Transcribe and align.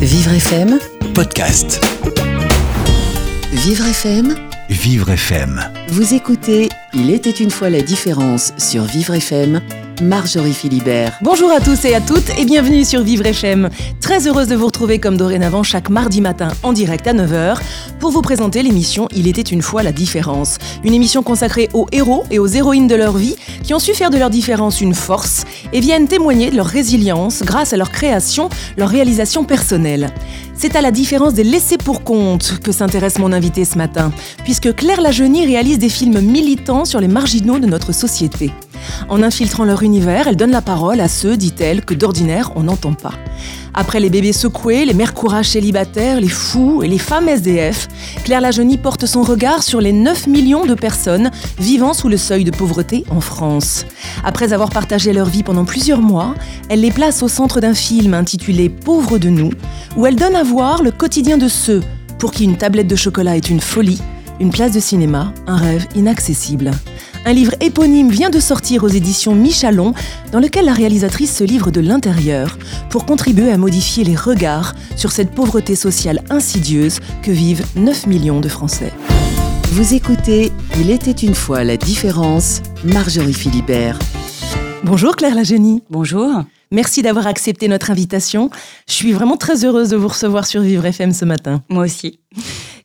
Vivre 0.00 0.32
FM, 0.32 0.78
Podcast. 1.14 1.80
Vivre 3.52 3.86
FM, 3.86 4.34
Vivre 4.68 5.10
FM. 5.10 5.60
vous 5.88 6.14
écoutez 6.14 6.68
Il 6.94 7.10
était 7.10 7.30
une 7.30 7.50
fois 7.50 7.70
la 7.70 7.82
différence 7.82 8.52
sur 8.56 8.84
Vivre 8.84 9.14
FM, 9.14 9.60
Marjorie 10.00 10.52
Philibert. 10.52 11.18
Bonjour 11.22 11.50
à 11.50 11.60
tous 11.60 11.84
et 11.84 11.94
à 11.94 12.00
toutes 12.00 12.30
et 12.38 12.44
bienvenue 12.44 12.84
sur 12.84 13.02
Vivre 13.02 13.26
FM. 13.26 13.68
Très 14.00 14.26
heureuse 14.26 14.48
de 14.48 14.56
vous 14.56 14.66
retrouver 14.66 14.98
comme 14.98 15.16
dorénavant 15.16 15.62
chaque 15.62 15.90
mardi 15.90 16.20
matin 16.20 16.48
en 16.62 16.72
direct 16.72 17.06
à 17.06 17.12
9h 17.12 17.58
pour 17.98 18.10
vous 18.10 18.22
présenter 18.22 18.62
l'émission 18.62 19.08
Il 19.14 19.28
était 19.28 19.42
une 19.42 19.62
fois 19.62 19.82
la 19.82 19.92
différence. 19.92 20.58
Une 20.84 20.94
émission 20.94 21.22
consacrée 21.22 21.68
aux 21.74 21.86
héros 21.92 22.24
et 22.30 22.38
aux 22.38 22.46
héroïnes 22.46 22.88
de 22.88 22.94
leur 22.94 23.16
vie 23.16 23.36
qui 23.62 23.74
ont 23.74 23.78
su 23.78 23.94
faire 23.94 24.10
de 24.10 24.18
leur 24.18 24.30
différence 24.30 24.80
une 24.80 24.94
force 24.94 25.44
et 25.72 25.80
viennent 25.80 26.08
témoigner 26.08 26.50
de 26.50 26.56
leur 26.56 26.66
résilience 26.66 27.42
grâce 27.42 27.72
à 27.72 27.76
leur 27.76 27.90
création, 27.90 28.48
leur 28.76 28.88
réalisation 28.88 29.44
personnelle. 29.44 30.10
C'est 30.54 30.76
à 30.76 30.82
la 30.82 30.90
différence 30.90 31.34
des 31.34 31.44
laissés 31.44 31.78
pour 31.78 32.04
compte 32.04 32.58
que 32.62 32.72
s'intéresse 32.72 33.18
mon 33.18 33.32
invité 33.32 33.64
ce 33.64 33.78
matin, 33.78 34.12
puisque 34.44 34.74
Claire 34.74 35.00
Lajeunie 35.00 35.46
réalise 35.46 35.78
des 35.78 35.88
films 35.88 36.20
militants 36.20 36.84
sur 36.84 37.00
les 37.00 37.08
marginaux 37.08 37.58
de 37.58 37.66
notre 37.66 37.92
société. 37.92 38.50
En 39.08 39.22
infiltrant 39.22 39.64
leur 39.64 39.82
univers, 39.82 40.28
elle 40.28 40.36
donne 40.36 40.50
la 40.50 40.62
parole 40.62 41.00
à 41.00 41.08
ceux, 41.08 41.36
dit-elle, 41.36 41.84
que 41.84 41.94
d'ordinaire 41.94 42.52
on 42.56 42.64
n'entend 42.64 42.92
pas. 42.92 43.14
Après 43.72 44.00
les 44.00 44.10
bébés 44.10 44.32
secoués, 44.32 44.84
les 44.84 44.94
mères 44.94 45.14
courage 45.14 45.50
célibataires, 45.50 46.20
les 46.20 46.28
fous 46.28 46.82
et 46.82 46.88
les 46.88 46.98
femmes 46.98 47.28
SDF, 47.28 47.88
Claire 48.24 48.40
Lajeunie 48.40 48.78
porte 48.78 49.06
son 49.06 49.22
regard 49.22 49.62
sur 49.62 49.80
les 49.80 49.92
9 49.92 50.26
millions 50.26 50.66
de 50.66 50.74
personnes 50.74 51.30
vivant 51.58 51.92
sous 51.92 52.08
le 52.08 52.16
seuil 52.16 52.44
de 52.44 52.50
pauvreté 52.50 53.04
en 53.10 53.20
France. 53.20 53.86
Après 54.24 54.52
avoir 54.52 54.70
partagé 54.70 55.12
leur 55.12 55.26
vie 55.26 55.42
pendant 55.42 55.64
plusieurs 55.64 56.02
mois, 56.02 56.34
elle 56.68 56.80
les 56.80 56.90
place 56.90 57.22
au 57.22 57.28
centre 57.28 57.60
d'un 57.60 57.74
film 57.74 58.14
intitulé 58.14 58.68
Pauvres 58.68 59.18
de 59.18 59.28
nous, 59.28 59.50
où 59.96 60.06
elle 60.06 60.16
donne 60.16 60.36
à 60.36 60.42
voir 60.42 60.82
le 60.82 60.90
quotidien 60.90 61.38
de 61.38 61.48
ceux 61.48 61.82
pour 62.20 62.32
qui 62.32 62.44
une 62.44 62.58
tablette 62.58 62.86
de 62.86 62.96
chocolat 62.96 63.36
est 63.38 63.48
une 63.48 63.60
folie, 63.60 64.00
une 64.40 64.50
place 64.50 64.72
de 64.72 64.80
cinéma, 64.80 65.32
un 65.46 65.56
rêve 65.56 65.86
inaccessible. 65.96 66.70
Un 67.26 67.34
livre 67.34 67.54
éponyme 67.60 68.08
vient 68.08 68.30
de 68.30 68.40
sortir 68.40 68.82
aux 68.82 68.88
éditions 68.88 69.34
Michalon, 69.34 69.92
dans 70.32 70.40
lequel 70.40 70.64
la 70.64 70.72
réalisatrice 70.72 71.36
se 71.36 71.44
livre 71.44 71.70
de 71.70 71.80
l'intérieur 71.80 72.56
pour 72.88 73.04
contribuer 73.04 73.52
à 73.52 73.58
modifier 73.58 74.04
les 74.04 74.16
regards 74.16 74.74
sur 74.96 75.12
cette 75.12 75.32
pauvreté 75.32 75.76
sociale 75.76 76.22
insidieuse 76.30 76.98
que 77.22 77.30
vivent 77.30 77.64
9 77.76 78.06
millions 78.06 78.40
de 78.40 78.48
Français. 78.48 78.92
Vous 79.72 79.92
écoutez 79.94 80.50
Il 80.78 80.90
était 80.90 81.10
une 81.10 81.34
fois 81.34 81.62
la 81.62 81.76
différence, 81.76 82.62
Marjorie 82.84 83.34
Philibert. 83.34 83.98
Bonjour 84.82 85.14
Claire 85.14 85.34
Lagenie. 85.34 85.82
Bonjour. 85.90 86.44
Merci 86.72 87.02
d'avoir 87.02 87.26
accepté 87.26 87.68
notre 87.68 87.90
invitation. 87.90 88.48
Je 88.88 88.94
suis 88.94 89.12
vraiment 89.12 89.36
très 89.36 89.66
heureuse 89.66 89.90
de 89.90 89.96
vous 89.96 90.08
recevoir 90.08 90.46
sur 90.46 90.62
Vivre 90.62 90.86
FM 90.86 91.12
ce 91.12 91.26
matin. 91.26 91.62
Moi 91.68 91.84
aussi. 91.84 92.18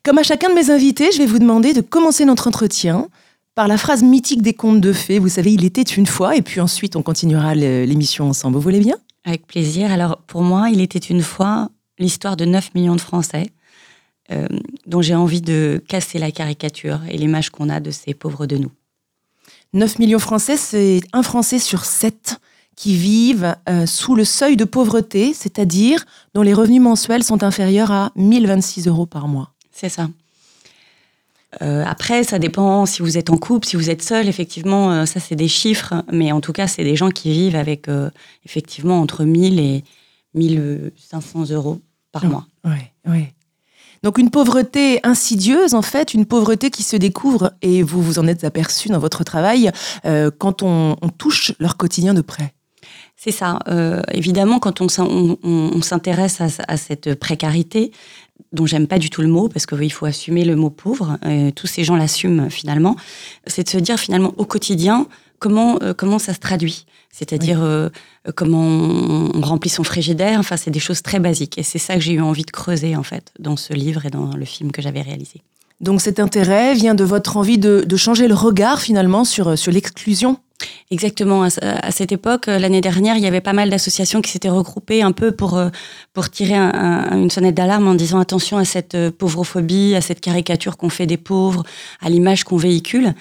Comme 0.04 0.18
à 0.18 0.22
chacun 0.22 0.50
de 0.50 0.54
mes 0.54 0.70
invités, 0.70 1.10
je 1.10 1.18
vais 1.18 1.26
vous 1.26 1.38
demander 1.38 1.72
de 1.72 1.80
commencer 1.80 2.26
notre 2.26 2.48
entretien 2.48 3.08
par 3.56 3.66
la 3.66 3.78
phrase 3.78 4.04
mythique 4.04 4.42
des 4.42 4.52
contes 4.52 4.82
de 4.82 4.92
fées. 4.92 5.18
Vous 5.18 5.30
savez, 5.30 5.52
il 5.52 5.64
était 5.64 5.82
une 5.82 6.06
fois, 6.06 6.36
et 6.36 6.42
puis 6.42 6.60
ensuite 6.60 6.94
on 6.94 7.02
continuera 7.02 7.54
l'émission 7.54 8.28
ensemble. 8.28 8.56
Vous 8.56 8.62
voulez 8.62 8.80
bien? 8.80 8.96
Avec 9.24 9.46
plaisir. 9.46 9.90
Alors, 9.90 10.18
pour 10.26 10.42
moi, 10.42 10.68
il 10.70 10.80
était 10.80 11.00
une 11.00 11.22
fois 11.22 11.70
l'histoire 11.98 12.36
de 12.36 12.44
9 12.44 12.74
millions 12.74 12.94
de 12.94 13.00
Français 13.00 13.50
euh, 14.30 14.46
dont 14.86 15.00
j'ai 15.00 15.14
envie 15.14 15.40
de 15.40 15.82
casser 15.88 16.18
la 16.18 16.30
caricature 16.30 17.00
et 17.08 17.16
l'image 17.16 17.48
qu'on 17.50 17.70
a 17.70 17.80
de 17.80 17.90
ces 17.90 18.12
pauvres 18.12 18.46
de 18.46 18.58
nous. 18.58 18.70
9 19.72 19.98
millions 20.00 20.18
de 20.18 20.22
Français, 20.22 20.58
c'est 20.58 21.00
un 21.14 21.22
Français 21.22 21.58
sur 21.58 21.86
7 21.86 22.36
qui 22.76 22.94
vivent 22.94 23.56
euh, 23.70 23.86
sous 23.86 24.14
le 24.14 24.24
seuil 24.24 24.58
de 24.58 24.64
pauvreté, 24.64 25.32
c'est-à-dire 25.32 26.04
dont 26.34 26.42
les 26.42 26.52
revenus 26.52 26.82
mensuels 26.82 27.24
sont 27.24 27.42
inférieurs 27.42 27.90
à 27.90 28.12
1026 28.16 28.86
euros 28.86 29.06
par 29.06 29.28
mois. 29.28 29.54
C'est 29.72 29.88
ça. 29.88 30.08
Euh, 31.62 31.84
après, 31.86 32.24
ça 32.24 32.38
dépend 32.38 32.86
si 32.86 33.02
vous 33.02 33.16
êtes 33.16 33.30
en 33.30 33.36
couple, 33.38 33.66
si 33.66 33.76
vous 33.76 33.88
êtes 33.88 34.02
seul, 34.02 34.28
effectivement, 34.28 34.92
euh, 34.92 35.06
ça 35.06 35.20
c'est 35.20 35.36
des 35.36 35.48
chiffres, 35.48 35.94
mais 36.12 36.32
en 36.32 36.40
tout 36.40 36.52
cas, 36.52 36.66
c'est 36.66 36.84
des 36.84 36.96
gens 36.96 37.10
qui 37.10 37.30
vivent 37.32 37.56
avec 37.56 37.88
euh, 37.88 38.10
effectivement 38.44 39.00
entre 39.00 39.24
1000 39.24 39.58
et 39.60 39.84
1500 40.34 41.50
euros 41.50 41.80
par 42.12 42.24
mois. 42.26 42.46
Oui, 42.64 42.72
oui. 43.08 43.26
Donc 44.02 44.18
une 44.18 44.30
pauvreté 44.30 45.00
insidieuse, 45.04 45.74
en 45.74 45.82
fait, 45.82 46.14
une 46.14 46.26
pauvreté 46.26 46.70
qui 46.70 46.82
se 46.82 46.96
découvre, 46.96 47.52
et 47.62 47.82
vous 47.82 48.02
vous 48.02 48.18
en 48.18 48.26
êtes 48.26 48.44
aperçu 48.44 48.88
dans 48.88 48.98
votre 48.98 49.24
travail, 49.24 49.70
euh, 50.04 50.30
quand 50.36 50.62
on, 50.62 50.96
on 51.00 51.08
touche 51.08 51.52
leur 51.58 51.76
quotidien 51.76 52.12
de 52.14 52.20
près. 52.20 52.52
C'est 53.18 53.30
ça. 53.32 53.60
Évidemment, 54.12 54.58
quand 54.58 54.82
on, 54.82 54.88
s'in- 54.90 55.06
on- 55.06 55.38
on- 55.42 55.70
on 55.74 55.80
s'intéresse 55.80 56.42
à, 56.42 56.48
à 56.68 56.76
cette 56.76 57.14
précarité, 57.18 57.90
dont 58.56 58.66
j'aime 58.66 58.88
pas 58.88 58.98
du 58.98 59.10
tout 59.10 59.22
le 59.22 59.28
mot, 59.28 59.48
parce 59.48 59.66
qu'il 59.66 59.92
faut 59.92 60.06
assumer 60.06 60.44
le 60.44 60.56
mot 60.56 60.70
pauvre, 60.70 61.18
euh, 61.24 61.52
tous 61.52 61.68
ces 61.68 61.84
gens 61.84 61.94
l'assument 61.94 62.50
finalement, 62.50 62.96
c'est 63.46 63.62
de 63.62 63.68
se 63.68 63.78
dire 63.78 63.98
finalement 63.98 64.32
au 64.36 64.44
quotidien 64.44 65.06
comment, 65.38 65.78
euh, 65.82 65.94
comment 65.94 66.18
ça 66.18 66.34
se 66.34 66.40
traduit. 66.40 66.86
C'est-à-dire 67.12 67.62
euh, 67.62 67.88
comment 68.34 68.60
on, 68.62 69.30
on 69.34 69.40
remplit 69.40 69.70
son 69.70 69.84
frigidaire, 69.84 70.40
enfin 70.40 70.56
c'est 70.56 70.72
des 70.72 70.80
choses 70.80 71.02
très 71.02 71.20
basiques. 71.20 71.56
Et 71.56 71.62
c'est 71.62 71.78
ça 71.78 71.94
que 71.94 72.00
j'ai 72.00 72.12
eu 72.12 72.20
envie 72.20 72.44
de 72.44 72.50
creuser 72.50 72.96
en 72.96 73.04
fait 73.04 73.32
dans 73.38 73.56
ce 73.56 73.72
livre 73.72 74.04
et 74.04 74.10
dans 74.10 74.34
le 74.34 74.44
film 74.44 74.72
que 74.72 74.82
j'avais 74.82 75.02
réalisé. 75.02 75.42
Donc 75.80 76.00
cet 76.00 76.18
intérêt 76.20 76.74
vient 76.74 76.94
de 76.94 77.04
votre 77.04 77.36
envie 77.36 77.58
de, 77.58 77.84
de 77.86 77.96
changer 77.96 78.28
le 78.28 78.34
regard 78.34 78.80
finalement 78.80 79.24
sur, 79.24 79.58
sur 79.58 79.72
l'exclusion. 79.72 80.38
Exactement. 80.92 81.42
À, 81.42 81.90
cette 81.90 82.12
époque, 82.12 82.46
euh, 82.46 82.60
l'année 82.60 82.80
dernière, 82.80 83.16
il 83.16 83.22
y 83.22 83.26
avait 83.26 83.40
pas 83.40 83.52
mal 83.52 83.70
d'associations 83.70 84.20
qui 84.22 84.30
s'étaient 84.30 84.48
regroupées 84.48 85.02
un 85.02 85.10
peu 85.10 85.32
pour, 85.32 85.56
euh, 85.56 85.68
pour 86.12 86.30
tirer 86.30 86.54
un- 86.54 86.72
un- 86.72 87.18
une 87.22 87.30
sonnette 87.30 87.56
d'alarme 87.56 87.88
en 87.88 87.94
disant 87.94 88.20
attention 88.20 88.56
à 88.56 88.64
cette 88.64 88.94
euh, 88.94 89.10
pauvrophobie, 89.10 89.96
à 89.96 90.00
cette 90.00 90.20
caricature 90.20 90.76
qu'on 90.76 90.88
fait 90.88 91.06
des 91.06 91.16
pauvres, 91.16 91.64
à 92.00 92.08
l'image 92.08 92.44
qu'on 92.44 92.56
véhicule. 92.56 93.14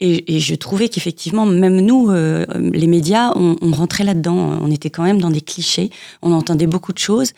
Et, 0.00 0.40
je 0.40 0.54
trouvais 0.54 0.88
qu'effectivement, 0.88 1.44
même 1.44 1.78
nous, 1.80 2.10
les 2.10 2.86
médias, 2.86 3.32
on, 3.36 3.56
rentrait 3.72 4.04
là-dedans. 4.04 4.58
On 4.62 4.70
était 4.70 4.88
quand 4.88 5.02
même 5.02 5.20
dans 5.20 5.28
des 5.28 5.42
clichés. 5.42 5.90
On 6.22 6.32
entendait 6.32 6.66
beaucoup 6.66 6.94
de 6.94 6.98
choses. 6.98 7.32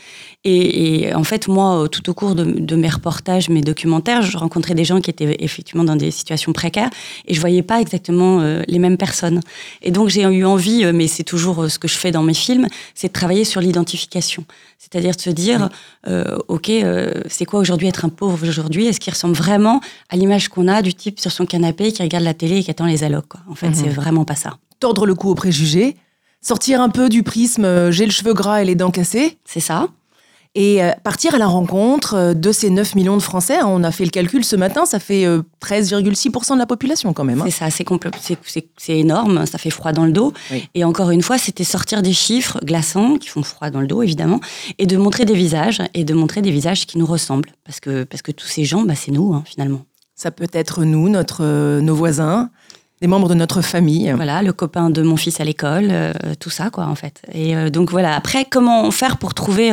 Et, 0.44 1.12
en 1.12 1.24
fait, 1.24 1.48
moi, 1.48 1.88
tout 1.90 2.08
au 2.08 2.14
cours 2.14 2.36
de, 2.36 2.76
mes 2.76 2.88
reportages, 2.88 3.48
mes 3.48 3.62
documentaires, 3.62 4.22
je 4.22 4.36
rencontrais 4.38 4.74
des 4.74 4.84
gens 4.84 5.00
qui 5.00 5.10
étaient 5.10 5.36
effectivement 5.40 5.82
dans 5.82 5.96
des 5.96 6.12
situations 6.12 6.52
précaires 6.52 6.90
et 7.26 7.34
je 7.34 7.40
voyais 7.40 7.62
pas 7.62 7.80
exactement 7.80 8.40
les 8.68 8.78
mêmes 8.78 8.96
personnes. 8.96 9.41
Et 9.82 9.90
donc 9.90 10.08
j'ai 10.08 10.22
eu 10.22 10.44
envie, 10.44 10.84
euh, 10.84 10.92
mais 10.92 11.06
c'est 11.06 11.22
toujours 11.24 11.64
euh, 11.64 11.68
ce 11.68 11.78
que 11.78 11.88
je 11.88 11.96
fais 11.96 12.10
dans 12.10 12.22
mes 12.22 12.34
films, 12.34 12.66
c'est 12.94 13.08
de 13.08 13.12
travailler 13.12 13.44
sur 13.44 13.60
l'identification. 13.60 14.44
C'est-à-dire 14.78 15.14
de 15.16 15.20
se 15.20 15.30
dire, 15.30 15.68
euh, 16.08 16.36
ok, 16.48 16.68
euh, 16.70 17.22
c'est 17.28 17.44
quoi 17.44 17.60
aujourd'hui 17.60 17.88
être 17.88 18.04
un 18.04 18.08
pauvre 18.08 18.46
aujourd'hui? 18.48 18.86
Est-ce 18.86 19.00
qu'il 19.00 19.12
ressemble 19.12 19.34
vraiment 19.34 19.80
à 20.08 20.16
l'image 20.16 20.48
qu'on 20.48 20.66
a 20.68 20.82
du 20.82 20.92
type 20.94 21.20
sur 21.20 21.30
son 21.32 21.46
canapé 21.46 21.92
qui 21.92 22.02
regarde 22.02 22.24
la 22.24 22.34
télé 22.34 22.58
et 22.58 22.62
qui 22.64 22.70
attend 22.70 22.86
les 22.86 23.04
allocs 23.04 23.28
quoi? 23.28 23.40
En 23.48 23.54
fait, 23.54 23.68
Mhm. 23.68 23.74
c'est 23.74 23.88
vraiment 23.88 24.24
pas 24.24 24.34
ça. 24.36 24.58
Tordre 24.80 25.06
le 25.06 25.14
cou 25.14 25.30
aux 25.30 25.34
préjugés, 25.36 25.96
sortir 26.40 26.80
un 26.80 26.88
peu 26.88 27.08
du 27.08 27.22
prisme 27.22 27.90
j'ai 27.92 28.04
le 28.06 28.10
cheveu 28.12 28.34
gras 28.34 28.62
et 28.62 28.64
les 28.64 28.74
dents 28.74 28.90
cassées, 28.90 29.38
C'est 29.44 29.60
ça. 29.60 29.88
Et 30.54 30.82
euh, 30.82 30.90
partir 31.02 31.34
à 31.34 31.38
la 31.38 31.46
rencontre 31.46 32.14
euh, 32.14 32.34
de 32.34 32.52
ces 32.52 32.68
9 32.70 32.94
millions 32.94 33.16
de 33.16 33.22
Français. 33.22 33.58
hein. 33.58 33.66
On 33.66 33.82
a 33.84 33.90
fait 33.90 34.04
le 34.04 34.10
calcul 34.10 34.44
ce 34.44 34.56
matin, 34.56 34.84
ça 34.84 34.98
fait 34.98 35.24
euh, 35.24 35.42
13,6% 35.64 36.54
de 36.54 36.58
la 36.58 36.66
population 36.66 37.12
quand 37.12 37.24
même. 37.24 37.40
hein. 37.40 37.44
C'est 37.46 37.50
ça, 37.50 37.70
c'est 37.70 37.84
compl- 37.84 38.10
c'est- 38.20 38.38
c'est- 38.44 38.68
c'est 38.76 38.98
énorme, 38.98 39.46
ça 39.46 39.58
fait 39.58 39.70
froid 39.70 39.92
dans 39.92 40.04
le 40.04 40.12
dos. 40.12 40.32
Oui. 40.50 40.68
Et 40.74 40.84
encore 40.84 41.10
une 41.10 41.22
fois, 41.22 41.38
c'était 41.38 41.64
sortir 41.64 42.02
des 42.02 42.12
chiffres 42.12 42.58
glaçants 42.64 43.16
qui 43.16 43.28
font 43.28 43.42
froid 43.42 43.70
dans 43.70 43.80
le 43.80 43.86
dos, 43.86 44.02
évidemment, 44.02 44.40
et 44.78 44.86
de 44.86 44.96
montrer 44.96 45.24
des 45.24 45.34
visages, 45.34 45.80
et 45.94 46.04
de 46.04 46.14
montrer 46.14 46.42
des 46.42 46.50
visages 46.50 46.86
qui 46.86 46.98
nous 46.98 47.06
ressemblent. 47.06 47.50
Parce 47.64 47.80
que, 47.80 48.04
parce 48.04 48.22
que 48.22 48.32
tous 48.32 48.46
ces 48.46 48.64
gens, 48.64 48.82
bah, 48.82 48.94
c'est 48.94 49.12
nous, 49.12 49.32
hein, 49.34 49.42
finalement. 49.46 49.82
Ça 50.14 50.30
peut 50.30 50.46
être 50.52 50.84
nous, 50.84 51.08
notre, 51.08 51.42
euh, 51.42 51.80
nos 51.80 51.94
voisins, 51.94 52.50
des 53.02 53.08
membres 53.08 53.28
de 53.28 53.34
notre 53.34 53.62
famille. 53.62 54.12
Voilà, 54.14 54.42
le 54.42 54.52
copain 54.52 54.88
de 54.88 55.02
mon 55.02 55.16
fils 55.16 55.40
à 55.40 55.44
l'école, 55.44 55.88
euh, 55.90 56.12
tout 56.38 56.50
ça, 56.50 56.70
quoi, 56.70 56.86
en 56.86 56.94
fait. 56.94 57.20
Et 57.32 57.56
euh, 57.56 57.68
donc 57.68 57.90
voilà. 57.90 58.14
Après, 58.14 58.46
comment 58.48 58.88
faire 58.92 59.18
pour 59.18 59.34
trouver, 59.34 59.72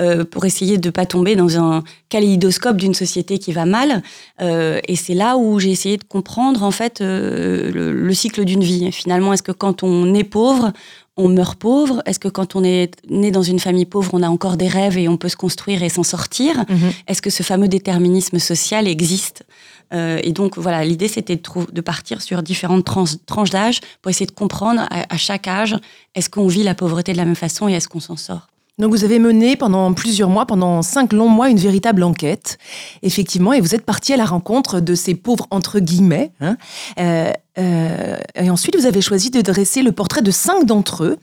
euh, 0.00 0.24
pour 0.24 0.44
essayer 0.46 0.76
de 0.76 0.90
pas 0.90 1.06
tomber 1.06 1.36
dans 1.36 1.58
un 1.60 1.84
kaléidoscope 2.08 2.76
d'une 2.76 2.92
société 2.92 3.38
qui 3.38 3.52
va 3.52 3.66
mal 3.66 4.02
Et 4.40 4.96
c'est 4.96 5.14
là 5.14 5.36
où 5.36 5.60
j'ai 5.60 5.70
essayé 5.70 5.96
de 5.96 6.04
comprendre, 6.04 6.64
en 6.64 6.72
fait, 6.72 7.00
le, 7.00 7.70
le 7.92 8.14
cycle 8.14 8.44
d'une 8.44 8.64
vie. 8.64 8.90
Finalement, 8.90 9.32
est-ce 9.32 9.44
que 9.44 9.52
quand 9.52 9.84
on 9.84 10.12
est 10.12 10.24
pauvre, 10.24 10.72
on 11.16 11.28
meurt 11.28 11.58
pauvre? 11.58 12.02
Est-ce 12.04 12.18
que 12.18 12.28
quand 12.28 12.56
on 12.56 12.64
est 12.64 12.90
né 13.08 13.30
dans 13.30 13.42
une 13.42 13.58
famille 13.58 13.86
pauvre, 13.86 14.10
on 14.12 14.22
a 14.22 14.28
encore 14.28 14.56
des 14.56 14.68
rêves 14.68 14.98
et 14.98 15.08
on 15.08 15.16
peut 15.16 15.28
se 15.28 15.36
construire 15.36 15.82
et 15.82 15.88
s'en 15.88 16.02
sortir? 16.02 16.64
Mhm. 16.68 16.92
Est-ce 17.06 17.22
que 17.22 17.30
ce 17.30 17.42
fameux 17.42 17.68
déterminisme 17.68 18.38
social 18.38 18.86
existe? 18.86 19.44
Euh, 19.92 20.20
Et 20.22 20.32
donc 20.32 20.58
voilà, 20.58 20.84
l'idée 20.84 21.08
c'était 21.08 21.36
de, 21.36 21.80
partir 21.80 22.20
sur 22.22 22.42
différentes 22.42 22.84
tranches 22.84 23.50
d'âge 23.50 23.80
pour 24.02 24.10
essayer 24.10 24.26
de 24.26 24.32
comprendre 24.32 24.82
à, 24.90 25.14
à 25.14 25.16
chaque 25.16 25.46
âge 25.46 25.76
est-ce 26.14 26.28
qu'on 26.28 26.48
vit 26.48 26.62
la 26.62 26.74
pauvreté 26.74 27.12
de 27.12 27.18
la 27.18 27.24
même 27.24 27.36
façon 27.36 27.68
et 27.68 27.74
est-ce 27.74 27.88
qu'on 27.88 28.00
s'en 28.00 28.16
sort? 28.16 28.48
Donc 28.78 28.90
vous 28.90 29.04
avez 29.04 29.18
mené 29.18 29.56
pendant 29.56 29.94
plusieurs 29.94 30.28
mois, 30.28 30.44
pendant 30.44 30.82
cinq 30.82 31.14
longs 31.14 31.30
mois, 31.30 31.48
une 31.48 31.58
véritable 31.58 32.02
enquête, 32.02 32.58
effectivement, 33.02 33.54
et 33.54 33.60
vous 33.62 33.74
êtes 33.74 33.86
parti 33.86 34.12
à 34.12 34.18
la 34.18 34.26
rencontre 34.26 34.80
de 34.80 34.94
ces 34.94 35.14
pauvres 35.14 35.46
entre 35.50 35.78
guillemets. 35.78 36.30
hein. 36.40 36.58
Euh, 36.98 37.32
euh, 37.58 38.16
et 38.34 38.50
ensuite, 38.50 38.76
vous 38.76 38.84
avez 38.84 39.00
choisi 39.00 39.30
de 39.30 39.40
dresser 39.40 39.82
le 39.82 39.92
portrait 39.92 40.20
de 40.20 40.30
cinq 40.30 40.66
d'entre 40.66 41.04
eux 41.04 41.16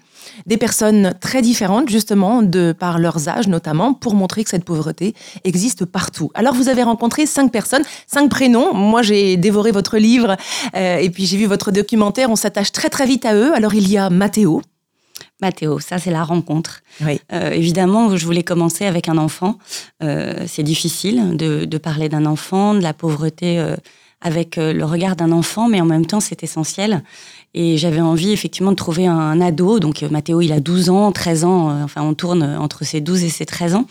des 0.45 0.57
personnes 0.57 1.13
très 1.19 1.41
différentes, 1.41 1.89
justement, 1.89 2.41
de 2.41 2.73
par 2.77 2.99
leurs 2.99 3.29
âges 3.29 3.47
notamment, 3.47 3.93
pour 3.93 4.15
montrer 4.15 4.43
que 4.43 4.49
cette 4.49 4.65
pauvreté 4.65 5.13
existe 5.43 5.85
partout. 5.85 6.31
Alors, 6.33 6.53
vous 6.53 6.69
avez 6.69 6.83
rencontré 6.83 7.25
cinq 7.25 7.51
personnes, 7.51 7.83
cinq 8.07 8.29
prénoms. 8.29 8.73
Moi, 8.73 9.01
j'ai 9.01 9.37
dévoré 9.37 9.71
votre 9.71 9.97
livre 9.97 10.37
euh, 10.75 10.97
et 10.97 11.09
puis 11.09 11.25
j'ai 11.25 11.37
vu 11.37 11.45
votre 11.45 11.71
documentaire. 11.71 12.29
On 12.29 12.35
s'attache 12.35 12.71
très 12.71 12.89
très 12.89 13.05
vite 13.05 13.25
à 13.25 13.35
eux. 13.35 13.53
Alors, 13.53 13.73
il 13.73 13.89
y 13.89 13.97
a 13.97 14.09
Mathéo. 14.09 14.61
Mathéo, 15.41 15.79
ça 15.79 15.97
c'est 15.97 16.11
la 16.11 16.23
rencontre. 16.23 16.81
Oui. 17.01 17.19
Euh, 17.33 17.51
évidemment, 17.51 18.15
je 18.15 18.25
voulais 18.25 18.43
commencer 18.43 18.85
avec 18.85 19.09
un 19.09 19.17
enfant. 19.17 19.57
Euh, 20.01 20.45
c'est 20.47 20.63
difficile 20.63 21.35
de, 21.35 21.65
de 21.65 21.77
parler 21.77 22.07
d'un 22.07 22.25
enfant, 22.25 22.73
de 22.73 22.79
la 22.79 22.93
pauvreté 22.93 23.61
avec 24.21 24.55
le 24.55 24.83
regard 24.85 25.17
d'un 25.17 25.33
enfant, 25.33 25.67
mais 25.67 25.81
en 25.81 25.85
même 25.85 26.05
temps 26.05 26.21
c'est 26.21 26.43
essentiel. 26.43 27.03
Et 27.53 27.77
j'avais 27.77 28.01
envie 28.01 28.31
effectivement 28.31 28.71
de 28.71 28.75
trouver 28.75 29.05
un, 29.05 29.17
un 29.17 29.41
ado. 29.41 29.79
Donc 29.79 30.03
euh, 30.03 30.09
Mathéo, 30.09 30.41
il 30.41 30.51
a 30.51 30.59
12 30.59 30.89
ans, 30.89 31.11
13 31.11 31.43
ans, 31.43 31.69
euh, 31.69 31.83
enfin 31.83 32.01
on 32.01 32.13
tourne 32.13 32.43
entre 32.43 32.83
ses 32.83 33.01
12 33.01 33.23
et 33.23 33.29
ses 33.29 33.45
13 33.45 33.75
ans. 33.75 33.85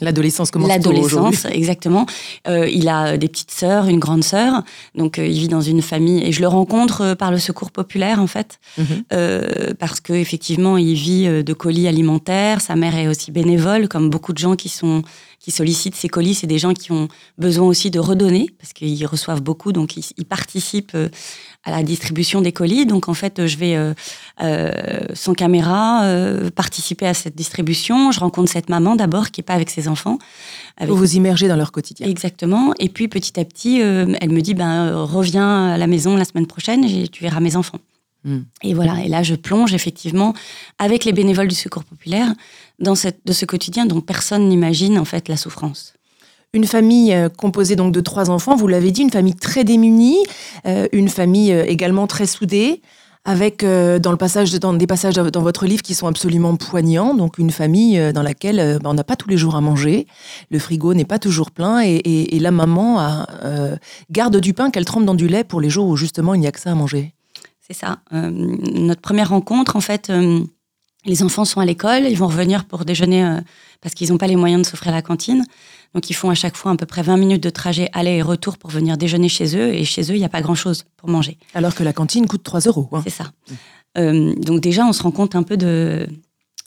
L'adolescence 0.00 0.50
commence. 0.50 0.68
L'adolescence, 0.68 1.44
exactement. 1.46 2.06
Euh, 2.46 2.68
il 2.68 2.88
a 2.88 3.16
des 3.16 3.28
petites 3.28 3.50
sœurs, 3.50 3.86
une 3.86 3.98
grande 3.98 4.22
sœur. 4.22 4.62
Donc, 4.94 5.18
euh, 5.18 5.26
il 5.26 5.38
vit 5.38 5.48
dans 5.48 5.60
une 5.60 5.82
famille. 5.82 6.22
Et 6.24 6.32
je 6.32 6.40
le 6.40 6.48
rencontre 6.48 7.00
euh, 7.00 7.14
par 7.14 7.30
le 7.30 7.38
secours 7.38 7.70
populaire, 7.70 8.20
en 8.20 8.26
fait. 8.26 8.60
Euh, 9.12 9.74
parce 9.78 10.00
que 10.00 10.12
effectivement, 10.12 10.76
il 10.76 10.94
vit 10.94 11.26
euh, 11.26 11.42
de 11.42 11.52
colis 11.52 11.88
alimentaires. 11.88 12.60
Sa 12.60 12.76
mère 12.76 12.96
est 12.96 13.08
aussi 13.08 13.32
bénévole, 13.32 13.88
comme 13.88 14.08
beaucoup 14.08 14.32
de 14.32 14.38
gens 14.38 14.54
qui 14.54 14.68
sont 14.68 15.02
qui 15.40 15.50
sollicitent 15.50 15.94
ces 15.94 16.08
colis. 16.08 16.34
C'est 16.34 16.46
des 16.46 16.58
gens 16.58 16.74
qui 16.74 16.92
ont 16.92 17.08
besoin 17.38 17.66
aussi 17.66 17.90
de 17.90 17.98
redonner, 17.98 18.50
parce 18.58 18.72
qu'ils 18.72 19.06
reçoivent 19.06 19.42
beaucoup, 19.42 19.72
donc 19.72 19.96
ils, 19.96 20.04
ils 20.16 20.26
participent 20.26 20.94
euh, 20.94 21.08
à 21.64 21.70
la 21.70 21.82
distribution 21.82 22.40
des 22.40 22.52
colis. 22.52 22.86
Donc, 22.86 23.08
en 23.08 23.14
fait, 23.14 23.46
je 23.46 23.56
vais 23.58 23.76
euh, 23.76 23.92
euh, 24.42 24.70
sans 25.14 25.34
caméra 25.34 26.04
euh, 26.04 26.50
participer 26.50 27.06
à 27.06 27.14
cette 27.14 27.36
distribution. 27.36 28.10
Je 28.10 28.20
rencontre 28.20 28.50
cette 28.50 28.68
maman 28.68 28.96
d'abord 28.96 29.30
qui 29.30 29.40
est 29.40 29.44
pas 29.44 29.54
avec 29.54 29.70
ses 29.70 29.88
enfants. 29.88 30.18
Avec 30.76 30.90
Vous 30.90 30.96
vous 30.96 31.16
immergez 31.16 31.48
dans 31.48 31.56
leur 31.56 31.72
quotidien. 31.72 32.06
Exactement. 32.06 32.72
Et 32.78 32.88
puis 32.88 33.08
petit 33.08 33.38
à 33.38 33.44
petit, 33.44 33.80
elle 33.80 34.30
me 34.30 34.40
dit 34.40 34.54
ben 34.54 34.94
reviens 34.94 35.72
à 35.72 35.76
la 35.76 35.86
maison 35.86 36.16
la 36.16 36.24
semaine 36.24 36.46
prochaine 36.46 36.84
et 36.84 37.08
tu 37.08 37.22
verras 37.22 37.40
mes 37.40 37.56
enfants. 37.56 37.78
Mm. 38.28 38.44
Et 38.62 38.74
voilà. 38.74 38.94
Et 39.04 39.08
là, 39.08 39.22
je 39.22 39.34
plonge 39.34 39.72
effectivement 39.74 40.34
avec 40.78 41.04
les 41.04 41.12
bénévoles 41.12 41.48
du 41.48 41.54
Secours 41.54 41.84
populaire 41.84 42.32
dans 42.78 42.94
cette, 42.94 43.20
de 43.24 43.32
ce 43.32 43.44
quotidien 43.46 43.86
dont 43.86 44.00
personne 44.02 44.48
n'imagine 44.48 44.98
en 44.98 45.04
fait 45.04 45.28
la 45.28 45.36
souffrance. 45.36 45.94
Une 46.54 46.64
famille 46.66 47.12
euh, 47.12 47.28
composée 47.28 47.76
donc 47.76 47.92
de 47.92 48.00
trois 48.00 48.30
enfants, 48.30 48.56
vous 48.56 48.68
l'avez 48.68 48.90
dit, 48.90 49.02
une 49.02 49.10
famille 49.10 49.34
très 49.34 49.64
démunie, 49.64 50.18
euh, 50.66 50.86
une 50.92 51.08
famille 51.08 51.52
euh, 51.52 51.64
également 51.66 52.06
très 52.06 52.26
soudée, 52.26 52.80
avec 53.24 53.62
euh, 53.62 53.98
dans 53.98 54.12
le 54.12 54.16
passage, 54.16 54.52
dans 54.54 54.72
des 54.72 54.86
passages 54.86 55.14
dans 55.16 55.42
votre 55.42 55.66
livre 55.66 55.82
qui 55.82 55.94
sont 55.94 56.06
absolument 56.06 56.56
poignants. 56.56 57.12
Donc 57.14 57.36
une 57.36 57.50
famille 57.50 58.00
dans 58.14 58.22
laquelle 58.22 58.60
euh, 58.60 58.78
ben, 58.78 58.90
on 58.90 58.94
n'a 58.94 59.04
pas 59.04 59.16
tous 59.16 59.28
les 59.28 59.36
jours 59.36 59.56
à 59.56 59.60
manger, 59.60 60.06
le 60.50 60.58
frigo 60.58 60.94
n'est 60.94 61.04
pas 61.04 61.18
toujours 61.18 61.50
plein, 61.50 61.82
et, 61.84 61.96
et- 61.96 62.36
et 62.36 62.38
la 62.40 62.50
maman 62.50 62.98
a, 62.98 63.26
garde 64.10 64.38
du 64.40 64.54
pain 64.54 64.70
qu'elle 64.70 64.86
trempe 64.86 65.04
dans 65.04 65.14
du 65.14 65.28
lait 65.28 65.44
pour 65.44 65.60
les 65.60 65.68
jours 65.70 65.86
où 65.88 65.96
justement 65.96 66.32
il 66.34 66.40
n'y 66.40 66.46
a 66.46 66.52
que 66.52 66.60
ça 66.60 66.70
à 66.72 66.74
manger. 66.74 67.12
C'est 67.70 67.76
ça. 67.76 67.98
Euh, 68.12 68.30
notre 68.30 69.00
première 69.00 69.30
rencontre, 69.30 69.76
en 69.76 69.80
fait, 69.80 70.10
euh, 70.10 70.40
les 71.04 71.22
enfants 71.22 71.44
sont 71.44 71.60
à 71.60 71.64
l'école, 71.64 72.04
ils 72.04 72.16
vont 72.16 72.26
revenir 72.28 72.64
pour 72.64 72.84
déjeuner 72.84 73.24
euh, 73.24 73.40
parce 73.80 73.94
qu'ils 73.94 74.10
n'ont 74.10 74.18
pas 74.18 74.26
les 74.26 74.36
moyens 74.36 74.62
de 74.62 74.66
s'offrir 74.66 74.92
la 74.92 75.02
cantine. 75.02 75.44
Donc 75.94 76.10
ils 76.10 76.14
font 76.14 76.28
à 76.30 76.34
chaque 76.34 76.56
fois 76.56 76.72
à 76.72 76.76
peu 76.76 76.86
près 76.86 77.02
20 77.02 77.16
minutes 77.16 77.42
de 77.42 77.50
trajet 77.50 77.88
aller 77.92 78.10
et 78.16 78.22
retour 78.22 78.58
pour 78.58 78.70
venir 78.70 78.98
déjeuner 78.98 79.28
chez 79.28 79.56
eux. 79.56 79.72
Et 79.74 79.84
chez 79.84 80.02
eux, 80.10 80.14
il 80.14 80.18
n'y 80.18 80.24
a 80.24 80.28
pas 80.28 80.42
grand-chose 80.42 80.84
pour 80.96 81.08
manger. 81.08 81.38
Alors 81.54 81.74
que 81.74 81.82
la 81.82 81.92
cantine 81.92 82.26
coûte 82.26 82.42
3 82.42 82.60
euros. 82.60 82.88
hein. 82.92 83.00
C'est 83.04 83.10
ça. 83.10 83.32
Euh, 83.96 84.34
donc 84.34 84.60
déjà, 84.60 84.84
on 84.84 84.92
se 84.92 85.02
rend 85.02 85.10
compte 85.10 85.34
un 85.34 85.42
peu 85.42 85.56
de 85.56 86.06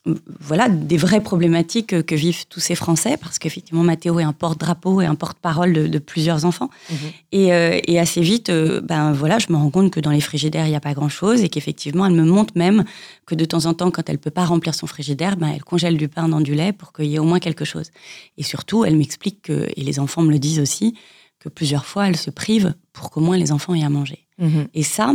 voilà 0.06 0.68
des 0.68 0.98
vraies 0.98 1.22
problématiques 1.22 2.04
que, 2.04 2.16
vivent 2.16 2.48
tous 2.48 2.60
ces 2.60 2.74
Français, 2.74 3.18
parce 3.18 3.38
qu'effectivement, 3.38 3.84
Mathéo 3.84 4.20
est 4.20 4.24
un 4.24 4.34
porte-drapeau 4.34 5.02
et 5.02 5.06
un 5.06 5.14
porte-parole 5.14 5.74
de, 5.74 5.88
de 5.88 6.00
plusieurs 6.00 6.46
enfants. 6.46 6.70
Mhm. 6.90 6.98
Et, 7.32 7.54
euh, 7.54 7.80
et 7.86 8.00
assez 8.00 8.22
vite, 8.22 8.50
euh, 8.50 8.82
ben 8.82 9.12
voilà, 9.12 9.38
je 9.38 9.48
me 9.50 9.58
rends 9.58 9.70
compte 9.70 9.92
que 9.92 10.00
dans 10.00 10.10
les 10.10 10.22
frigidaires, 10.22 10.66
il 10.66 10.72
n'y 10.72 10.76
a 10.76 10.82
pas 10.82 10.94
grand-chose 10.94 11.44
et 11.44 11.50
qu'effectivement, 11.50 12.08
elle 12.08 12.14
me 12.14 12.24
montre 12.24 12.54
même 12.56 12.84
que 13.28 13.36
de 13.36 13.46
temps 13.46 13.66
en 13.68 13.76
temps, 13.76 13.92
quand 13.92 14.10
elle 14.10 14.18
peut 14.18 14.32
pas 14.32 14.46
remplir 14.46 14.74
son 14.74 14.88
frigidaire, 14.88 15.38
ben 15.38 15.50
elle 15.50 15.64
congèle 15.64 15.98
du 15.98 16.08
pain 16.08 16.28
dans 16.28 16.42
du 16.42 16.56
lait 16.56 16.74
pour 16.74 16.94
qu'il 16.94 17.06
y 17.06 17.16
ait 17.16 17.20
au 17.20 17.24
moins 17.24 17.40
quelque 17.40 17.66
chose. 17.66 17.92
Et 18.38 18.44
surtout, 18.44 18.84
elle 18.84 18.96
m'explique 18.96 19.44
que, 19.44 19.68
et 19.76 19.84
les 19.84 20.00
enfants 20.00 20.24
me 20.24 20.32
le 20.32 20.40
disent 20.40 20.60
aussi, 20.60 20.96
que 21.40 21.50
plusieurs 21.50 21.86
fois, 21.86 22.08
elle 22.08 22.18
se 22.18 22.32
prive 22.32 22.74
pour 22.94 23.12
qu'au 23.12 23.20
moins 23.20 23.38
les 23.38 23.52
enfants 23.52 23.76
aient 23.76 23.84
à 23.84 23.90
manger. 23.90 24.28
Mhm. 24.40 24.68
Et 24.74 24.84
ça, 24.84 25.14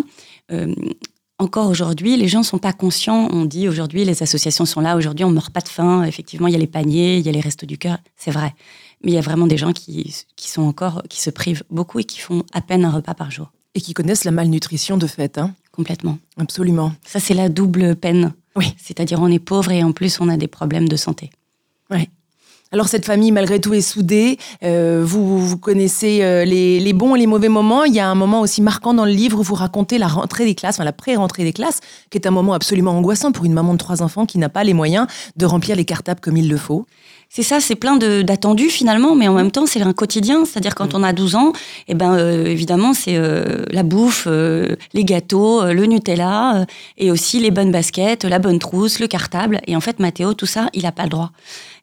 euh, 0.53 0.75
encore 1.39 1.69
aujourd'hui, 1.69 2.17
les 2.17 2.29
gens 2.29 2.43
sont 2.43 2.59
pas 2.59 2.73
conscients. 2.73 3.29
On 3.31 3.45
dit 3.45 3.69
aujourd'hui, 3.69 4.05
les 4.05 4.23
associations 4.23 4.65
sont 4.65 4.81
là. 4.81 4.97
Aujourd'hui, 4.97 5.25
on 5.25 5.31
meurt 5.31 5.53
pas 5.53 5.61
de 5.61 5.69
faim. 5.69 6.05
Effectivement, 6.05 6.49
il 6.49 6.53
y 6.53 6.57
a 6.57 6.59
les 6.59 6.67
paniers, 6.67 7.19
il 7.19 7.27
y 7.27 7.29
a 7.29 7.33
les 7.33 7.41
restos 7.41 7.67
du 7.67 7.77
cœur. 7.77 7.99
C'est 8.17 8.31
vrai. 8.31 8.55
Mais 9.03 9.13
il 9.13 9.15
y 9.15 9.19
a 9.19 9.23
vraiment 9.23 9.47
des 9.47 9.59
gens 9.59 9.73
qui, 9.73 10.15
qui 10.37 10.49
sont 10.49 10.63
encore, 10.63 11.03
qui 11.11 11.21
se 11.21 11.29
privent 11.31 11.63
beaucoup 11.71 11.99
et 11.99 12.05
qui 12.05 12.21
font 12.21 12.45
à 12.53 12.63
peine 12.63 12.85
un 12.85 12.91
repas 12.91 13.15
par 13.15 13.31
jour. 13.31 13.53
Et 13.75 13.81
qui 13.81 13.93
connaissent 13.93 14.25
la 14.25 14.31
malnutrition 14.31 14.97
de 14.97 15.07
fait. 15.07 15.37
Hein. 15.37 15.55
Complètement. 15.73 16.19
Absolument. 16.39 16.93
Ça, 17.05 17.21
c'est 17.21 17.35
la 17.35 17.51
double 17.51 17.97
peine. 17.97 18.33
Oui. 18.57 18.75
C'est-à-dire, 18.79 19.21
on 19.21 19.29
est 19.29 19.39
pauvre 19.39 19.71
et 19.71 19.83
en 19.83 19.93
plus, 19.93 20.21
on 20.21 20.31
a 20.31 20.39
des 20.39 20.49
problèmes 20.49 20.89
de 20.89 20.97
santé. 20.97 21.31
Alors 22.73 22.89
cette 22.89 23.05
famille, 23.05 23.31
malgré 23.31 23.61
tout, 23.61 23.75
est 23.75 23.81
soudée. 23.81 24.39
Euh, 24.65 25.03
vous, 25.05 25.39
vous 25.39 25.57
connaissez 25.57 26.25
euh, 26.25 26.45
les, 26.45 26.81
les 26.81 26.93
bons 26.93 27.15
et 27.15 27.19
les 27.19 27.29
mauvais 27.29 27.49
moments. 27.49 27.85
Il 27.85 27.95
y 27.95 28.01
a 28.01 28.09
un 28.09 28.17
moment 28.17 28.41
aussi 28.41 28.61
marquant 28.61 28.93
dans 28.93 29.05
le 29.05 29.13
livre 29.13 29.39
où 29.39 29.43
vous 29.43 29.55
racontez 29.55 29.99
la 29.99 30.09
rentrée 30.09 30.45
des 30.45 30.57
classes, 30.57 30.75
enfin 30.75 30.85
la 30.85 30.93
pré-rentrée 30.93 31.45
des 31.45 31.53
classes, 31.53 31.81
qui 32.11 32.19
est 32.19 32.27
un 32.27 32.33
moment 32.33 32.55
absolument 32.55 32.91
angoissant 32.91 33.31
pour 33.31 33.45
une 33.45 33.53
maman 33.53 33.73
de 33.73 33.79
trois 33.79 34.03
enfants 34.03 34.27
qui 34.27 34.39
n'a 34.39 34.49
pas 34.49 34.65
les 34.65 34.75
moyens 34.75 35.07
de 35.37 35.47
remplir 35.47 35.77
les 35.77 35.85
cartables 35.85 36.21
comme 36.21 36.37
il 36.37 36.49
le 36.49 36.57
faut. 36.57 36.87
C'est 37.29 37.43
ça, 37.43 37.61
c'est 37.61 37.75
plein 37.75 37.97
de- 37.97 38.23
d'attendus 38.23 38.71
finalement, 38.71 39.15
mais 39.15 39.29
en 39.29 39.35
même 39.35 39.51
temps, 39.51 39.67
c'est 39.67 39.83
un 39.83 39.93
quotidien. 39.93 40.45
C'est-à-dire, 40.47 40.75
quand 40.75 40.95
on 40.95 41.03
a 41.03 41.13
12 41.13 41.35
ans, 41.35 41.53
eh 41.89 41.95
ben, 41.95 42.15
euh, 42.15 42.47
évidemment, 42.47 42.95
c'est 42.95 43.17
euh, 43.17 43.65
la 43.71 43.83
bouffe, 43.83 44.25
euh, 44.27 44.75
les 44.95 45.05
gâteaux, 45.05 45.63
le 45.65 45.85
Nutella, 45.87 46.65
et 46.97 47.11
aussi 47.11 47.39
les 47.41 47.51
bonnes 47.51 47.73
baskets, 47.73 48.25
la 48.25 48.39
bonne 48.39 48.59
trousse, 48.59 49.01
le 49.01 49.07
cartable. 49.07 49.61
Et 49.67 49.77
en 49.77 49.81
fait, 49.81 49.99
Mathéo, 49.99 50.33
tout 50.33 50.47
ça, 50.47 50.69
il 50.73 50.85
n'a 50.85 50.93
pas 50.93 51.03
le 51.03 51.11
droit. 51.11 51.31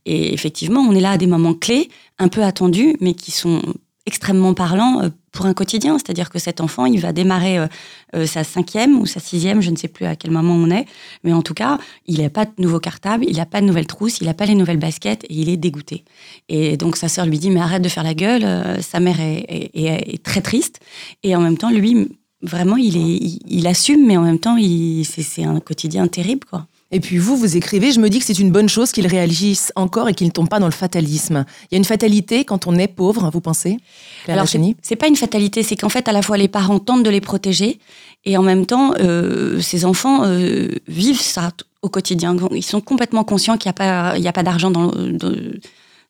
Et 0.06 0.34
effectivement, 0.34 0.82
on 0.82 0.96
est 0.96 1.02
là 1.02 1.12
à 1.12 1.18
des 1.18 1.28
moments 1.28 1.54
clés, 1.54 1.90
un 2.20 2.30
peu 2.30 2.42
attendus, 2.44 2.96
mais 3.00 3.14
qui 3.14 3.32
sont 3.32 3.62
extrêmement 4.06 4.54
parlants 4.54 5.02
euh, 5.02 5.10
pour 5.32 5.46
un 5.46 5.54
quotidien. 5.54 5.98
C'est-à-dire 5.98 6.30
que 6.30 6.40
cet 6.40 6.62
enfant, 6.62 6.86
il 6.86 7.00
va 7.00 7.14
démarrer 7.14 7.58
euh, 7.58 7.68
euh, 8.16 8.26
sa 8.26 8.44
cinquième 8.44 9.00
ou 9.00 9.06
sa 9.06 9.20
sixième, 9.20 9.62
je 9.62 9.70
ne 9.70 9.76
sais 9.76 9.88
plus 9.88 10.06
à 10.06 10.16
quel 10.16 10.32
moment 10.32 10.54
on 10.54 10.70
est, 10.70 10.86
mais 11.24 11.34
en 11.34 11.42
tout 11.42 11.54
cas, 11.54 11.78
il 12.06 12.22
n'a 12.22 12.30
pas 12.30 12.46
de 12.46 12.52
nouveau 12.58 12.80
cartable, 12.80 13.26
il 13.28 13.38
n'a 13.38 13.46
pas 13.46 13.62
de 13.62 13.66
nouvelles 13.66 13.88
trousses, 13.88 14.20
il 14.20 14.28
n'a 14.28 14.34
pas 14.34 14.46
les 14.46 14.56
nouvelles 14.56 14.78
baskets 14.78 15.24
et 15.26 15.34
il 15.34 15.50
est 15.50 15.58
dégoûté. 15.58 16.04
Et 16.50 16.78
donc 16.78 16.98
sa 16.98 17.08
sœur 17.08 17.26
lui 17.26 17.40
dit 17.40 17.50
mais 17.50 17.62
arrête 17.62 17.82
de 17.82 17.90
faire 17.90 18.04
la 18.04 18.14
gueule. 18.14 18.46
sa 18.82 19.00
mère 19.00 19.20
est, 19.20 20.24
très 20.24 20.42
triste 20.42 20.80
et 21.24 21.36
en 21.36 21.42
même 21.42 21.58
temps 21.58 21.72
lui 21.72 22.08
vraiment 22.42 22.78
il 22.78 22.98
est 22.98 23.00
il, 23.00 23.40
il 23.48 23.68
assume 23.68 24.06
mais 24.06 24.18
en 24.18 24.22
même 24.22 24.40
temps 24.40 24.58
c'est 25.04 25.44
un 25.44 25.60
quotidien 25.60 26.08
terrible 26.08 26.46
quoi. 26.50 26.68
Et 26.96 27.00
puis 27.00 27.18
vous, 27.18 27.36
vous 27.36 27.58
écrivez, 27.58 27.92
je 27.92 28.00
me 28.00 28.08
dis 28.10 28.20
que 28.20 28.26
c'est 28.26 28.38
une 28.40 28.52
bonne 28.52 28.70
chose 28.70 28.92
qu'ils 28.92 29.08
réagissent 29.08 29.72
encore 29.76 30.08
et 30.10 30.14
qu'ils 30.14 30.28
ne 30.28 30.32
tombent 30.32 30.48
pas 30.48 30.60
dans 30.60 30.68
le 30.68 30.72
fatalisme. 30.84 31.44
Il 31.70 31.74
y 31.74 31.76
a 31.76 31.80
une 31.80 31.86
fatalité 31.86 32.46
quand 32.46 32.68
on 32.68 32.76
est 32.78 32.88
pauvre, 32.88 33.30
vous 33.34 33.42
pensez 33.42 33.78
Claire 34.26 34.36
Alors 34.36 34.48
c'est 34.84 34.96
pas 34.96 35.08
une 35.08 35.16
fatalité, 35.16 35.64
c'est 35.64 35.76
qu'en 35.76 35.90
fait 35.90 36.08
à 36.08 36.12
la 36.12 36.22
fois 36.22 36.38
les 36.38 36.48
parents 36.48 36.80
tentent 36.80 37.04
de 37.04 37.10
les 37.10 37.22
protéger 37.22 37.80
et 38.26 38.38
en 38.38 38.44
même 38.44 38.66
temps 38.66 38.94
euh, 39.00 39.60
ces 39.60 39.86
enfants 39.86 40.22
euh, 40.24 40.70
vivent 40.88 41.20
ça 41.20 41.52
au 41.82 41.90
quotidien. 41.90 42.36
Ils 42.52 42.64
sont 42.64 42.80
complètement 42.80 43.24
conscients 43.24 43.58
qu'il 43.58 43.68
n'y 43.70 43.72
a 43.72 43.74
pas 43.74 44.18
il 44.18 44.24
y 44.24 44.28
a 44.28 44.34
pas 44.34 44.44
d'argent 44.44 44.72
dans, 44.72 44.88
dans 44.92 45.34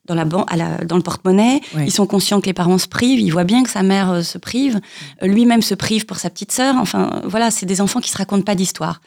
dans 0.06 0.14
la 0.14 0.26
ban- 0.26 0.44
à 0.48 0.56
la- 0.58 0.84
dans 0.84 0.96
le 0.96 1.02
porte-monnaie, 1.02 1.62
ils 1.86 1.90
sont 1.90 2.06
conscients 2.06 2.42
que 2.42 2.46
les 2.46 2.52
parents 2.52 2.76
se 2.76 2.86
privent, 2.88 3.20
ils 3.20 3.30
voient 3.30 3.44
bien 3.44 3.62
que 3.62 3.70
sa 3.70 3.82
mère 3.82 4.10
euh, 4.10 4.22
se 4.22 4.36
prive, 4.36 4.78
Euh, 5.22 5.26
lui-même 5.26 5.62
se 5.62 5.74
prive 5.74 6.04
pour 6.04 6.18
sa 6.18 6.28
petite 6.28 6.52
sœur. 6.52 6.74
Enfin, 6.78 7.22
voilà, 7.24 7.50
c'est 7.50 7.64
des 7.64 7.80
enfants 7.80 8.00
qui 8.00 8.10
se 8.10 8.18
racontent 8.18 8.42
pas 8.44 8.54
d'histoire. 8.54 9.00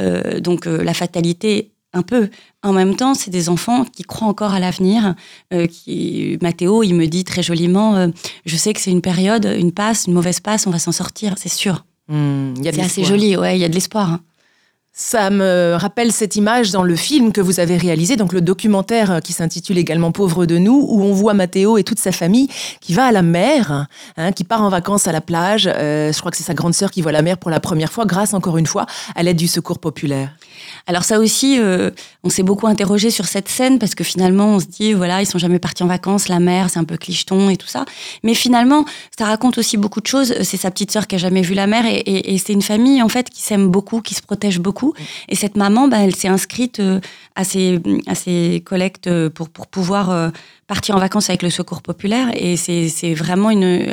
Euh, 0.00 0.40
donc 0.40 0.66
euh, 0.66 0.82
la 0.82 0.94
fatalité, 0.94 1.70
un 1.92 2.02
peu. 2.02 2.28
En 2.62 2.72
même 2.72 2.96
temps, 2.96 3.14
c'est 3.14 3.30
des 3.30 3.48
enfants 3.48 3.84
qui 3.84 4.02
croient 4.02 4.26
encore 4.26 4.52
à 4.52 4.58
l'avenir. 4.58 5.14
Euh, 5.52 5.66
qui 5.66 6.38
Mathéo, 6.42 6.82
il 6.82 6.94
me 6.94 7.06
dit 7.06 7.24
très 7.24 7.42
joliment, 7.42 8.10
je 8.44 8.56
sais 8.56 8.72
que 8.72 8.80
c'est 8.80 8.90
une 8.90 9.02
période, 9.02 9.44
une 9.44 9.72
passe, 9.72 10.06
une 10.06 10.14
mauvaise 10.14 10.40
passe, 10.40 10.66
on 10.66 10.70
va 10.70 10.78
s'en 10.80 10.92
sortir, 10.92 11.34
c'est 11.36 11.48
sûr. 11.48 11.84
De 12.08 12.54
C'est 12.62 12.80
assez 12.80 13.04
joli, 13.04 13.36
ouais, 13.36 13.56
il 13.56 13.60
y 13.60 13.64
a 13.64 13.68
de 13.68 13.74
l'espoir. 13.74 14.10
hein. 14.10 14.20
Ça 14.96 15.28
me 15.28 15.74
rappelle 15.74 16.12
cette 16.12 16.36
image 16.36 16.70
dans 16.70 16.84
le 16.84 16.94
film 16.94 17.32
que 17.32 17.40
vous 17.40 17.58
avez 17.58 17.76
réalisé, 17.76 18.14
donc 18.14 18.32
le 18.32 18.40
documentaire 18.40 19.10
euh, 19.10 19.18
qui 19.18 19.32
s'intitule 19.32 19.76
également 19.76 20.12
Pauvre 20.12 20.46
de 20.46 20.56
nous, 20.56 20.86
où 20.88 21.02
on 21.02 21.12
voit 21.12 21.34
Mathéo 21.34 21.78
et 21.78 21.82
toute 21.82 21.98
sa 21.98 22.12
famille 22.12 22.48
qui 22.80 22.94
va 22.94 23.06
à 23.06 23.10
la 23.10 23.22
mer, 23.22 23.88
hein, 24.16 24.30
qui 24.30 24.44
part 24.44 24.62
en 24.62 24.68
vacances 24.68 25.08
à 25.08 25.12
la 25.12 25.20
plage. 25.20 25.68
Euh, 25.68 26.12
je 26.12 26.18
crois 26.20 26.30
que 26.30 26.36
c'est 26.36 26.44
sa 26.44 26.54
grande 26.54 26.74
sœur 26.74 26.92
qui 26.92 27.02
voit 27.02 27.10
la 27.10 27.22
mer 27.22 27.38
pour 27.38 27.50
la 27.50 27.58
première 27.58 27.90
fois, 27.90 28.06
grâce 28.06 28.34
encore 28.34 28.56
une 28.56 28.68
fois 28.68 28.86
à 29.16 29.24
l'aide 29.24 29.36
du 29.36 29.48
secours 29.48 29.80
populaire. 29.80 30.30
Alors 30.86 31.04
ça 31.04 31.18
aussi, 31.18 31.58
euh, 31.58 31.90
on 32.22 32.28
s'est 32.28 32.42
beaucoup 32.42 32.66
interrogé 32.66 33.10
sur 33.10 33.26
cette 33.26 33.48
scène 33.48 33.78
parce 33.78 33.94
que 33.94 34.04
finalement, 34.04 34.48
on 34.48 34.60
se 34.60 34.66
dit, 34.66 34.92
voilà, 34.92 35.22
ils 35.22 35.26
sont 35.26 35.38
jamais 35.38 35.58
partis 35.58 35.82
en 35.82 35.86
vacances, 35.86 36.28
la 36.28 36.40
mer, 36.40 36.70
c'est 36.70 36.78
un 36.78 36.84
peu 36.84 36.96
clicheton 36.96 37.50
et 37.50 37.56
tout 37.56 37.66
ça. 37.66 37.84
Mais 38.22 38.34
finalement, 38.34 38.84
ça 39.16 39.26
raconte 39.26 39.58
aussi 39.58 39.76
beaucoup 39.76 40.00
de 40.00 40.06
choses. 40.06 40.34
C'est 40.42 40.56
sa 40.56 40.70
petite 40.70 40.90
sœur 40.90 41.06
qui 41.06 41.14
a 41.16 41.18
jamais 41.18 41.42
vu 41.42 41.54
la 41.54 41.66
mer 41.66 41.84
et, 41.86 42.38
c'est 42.38 42.52
une 42.52 42.62
famille 42.62 43.02
en 43.02 43.08
fait 43.08 43.30
qui 43.30 43.42
s'aime 43.42 43.68
beaucoup, 43.68 44.00
qui 44.00 44.14
se 44.14 44.22
protège 44.22 44.58
beaucoup. 44.58 44.92
Et 45.28 45.36
cette 45.36 45.56
maman, 45.56 45.88
bah, 45.88 45.98
elle 46.00 46.14
s'est 46.14 46.28
inscrite 46.28 46.82
à 47.34 47.44
ces, 47.44 47.80
à 48.06 48.60
collectes 48.60 49.28
pour, 49.30 49.48
pour 49.48 49.66
pouvoir 49.66 50.32
partir 50.66 50.96
en 50.96 50.98
vacances 50.98 51.28
avec 51.28 51.42
le 51.42 51.50
Secours 51.50 51.82
populaire. 51.82 52.30
Et 52.34 52.56
c'est 52.56 53.14
vraiment 53.14 53.50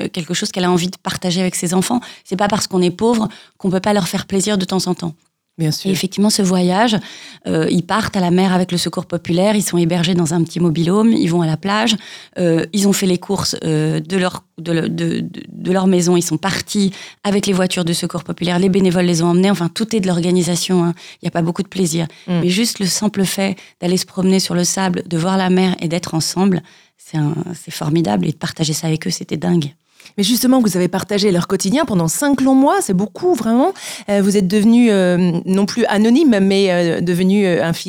quelque 0.10 0.34
chose 0.34 0.52
qu'elle 0.52 0.66
a 0.66 0.72
envie 0.72 0.88
de 0.88 0.98
partager 0.98 1.42
avec 1.42 1.56
ses 1.56 1.74
enfants. 1.74 2.02
C'est 2.24 2.36
pas 2.36 2.48
parce 2.48 2.68
qu'on 2.68 2.82
est 2.82 2.92
pauvre 2.92 3.30
qu'on 3.58 3.70
peut 3.70 3.80
pas 3.80 3.94
leur 3.94 4.08
faire 4.08 4.26
plaisir 4.26 4.58
de 4.58 4.66
temps 4.66 4.88
en 4.88 4.96
temps. 4.96 5.14
Bien 5.62 5.70
sûr. 5.70 5.92
Et 5.92 5.94
effectivement, 5.94 6.32
ce 6.32 6.42
voyage, 6.42 6.98
euh, 7.46 7.68
ils 7.70 7.84
partent 7.84 8.18
à 8.18 8.20
la 8.20 8.32
mer 8.32 8.52
avec 8.52 8.72
le 8.72 8.80
secours 8.80 9.06
populaire, 9.06 9.56
ils 9.56 9.62
sont 9.62 9.78
hébergés 9.78 10.16
dans 10.16 10.34
un 10.34 10.44
petit 10.44 10.60
mobilhome, 10.60 11.14
ils 11.14 11.28
vont 11.28 11.44
à 11.44 11.46
la 11.46 11.56
plage, 11.56 11.96
euh, 12.40 12.66
ils 12.74 12.88
ont 12.88 12.94
fait 12.94 13.06
les 13.06 13.20
courses 13.20 13.56
euh, 13.64 14.00
de, 14.00 14.18
leur, 14.18 14.44
de, 14.58 14.88
de, 14.88 15.24
de, 15.24 15.72
leur 15.72 15.86
maison, 15.86 16.18
ils 16.18 16.24
sont 16.24 16.40
partis 16.40 16.92
avec 17.24 17.46
les 17.46 17.54
voitures 17.54 17.86
du 17.86 17.94
secours 17.94 18.24
populaire, 18.24 18.58
les 18.58 18.70
bénévoles 18.70 19.06
les 19.06 19.22
ont 19.22 19.28
emmenés, 19.28 19.52
enfin 19.52 19.70
tout 19.70 19.96
est 19.96 20.00
de 20.00 20.08
l'organisation, 20.08 20.84
hein. 20.84 20.96
il 21.22 21.26
n'y 21.26 21.28
a 21.28 21.32
pas 21.32 21.44
beaucoup 21.44 21.62
de 21.62 21.68
plaisir. 21.68 22.08
Mm. 22.26 22.40
Mais 22.42 22.50
juste 22.50 22.80
le 22.80 22.88
simple 22.88 23.24
fait 23.24 23.56
d'aller 23.82 23.98
se 23.98 24.08
promener 24.08 24.40
sur 24.40 24.56
le 24.56 24.64
sable, 24.64 25.04
de 25.06 25.18
voir 25.20 25.38
la 25.38 25.52
mer 25.52 25.76
et 25.80 25.88
d'être 25.88 26.16
ensemble, 26.16 26.64
c'est 26.98 27.72
formidable 27.72 28.26
et 28.26 28.32
de 28.32 28.38
partager 28.38 28.74
ça 28.74 28.88
avec 28.88 29.06
eux, 29.06 29.12
c'était 29.12 29.38
dingue. 29.38 29.76
Mais 30.18 30.24
justement, 30.24 30.60
vous 30.60 30.76
avez 30.78 30.88
partagé 30.88 31.32
leur 31.32 31.48
quotidien 31.48 31.86
pendant 31.86 32.08
cinq 32.08 32.42
longs 32.42 32.56
mois, 32.56 32.82
c'est 32.82 32.94
beaucoup 32.94 33.34
vraiment. 33.34 33.74
Euh, 34.10 34.22
vous 34.22 34.38
êtes 34.38 34.48
devenu 34.48 34.92
euh, 34.92 35.40
non 35.46 35.66
plus 35.66 35.86
anonyme, 35.86 36.40
mais 36.42 36.72
euh, 36.72 37.02
devenu 37.02 37.46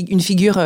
une 0.09 0.21
figure 0.21 0.59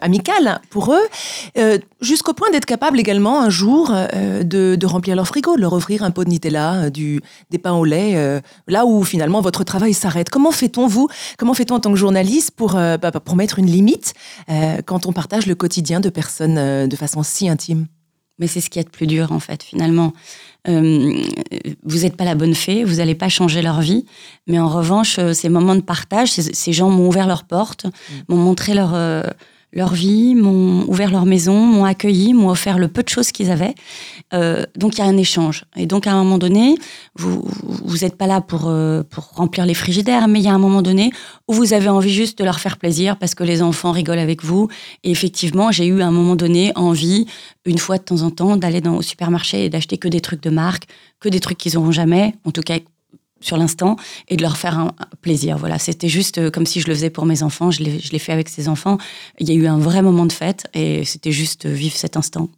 amicale 0.00 0.60
pour 0.70 0.92
eux, 0.92 1.62
jusqu'au 2.00 2.32
point 2.32 2.50
d'être 2.50 2.66
capable 2.66 2.98
également 3.00 3.40
un 3.40 3.50
jour 3.50 3.90
de, 3.90 4.86
remplir 4.86 5.16
leur 5.16 5.26
frigo, 5.26 5.56
de 5.56 5.60
leur 5.60 5.72
offrir 5.72 6.02
un 6.02 6.10
pot 6.10 6.24
de 6.24 6.30
Nutella, 6.30 6.90
du, 6.90 7.20
des 7.50 7.58
pains 7.58 7.72
au 7.72 7.84
lait, 7.84 8.40
là 8.68 8.86
où 8.86 9.02
finalement 9.04 9.40
votre 9.40 9.64
travail 9.64 9.94
s'arrête. 9.94 10.30
Comment 10.30 10.50
fait-on, 10.50 10.86
vous, 10.86 11.08
comment 11.38 11.54
fait-on 11.54 11.76
en 11.76 11.80
tant 11.80 11.90
que 11.90 11.98
journaliste 11.98 12.52
pour, 12.52 12.72
bah, 12.72 13.12
pour 13.12 13.36
mettre 13.36 13.58
une 13.58 13.66
limite 13.66 14.14
quand 14.86 15.06
on 15.06 15.12
partage 15.12 15.46
le 15.46 15.54
quotidien 15.54 16.00
de 16.00 16.08
personnes 16.08 16.88
de 16.88 16.96
façon 16.96 17.22
si 17.22 17.48
intime? 17.48 17.86
Mais 18.38 18.46
c'est 18.46 18.60
ce 18.60 18.68
qui 18.68 18.78
est 18.78 18.84
le 18.84 18.90
plus 18.90 19.06
dur, 19.06 19.32
en 19.32 19.40
fait, 19.40 19.62
finalement. 19.62 20.12
Euh, 20.68 21.22
vous 21.84 21.98
n'êtes 21.98 22.16
pas 22.16 22.24
la 22.24 22.34
bonne 22.34 22.54
fée, 22.54 22.84
vous 22.84 22.96
n'allez 22.96 23.14
pas 23.14 23.28
changer 23.28 23.62
leur 23.62 23.80
vie. 23.80 24.04
Mais 24.46 24.58
en 24.58 24.68
revanche, 24.68 25.18
euh, 25.18 25.32
ces 25.32 25.48
moments 25.48 25.76
de 25.76 25.80
partage, 25.80 26.30
ces, 26.30 26.72
gens 26.72 26.90
m'ont 26.90 27.08
ouvert 27.08 27.26
leurs 27.26 27.44
portes, 27.44 27.86
mm. 27.86 27.90
m'ont 28.28 28.36
montré 28.36 28.74
leur, 28.74 28.94
euh, 28.94 29.22
leur 29.76 29.92
vie, 29.92 30.34
m'ont 30.34 30.88
ouvert 30.88 31.10
leur 31.10 31.26
maison, 31.26 31.54
m'ont 31.54 31.84
accueilli, 31.84 32.32
m'ont 32.32 32.48
offert 32.48 32.78
le 32.78 32.88
peu 32.88 33.02
de 33.02 33.10
choses 33.10 33.30
qu'ils 33.30 33.50
avaient. 33.50 33.74
Euh, 34.32 34.64
donc 34.74 34.96
il 34.96 34.98
y 34.98 35.02
a 35.02 35.04
un 35.04 35.18
échange. 35.18 35.66
Et 35.76 35.86
donc 35.86 36.06
à 36.06 36.12
un 36.12 36.24
moment 36.24 36.38
donné, 36.38 36.76
vous 37.14 37.44
vous 37.62 37.98
n'êtes 37.98 38.16
pas 38.16 38.26
là 38.26 38.40
pour 38.40 38.68
euh, 38.68 39.02
pour 39.02 39.24
remplir 39.34 39.66
les 39.66 39.74
frigidaires, 39.74 40.28
mais 40.28 40.40
il 40.40 40.46
y 40.46 40.48
a 40.48 40.54
un 40.54 40.58
moment 40.58 40.80
donné 40.80 41.12
où 41.46 41.52
vous 41.52 41.74
avez 41.74 41.90
envie 41.90 42.12
juste 42.12 42.38
de 42.38 42.44
leur 42.44 42.58
faire 42.58 42.78
plaisir 42.78 43.18
parce 43.18 43.34
que 43.34 43.44
les 43.44 43.60
enfants 43.60 43.92
rigolent 43.92 44.18
avec 44.18 44.42
vous. 44.42 44.68
Et 45.04 45.10
effectivement, 45.10 45.70
j'ai 45.70 45.86
eu 45.86 46.00
à 46.00 46.06
un 46.06 46.10
moment 46.10 46.36
donné 46.36 46.72
envie, 46.74 47.26
une 47.66 47.78
fois 47.78 47.98
de 47.98 48.02
temps 48.02 48.22
en 48.22 48.30
temps, 48.30 48.56
d'aller 48.56 48.80
dans 48.80 48.96
au 48.96 49.02
supermarché 49.02 49.66
et 49.66 49.68
d'acheter 49.68 49.98
que 49.98 50.08
des 50.08 50.22
trucs 50.22 50.42
de 50.42 50.50
marque, 50.50 50.84
que 51.20 51.28
des 51.28 51.40
trucs 51.40 51.58
qu'ils 51.58 51.74
n'auront 51.74 51.92
jamais, 51.92 52.34
en 52.44 52.50
tout 52.50 52.62
cas 52.62 52.78
sur 53.40 53.56
l'instant 53.56 53.96
et 54.28 54.36
de 54.36 54.42
leur 54.42 54.56
faire 54.56 54.78
un 54.78 54.92
plaisir. 55.20 55.58
Voilà, 55.58 55.78
c'était 55.78 56.08
juste 56.08 56.38
euh, 56.38 56.50
comme 56.50 56.66
si 56.66 56.80
je 56.80 56.88
le 56.88 56.94
faisais 56.94 57.10
pour 57.10 57.26
mes 57.26 57.42
enfants. 57.42 57.70
Je 57.70 57.82
l'ai 57.82 58.18
fait 58.18 58.32
avec 58.32 58.48
ces 58.48 58.68
enfants. 58.68 58.98
Il 59.38 59.48
y 59.48 59.52
a 59.52 59.54
eu 59.54 59.66
un 59.66 59.78
vrai 59.78 60.02
moment 60.02 60.26
de 60.26 60.32
fête 60.32 60.66
et 60.74 61.04
c'était 61.04 61.32
juste 61.32 61.66
vivre 61.66 61.96
cet 61.96 62.16
instant 62.16 62.48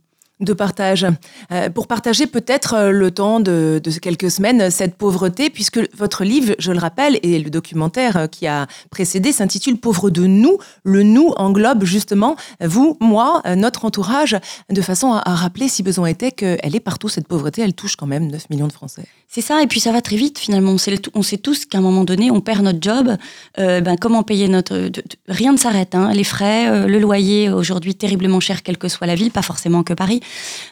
de 0.40 0.52
partage. 0.52 1.06
Euh, 1.52 1.70
pour 1.70 1.86
partager 1.86 2.26
peut-être 2.26 2.74
euh, 2.74 2.90
le 2.90 3.10
temps 3.10 3.40
de, 3.40 3.80
quelques 4.00 4.30
semaines 4.30 4.70
cette 4.70 4.96
pauvreté, 4.96 5.50
puisque 5.50 5.80
votre 5.96 6.24
livre, 6.24 6.54
je 6.58 6.72
le 6.72 6.78
rappelle, 6.78 7.18
et 7.22 7.38
le 7.38 7.50
documentaire 7.50 8.16
euh, 8.16 8.26
qui 8.26 8.46
a 8.46 8.66
précédé 8.90 9.32
s'intitule 9.32 9.78
Pauvre 9.78 10.10
de 10.10 10.26
nous. 10.26 10.58
Le 10.84 11.02
nous 11.02 11.32
englobe 11.36 11.84
justement 11.84 12.36
vous, 12.60 12.96
moi, 13.00 13.42
notre 13.56 13.84
entourage, 13.84 14.36
de 14.70 14.82
façon 14.82 15.12
à, 15.12 15.34
rappeler, 15.34 15.68
si 15.68 15.82
besoin 15.82 16.08
était, 16.08 16.32
qu'elle 16.32 16.74
est 16.74 16.80
partout, 16.80 17.08
cette 17.08 17.28
pauvreté, 17.28 17.62
elle 17.62 17.74
touche 17.74 17.96
quand 17.96 18.06
même 18.06 18.30
9 18.30 18.50
millions 18.50 18.66
de 18.66 18.72
Français. 18.72 19.04
C'est 19.28 19.42
ça, 19.42 19.62
et 19.62 19.66
puis 19.66 19.78
ça 19.78 19.92
va 19.92 20.00
très 20.00 20.16
vite 20.16 20.38
finalement. 20.38 20.72
On 20.72 21.22
sait, 21.22 21.36
tous 21.38 21.66
qu'à 21.66 21.78
un 21.78 21.80
moment 21.82 22.04
donné, 22.04 22.30
on 22.30 22.40
perd 22.40 22.62
notre 22.62 22.78
job. 22.80 23.16
ben, 23.56 23.96
comment 24.00 24.22
payer 24.22 24.48
notre... 24.48 24.90
rien 25.28 25.52
ne 25.52 25.58
s'arrête. 25.58 25.94
Hein. 25.94 26.12
Les 26.14 26.24
frais, 26.24 26.86
le 26.86 26.98
loyer, 26.98 27.50
aujourd'hui 27.50 27.94
terriblement 27.94 28.40
cher, 28.40 28.62
quelle 28.62 28.78
que 28.78 28.88
soit 28.88 29.06
la 29.06 29.14
ville, 29.14 29.30
pas 29.30 29.42
forcément 29.42 29.82
que 29.82 29.92
Paris. 29.92 30.20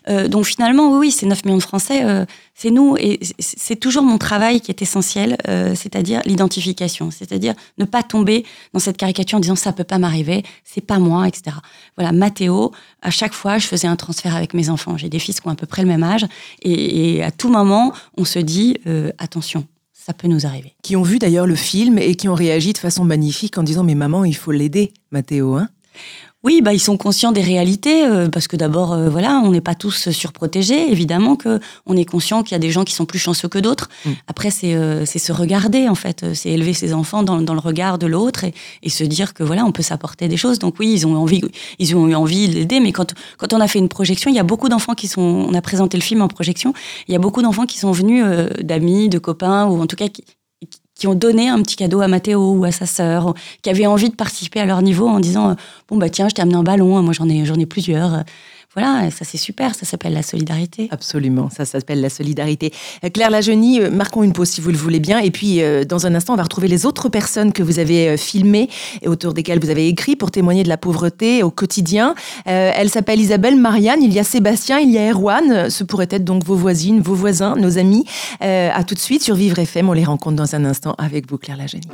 Euh, 0.08 0.28
donc 0.28 0.46
finalement, 0.46 0.90
oui, 0.92 0.98
oui 0.98 1.10
c'est 1.10 1.26
9 1.26 1.44
millions 1.44 1.58
de 1.58 1.62
Français, 1.62 2.04
euh, 2.04 2.24
c'est 2.54 2.70
nous. 2.70 2.96
Et 2.98 3.20
c'est 3.38 3.76
toujours 3.76 4.02
mon 4.02 4.18
travail 4.18 4.60
qui 4.60 4.70
est 4.70 4.82
essentiel, 4.82 5.36
euh, 5.48 5.74
c'est-à-dire 5.74 6.20
l'identification, 6.24 7.10
c'est-à-dire 7.10 7.54
ne 7.78 7.84
pas 7.84 8.02
tomber 8.02 8.44
dans 8.72 8.80
cette 8.80 8.96
caricature 8.96 9.36
en 9.38 9.40
disant 9.40 9.56
ça 9.56 9.72
peut 9.72 9.84
pas 9.84 9.98
m'arriver, 9.98 10.42
c'est 10.64 10.84
pas 10.84 10.98
moi, 10.98 11.28
etc. 11.28 11.56
Voilà, 11.96 12.12
Mathéo, 12.12 12.72
à 13.02 13.10
chaque 13.10 13.34
fois, 13.34 13.58
je 13.58 13.66
faisais 13.66 13.86
un 13.86 13.96
transfert 13.96 14.34
avec 14.34 14.54
mes 14.54 14.70
enfants. 14.70 14.96
J'ai 14.96 15.08
des 15.08 15.18
fils 15.18 15.40
qui 15.40 15.48
ont 15.48 15.50
à 15.50 15.54
peu 15.54 15.66
près 15.66 15.82
le 15.82 15.88
même 15.88 16.02
âge. 16.02 16.26
Et, 16.62 17.22
à 17.22 17.30
tout 17.30 17.48
moment, 17.50 17.92
on 18.16 18.24
se 18.24 18.38
dit, 18.46 18.78
attention, 19.18 19.66
ça 20.06 20.12
peut 20.12 20.28
nous 20.28 20.46
arriver. 20.46 20.72
Qui 20.82 20.94
ont 20.94 21.02
vu 21.02 21.18
d'ailleurs 21.18 21.46
le 21.46 21.56
film 21.56 21.98
et 21.98 22.14
qui 22.14 22.28
ont 22.28 22.34
réagi 22.34 22.72
de 22.72 22.78
façon 22.78 23.04
magnifique 23.04 23.58
en 23.58 23.64
disant 23.64 23.82
mais 23.82 23.96
maman 23.96 24.24
il 24.24 24.36
faut 24.36 24.52
l'aider 24.52 24.92
Mathéo 25.10 25.56
hein 25.56 25.68
oui, 26.46 26.62
bah, 26.62 26.72
ils 26.72 26.78
sont 26.78 26.96
conscients 26.96 27.32
des 27.32 27.42
réalités, 27.42 28.06
euh, 28.06 28.28
parce 28.28 28.46
que 28.46 28.54
d'abord, 28.54 28.92
euh, 28.92 29.08
voilà, 29.08 29.42
on 29.44 29.50
n'est 29.50 29.60
pas 29.60 29.74
tous 29.74 30.10
surprotégés. 30.10 30.92
Évidemment 30.92 31.34
que 31.34 31.58
on 31.86 31.96
est 31.96 32.04
conscient 32.04 32.44
qu'il 32.44 32.52
y 32.52 32.54
a 32.54 32.60
des 32.60 32.70
gens 32.70 32.84
qui 32.84 32.94
sont 32.94 33.04
plus 33.04 33.18
chanceux 33.18 33.48
que 33.48 33.58
d'autres. 33.58 33.88
Mm. 34.04 34.10
Après, 34.28 34.50
euh, 34.62 35.02
c'est 35.04 35.18
se 35.18 35.32
regarder, 35.32 35.88
en 35.88 35.96
fait. 35.96 36.24
C'est 36.34 36.50
élever 36.50 36.72
ses 36.72 36.94
enfants 36.94 37.24
dans, 37.24 37.38
le 37.38 37.58
regard 37.58 37.98
de 37.98 38.06
l'autre 38.06 38.44
et, 38.44 38.88
se 38.88 39.02
dire 39.02 39.34
que, 39.34 39.42
voilà, 39.42 39.64
on 39.64 39.72
peut 39.72 39.82
s'apporter 39.82 40.28
des 40.28 40.36
choses. 40.36 40.60
Donc 40.60 40.76
oui, 40.78 40.92
ils 40.92 41.04
ont 41.04 41.16
envie, 41.16 41.42
ils 41.80 41.96
ont 41.96 42.06
eu 42.06 42.14
envie 42.14 42.48
de 42.48 42.54
l'aider, 42.54 42.78
mais 42.78 42.92
quand, 42.92 43.12
quand 43.38 43.52
on 43.52 43.60
a 43.60 43.66
fait 43.66 43.80
une 43.80 43.88
projection, 43.88 44.30
il 44.30 44.36
y 44.36 44.38
a 44.38 44.44
beaucoup 44.44 44.68
d'enfants 44.68 44.94
qui 44.94 45.08
sont... 45.08 45.20
On 45.20 45.52
a 45.52 45.60
présenté 45.60 45.96
le 45.96 46.02
film 46.04 46.22
en 46.22 46.28
projection. 46.28 46.74
Il 47.08 47.12
y 47.12 47.16
a 47.16 47.18
beaucoup 47.18 47.42
d'enfants 47.42 47.66
qui 47.66 47.80
sont 47.80 47.90
venus 47.90 48.24
d'amis, 48.60 49.08
de 49.08 49.18
copains, 49.18 49.66
ou 49.66 49.82
en 49.82 49.88
tout 49.88 49.96
cas 49.96 50.06
qui, 50.06 50.22
qui 50.96 51.06
ont 51.06 51.14
donné 51.14 51.48
un 51.48 51.62
petit 51.62 51.76
cadeau 51.76 52.00
à 52.00 52.08
Mathéo 52.08 52.52
ou 52.52 52.64
à 52.64 52.72
sa 52.72 52.86
sœur, 52.86 53.34
qui 53.62 53.70
avaient 53.70 53.86
envie 53.86 54.10
de 54.10 54.14
participer 54.14 54.60
à 54.60 54.64
leur 54.64 54.82
niveau 54.82 55.06
en 55.06 55.20
disant 55.20 55.54
bon 55.88 55.96
bah 55.96 56.08
tiens 56.08 56.28
je 56.28 56.34
t'ai 56.34 56.42
amené 56.42 56.56
un 56.56 56.62
ballon, 56.62 57.02
moi 57.02 57.12
j'en 57.12 57.28
ai 57.28 57.44
j'en 57.44 57.56
ai 57.56 57.66
plusieurs. 57.66 58.24
Voilà, 58.76 59.10
ça 59.10 59.24
c'est 59.24 59.38
super, 59.38 59.74
ça 59.74 59.86
s'appelle 59.86 60.12
la 60.12 60.22
solidarité. 60.22 60.88
Absolument, 60.90 61.48
ça 61.48 61.64
s'appelle 61.64 62.02
la 62.02 62.10
solidarité. 62.10 62.74
Euh, 63.04 63.08
Claire 63.08 63.30
Lajeunie, 63.30 63.80
euh, 63.80 63.90
marquons 63.90 64.22
une 64.22 64.34
pause 64.34 64.50
si 64.50 64.60
vous 64.60 64.70
le 64.70 64.76
voulez 64.76 65.00
bien, 65.00 65.18
et 65.18 65.30
puis 65.30 65.62
euh, 65.62 65.84
dans 65.84 66.06
un 66.06 66.14
instant 66.14 66.34
on 66.34 66.36
va 66.36 66.42
retrouver 66.42 66.68
les 66.68 66.84
autres 66.84 67.08
personnes 67.08 67.54
que 67.54 67.62
vous 67.62 67.78
avez 67.78 68.18
filmées 68.18 68.68
et 69.00 69.08
autour 69.08 69.32
desquelles 69.32 69.60
vous 69.60 69.70
avez 69.70 69.88
écrit 69.88 70.14
pour 70.14 70.30
témoigner 70.30 70.62
de 70.62 70.68
la 70.68 70.76
pauvreté 70.76 71.42
au 71.42 71.50
quotidien. 71.50 72.14
elle 72.44 72.90
s'appelle 72.90 73.18
Isabelle 73.18 73.56
Marianne, 73.56 74.02
il 74.02 74.12
y 74.12 74.18
a 74.18 74.24
Sébastien, 74.24 74.78
il 74.78 74.90
y 74.90 74.98
a 74.98 75.10
Erwan, 75.10 75.70
ce 75.70 75.82
pourrait 75.82 76.08
être 76.10 76.24
donc 76.24 76.44
vos 76.44 76.56
voisines, 76.56 77.00
vos 77.00 77.14
voisins, 77.14 77.56
nos 77.56 77.78
amis. 77.78 78.04
à 78.40 78.84
tout 78.84 78.94
de 78.94 79.00
suite 79.00 79.22
sur 79.22 79.36
Vivre 79.36 79.58
FM, 79.58 79.88
on 79.88 79.94
les 79.94 80.04
rencontre 80.04 80.36
dans 80.36 80.54
un 80.54 80.66
instant 80.66 80.94
avec 80.98 81.30
vous 81.30 81.38
Claire 81.38 81.56
Lajeunie. 81.56 81.88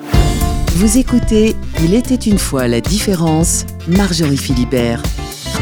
Vous 0.74 0.98
écoutez 0.98 1.54
Il 1.84 1.94
était 1.94 2.14
une 2.14 2.38
fois 2.38 2.66
la 2.66 2.80
différence, 2.80 3.66
Marjorie 3.86 4.36
Philibert. 4.36 5.02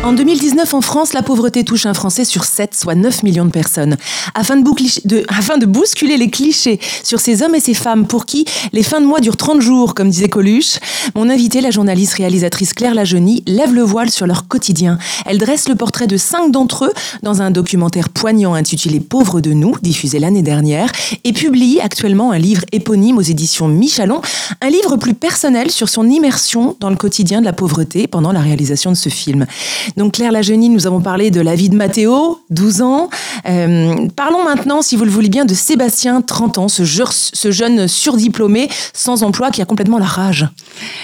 En 0.03 0.15
2019, 0.15 0.73
en 0.73 0.81
France, 0.81 1.13
la 1.13 1.23
pauvreté 1.23 1.63
touche 1.63 1.85
un 1.85 1.93
Français 1.93 2.25
sur 2.25 2.45
7, 2.45 2.75
soit 2.75 2.95
9 2.95 3.23
millions 3.23 3.45
de 3.45 3.51
personnes. 3.51 3.99
Afin 4.35 4.57
de, 4.57 5.25
afin 5.29 5.59
de 5.59 5.67
bousculer 5.67 6.17
les 6.17 6.31
clichés 6.31 6.81
sur 7.05 7.21
ces 7.21 7.43
hommes 7.43 7.55
et 7.55 7.61
ces 7.61 7.75
femmes 7.75 8.07
pour 8.07 8.25
qui 8.25 8.47
les 8.73 8.83
fins 8.83 9.03
de 9.03 9.07
mois 9.07 9.21
durent 9.21 9.37
30 9.37 9.61
jours, 9.61 9.95
comme 9.95 10.09
disait 10.09 10.31
Coluche, 10.31 10.79
mon 11.15 11.29
invité, 11.29 11.61
la 11.61 11.71
journaliste 11.71 12.15
réalisatrice 12.15 12.73
Claire 12.73 12.95
Lajeunie, 12.95 13.43
lève 13.47 13.75
le 13.75 13.83
voile 13.83 14.11
sur 14.11 14.27
leur 14.27 14.49
quotidien. 14.49 14.99
Elle 15.27 15.39
dresse 15.39 15.69
le 15.69 15.75
portrait 15.75 16.07
de 16.07 16.17
cinq 16.17 16.51
d'entre 16.51 16.87
eux 16.87 16.93
dans 17.23 17.43
un 17.43 17.51
documentaire 17.51 18.09
poignant 18.09 18.55
intitulé 18.55 19.01
Pauvres 19.01 19.43
de 19.43 19.53
nous, 19.53 19.75
diffusé 19.83 20.19
l'année 20.19 20.43
dernière, 20.43 20.91
et 21.25 21.35
publie 21.35 21.79
actuellement 21.81 22.33
un 22.33 22.39
livre 22.39 22.63
éponyme 22.73 23.19
aux 23.19 23.23
éditions 23.23 23.69
Michalon, 23.69 24.23
un 24.63 24.71
livre 24.71 24.97
plus 24.97 25.15
personnel 25.15 25.71
sur 25.71 25.91
son 25.91 26.09
immersion 26.09 26.77
dans 26.81 26.91
le 26.91 26.97
quotidien 26.97 27.41
de 27.41 27.45
la 27.45 27.53
pauvreté 27.53 28.07
pendant 28.07 28.33
la 28.33 28.41
réalisation 28.41 28.91
de 28.91 28.97
ce 28.97 29.11
film. 29.11 29.47
Donc 29.97 30.15
Claire 30.15 30.33
Lajeunie, 30.33 30.69
nous 30.69 30.87
avons 30.87 31.01
parlé 31.01 31.31
de 31.31 31.41
la 31.41 31.55
vie 31.55 31.69
de 31.69 31.77
Mathéo, 31.77 32.41
12 32.51 32.83
ans. 32.83 33.11
Euh, 33.47 34.09
parlons 34.17 34.45
maintenant, 34.45 34.83
si 34.83 34.97
vous 34.97 35.05
le 35.05 35.11
voulez 35.11 35.29
bien, 35.29 35.45
de 35.45 35.55
Sébastien, 35.55 36.21
30 36.23 36.59
ans, 36.59 36.69
ce, 36.69 36.85
jeune 36.85 37.89
surdiplômé 37.89 38.69
sans 38.93 39.23
emploi 39.23 39.51
qui 39.51 39.63
a 39.63 39.65
complètement 39.65 39.99
la 39.99 40.07
rage. 40.07 40.49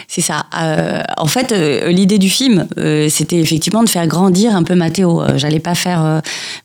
C'est 0.08 0.20
ça. 0.20 0.46
Euh, 0.58 1.02
en 1.16 1.26
fait, 1.26 1.52
euh, 1.52 1.90
l'idée 1.90 2.18
du 2.18 2.28
film, 2.28 2.66
c'était 3.08 3.38
effectivement 3.38 3.82
de 3.82 3.88
faire 3.88 4.06
grandir 4.06 4.54
un 4.54 4.62
peu 4.62 4.74
Mathéo. 4.74 5.22
J'allais 5.36 5.60
pas 5.60 5.74
faire, 5.74 6.22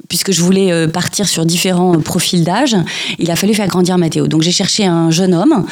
puisque 0.07 0.31
je 0.31 0.41
voulais 0.41 0.87
partir 0.87 1.27
sur 1.27 1.45
différents 1.45 1.99
profils 1.99 2.43
d'âge, 2.43 2.75
il 3.19 3.31
a 3.31 3.35
fallu 3.35 3.53
faire 3.53 3.67
grandir 3.67 3.97
Mathéo. 3.97 4.27
Donc 4.27 4.41
j'ai 4.41 4.51
cherché 4.51 4.85
un 4.85 5.11
jeune 5.11 5.33
homme 5.33 5.65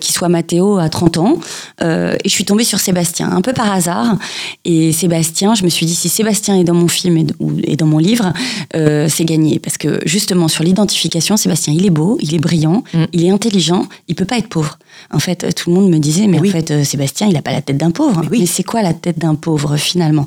qui 0.00 0.12
soit 0.12 0.28
Mathéo 0.28 0.78
à 0.78 0.88
30 0.88 1.18
ans, 1.18 1.38
et 1.80 2.16
je 2.24 2.30
suis 2.30 2.44
tombée 2.44 2.64
sur 2.64 2.80
Sébastien, 2.80 3.30
un 3.30 3.40
peu 3.40 3.52
par 3.52 3.72
hasard. 3.72 4.16
Et 4.64 4.92
Sébastien, 4.92 5.51
je 5.54 5.64
me 5.64 5.68
suis 5.68 5.86
dit 5.86 5.94
si 5.94 6.08
Sébastien 6.08 6.58
est 6.58 6.64
dans 6.64 6.74
mon 6.74 6.88
film 6.88 7.26
et, 7.64 7.76
dans 7.76 7.86
mon 7.86 7.98
livre, 7.98 8.32
euh, 8.74 9.08
c'est 9.08 9.24
gagné. 9.24 9.58
Parce 9.58 9.78
que 9.78 10.00
justement, 10.06 10.48
sur 10.48 10.64
l'identification, 10.64 11.36
Sébastien, 11.36 11.74
il 11.74 11.86
est 11.86 11.90
beau, 11.90 12.18
il 12.20 12.34
est 12.34 12.38
brillant, 12.38 12.84
mm. 12.94 13.04
il 13.12 13.24
est 13.24 13.30
intelligent, 13.30 13.86
il 14.08 14.14
peut 14.14 14.24
pas 14.24 14.38
être 14.38 14.48
pauvre. 14.48 14.78
En 15.10 15.18
fait, 15.18 15.54
tout 15.54 15.70
le 15.70 15.76
monde 15.76 15.90
me 15.90 15.98
disait, 15.98 16.26
mais 16.26 16.38
en 16.38 16.44
fait, 16.44 16.70
euh, 16.70 16.84
Sébastien, 16.84 17.26
il 17.26 17.34
n'a 17.34 17.42
pas 17.42 17.52
la 17.52 17.62
tête 17.62 17.76
d'un 17.76 17.90
pauvre. 17.90 18.22
Mais, 18.30 18.46
c'est 18.46 18.62
quoi 18.62 18.82
la 18.82 18.94
tête 18.94 19.18
d'un 19.18 19.34
pauvre 19.34 19.76
finalement? 19.76 20.26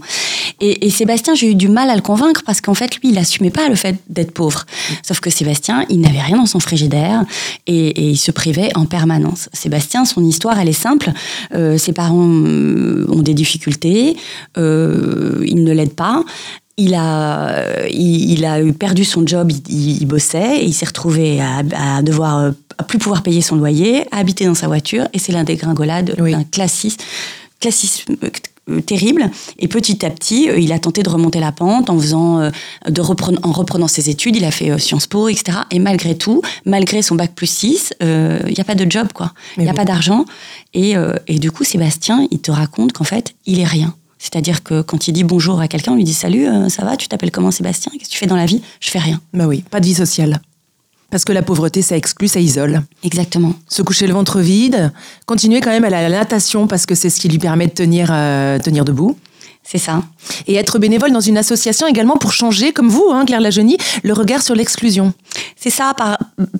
Et, 0.62 0.89
Sébastien, 0.89 1.36
j'ai 1.36 1.51
eu 1.51 1.55
du 1.55 1.67
mal 1.67 1.89
à 1.89 1.96
le 1.96 2.01
convaincre 2.01 2.41
parce 2.46 2.62
qu'en 2.62 2.74
fait, 2.74 2.96
lui, 2.98 3.10
il 3.10 3.17
assumait 3.17 3.50
pas 3.50 3.67
le 3.67 3.75
fait 3.75 3.96
d'être 4.10 4.32
pauvre. 4.32 4.65
Sauf 5.03 5.20
que 5.20 5.29
Sébastien, 5.29 5.86
il 5.89 6.00
n'avait 6.00 6.22
rien 6.22 6.38
dans 6.38 6.46
son 6.46 6.60
frigidaire 6.60 7.24
et, 7.67 8.10
il 8.10 8.17
se 8.17 8.32
privait 8.32 8.70
en 8.75 8.86
permanence. 8.86 9.50
Sébastien, 9.53 10.05
son 10.05 10.24
histoire, 10.24 10.60
elle 10.60 10.70
est 10.70 10.74
simple. 10.74 11.12
Euh, 11.53 11.77
ses 11.77 11.94
parents 11.94 12.27
euh, 12.27 13.05
ont 13.10 13.22
des 13.22 13.34
difficultés, 13.34 14.15
ils 14.55 15.63
ne 15.63 15.72
l'aident 15.72 15.96
pas 15.96 16.24
il 16.77 16.94
a, 16.94 17.88
il, 17.89 18.46
a 18.46 18.60
perdu 18.74 19.05
son 19.05 19.25
job, 19.25 19.51
il, 19.70 20.05
bossait 20.05 20.62
et 20.62 20.65
il 20.65 20.74
s'est 20.74 20.86
retrouvé 20.86 21.41
à, 21.41 22.01
devoir 22.01 22.51
à 22.77 22.84
plus 22.84 22.98
pouvoir 22.98 23.24
payer 23.24 23.41
son 23.41 23.55
loyer, 23.55 24.05
à 24.12 24.17
habiter 24.17 24.46
dans 24.46 24.55
sa 24.55 24.67
voiture 24.67 25.08
et 25.13 25.20
c'est 25.20 25.32
l'un 25.32 25.46
des 25.46 25.55
gringolades 25.55 26.15
d'un 26.17 26.44
classisme, 26.44 27.00
classisme 27.62 28.15
euh, 28.70 28.82
terrible. 28.82 29.29
Et 29.60 29.67
petit 29.67 30.03
à 30.05 30.10
petit, 30.10 30.50
euh, 30.50 30.58
il 30.58 30.72
a 30.72 30.79
tenté 30.79 31.03
de 31.03 31.10
remonter 31.10 31.39
la 31.39 31.51
pente 31.51 31.89
en 31.89 32.00
faisant, 32.00 32.39
euh, 32.39 32.50
de 32.89 33.00
reprenant, 33.00 33.39
en 33.44 33.51
reprenant 33.51 33.88
ses 33.88 34.10
études. 34.10 34.36
Il 34.36 34.44
a 34.44 34.50
fait 34.51 34.77
Sciences 34.79 35.05
Po, 35.05 35.29
etc. 35.29 35.60
Et 35.70 35.77
malgré 35.77 36.17
tout, 36.17 36.41
malgré 36.65 37.03
son 37.03 37.15
bac 37.15 37.34
plus 37.36 37.50
6, 37.50 37.94
il 38.01 38.53
n'y 38.53 38.60
a 38.60 38.63
pas 38.63 38.75
de 38.75 38.89
job, 38.89 39.10
quoi. 39.13 39.34
Il 39.58 39.63
n'y 39.63 39.70
a 39.70 39.74
pas 39.74 39.86
d'argent. 39.86 40.25
Et, 40.74 40.96
et 41.27 41.39
du 41.39 41.51
coup, 41.51 41.63
Sébastien, 41.63 42.27
il 42.32 42.39
te 42.39 42.51
raconte 42.51 42.94
qu'en 42.94 43.03
fait, 43.03 43.36
il 43.46 43.60
est 43.60 43.65
rien. 43.65 43.96
C'est-à-dire 44.25 44.63
que 44.63 44.82
quand 44.82 45.08
il 45.08 45.12
dit 45.12 45.24
bonjour 45.24 45.62
à 45.62 45.67
quelqu'un, 45.67 45.91
on 45.91 45.96
lui 45.96 46.03
dit 46.03 46.15
salut, 46.15 46.48
euh, 46.48 46.67
ça 46.67 46.84
va, 46.84 46.98
tu 46.98 47.08
t'appelles 47.08 47.29
comment 47.29 47.51
Sébastien? 47.51 47.91
Qu'est-ce 47.91 48.05
que 48.05 48.13
tu 48.13 48.17
fais 48.17 48.25
dans 48.25 48.36
la 48.36 48.48
vie? 48.48 48.60
Je 48.79 48.89
fais 48.89 48.98
rien. 48.98 49.22
Bah 49.36 49.46
oui, 49.46 49.63
pas 49.70 49.79
de 49.79 49.86
vie 49.86 49.94
sociale. 49.94 50.41
Parce 51.12 51.24
que 51.25 51.32
la 51.32 51.44
pauvreté, 51.44 51.84
ça 51.84 51.96
exclut, 51.96 52.27
ça 52.27 52.39
isole. 52.39 52.82
Exactement. 53.03 53.53
Se 53.70 53.84
coucher 53.84 54.08
le 54.08 54.13
ventre 54.13 54.39
vide, 54.39 54.91
continuer 55.27 55.62
quand 55.62 55.70
même 55.70 55.84
à 55.84 55.91
la 55.91 56.10
natation 56.10 56.65
parce 56.65 56.88
que 56.88 56.96
c'est 56.96 57.12
ce 57.12 57.20
qui 57.20 57.29
lui 57.29 57.38
permet 57.38 57.67
de 57.67 57.72
tenir, 57.72 58.10
euh, 58.12 58.58
tenir 58.58 58.84
debout. 58.84 59.15
C'est 59.67 59.79
ça. 59.79 60.03
Et 60.45 60.55
être 60.55 60.77
bénévole 60.77 61.12
dans 61.12 61.19
une 61.19 61.38
association 61.39 61.88
également 61.88 62.17
pour 62.17 62.34
changer, 62.34 62.72
comme 62.72 62.88
vous, 62.88 63.07
hein, 63.12 63.25
Claire 63.25 63.41
Lajeunie, 63.41 63.77
le 64.03 64.13
regard 64.13 64.43
sur 64.43 64.53
l'exclusion. 64.53 65.13
C'est 65.55 65.72
ça, 65.72 65.95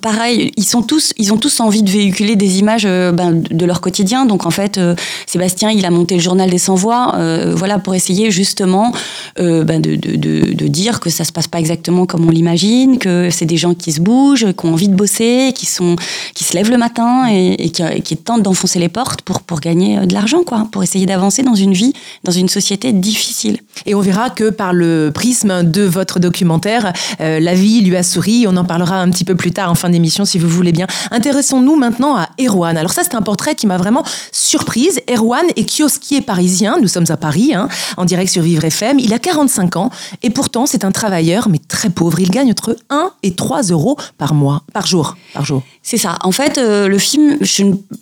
pareil, 0.02 0.50
ils, 0.56 0.64
sont 0.64 0.82
tous, 0.82 1.12
ils 1.16 1.32
ont 1.32 1.36
tous 1.36 1.60
envie 1.60 1.84
de 1.84 1.90
véhiculer 1.90 2.34
des 2.34 2.58
images 2.58 2.84
euh, 2.84 3.12
ben, 3.12 3.40
de 3.40 3.64
leur 3.64 3.80
quotidien. 3.80 4.26
Donc 4.26 4.44
en 4.44 4.50
fait, 4.50 4.78
euh, 4.78 4.96
Sébastien, 5.26 5.70
il 5.70 5.84
a 5.86 5.90
monté 5.90 6.16
le 6.16 6.20
journal 6.20 6.50
des 6.50 6.58
sans-voix 6.58 7.14
euh, 7.14 7.54
voilà, 7.56 7.78
pour 7.78 7.94
essayer 7.94 8.32
justement 8.32 8.92
ben, 9.36 9.80
de, 9.80 9.94
de, 9.94 10.16
de, 10.16 10.66
dire 10.66 10.98
que 10.98 11.10
ça 11.10 11.24
se 11.24 11.30
passe 11.30 11.46
pas 11.46 11.60
exactement 11.60 12.06
comme 12.06 12.26
on 12.26 12.30
l'imagine, 12.30 12.98
que 12.98 13.28
c'est 13.30 13.46
des 13.46 13.56
gens 13.56 13.74
qui 13.74 13.92
se 13.92 14.00
bougent, 14.00 14.52
qui 14.52 14.66
ont 14.66 14.72
envie 14.72 14.88
de 14.88 14.94
bosser, 14.94 15.52
qui, 15.54 15.66
sont, 15.66 15.94
qui 16.34 16.42
se 16.42 16.54
lèvent 16.54 16.70
le 16.70 16.78
matin 16.78 17.28
et, 17.30 17.70
qui, 17.70 17.82
qui, 18.02 18.16
tentent 18.16 18.42
d'enfoncer 18.42 18.78
les 18.78 18.88
portes 18.88 19.22
pour, 19.22 19.42
pour 19.42 19.60
gagner 19.60 20.06
de 20.06 20.12
l'argent, 20.12 20.42
quoi, 20.42 20.66
pour 20.72 20.82
essayer 20.82 21.06
d'avancer 21.06 21.42
dans 21.42 21.54
une 21.54 21.74
vie, 21.74 21.92
dans 22.24 22.32
une 22.32 22.48
société 22.48 22.92
difficile. 23.00 23.58
Et 23.84 23.94
on 23.94 24.00
verra 24.00 24.30
que 24.30 24.50
par 24.50 24.72
le 24.72 25.10
prisme 25.14 25.62
de 25.62 25.82
votre 25.82 26.18
documentaire, 26.18 26.92
euh, 27.20 27.40
la 27.40 27.54
vie 27.54 27.80
lui 27.82 27.96
a 27.96 28.02
souri. 28.02 28.46
On 28.48 28.56
en 28.56 28.64
parlera 28.64 29.00
un 29.00 29.10
petit 29.10 29.24
peu 29.24 29.34
plus 29.34 29.52
tard 29.52 29.70
en 29.70 29.74
fin 29.74 29.90
d'émission 29.90 30.24
si 30.24 30.38
vous 30.38 30.48
voulez 30.48 30.72
bien. 30.72 30.86
Intéressons-nous 31.10 31.76
maintenant 31.76 32.16
à 32.16 32.28
Erwan. 32.40 32.76
Alors 32.76 32.92
ça, 32.92 33.02
c'est 33.04 33.14
un 33.14 33.22
portrait 33.22 33.54
qui 33.54 33.66
m'a 33.66 33.76
vraiment 33.76 34.04
surprise. 34.32 35.00
Erwan 35.08 35.44
est 35.56 35.76
kiosquier 35.76 36.20
parisien. 36.20 36.78
Nous 36.80 36.88
sommes 36.88 37.06
à 37.08 37.16
Paris, 37.16 37.54
hein, 37.54 37.68
en 37.96 38.04
direct 38.04 38.30
sur 38.30 38.42
Vivre 38.42 38.64
FM. 38.64 38.98
Il 38.98 39.12
a 39.12 39.18
45 39.18 39.76
ans 39.76 39.90
et 40.22 40.30
pourtant 40.30 40.66
c'est 40.66 40.84
un 40.84 40.92
travailleur, 40.92 41.48
mais 41.48 41.58
très 41.58 41.90
pauvre. 41.90 42.20
Il 42.20 42.30
gagne 42.30 42.50
entre 42.50 42.76
1 42.90 43.10
et 43.22 43.34
3 43.34 43.62
euros 43.64 43.96
par 44.18 44.34
mois, 44.34 44.62
par 44.72 44.86
jour, 44.86 45.16
par 45.34 45.44
jour. 45.44 45.62
C'est 45.82 45.98
ça. 45.98 46.18
En 46.22 46.32
fait, 46.32 46.58
euh, 46.58 46.88
le 46.88 46.98
film, 46.98 47.38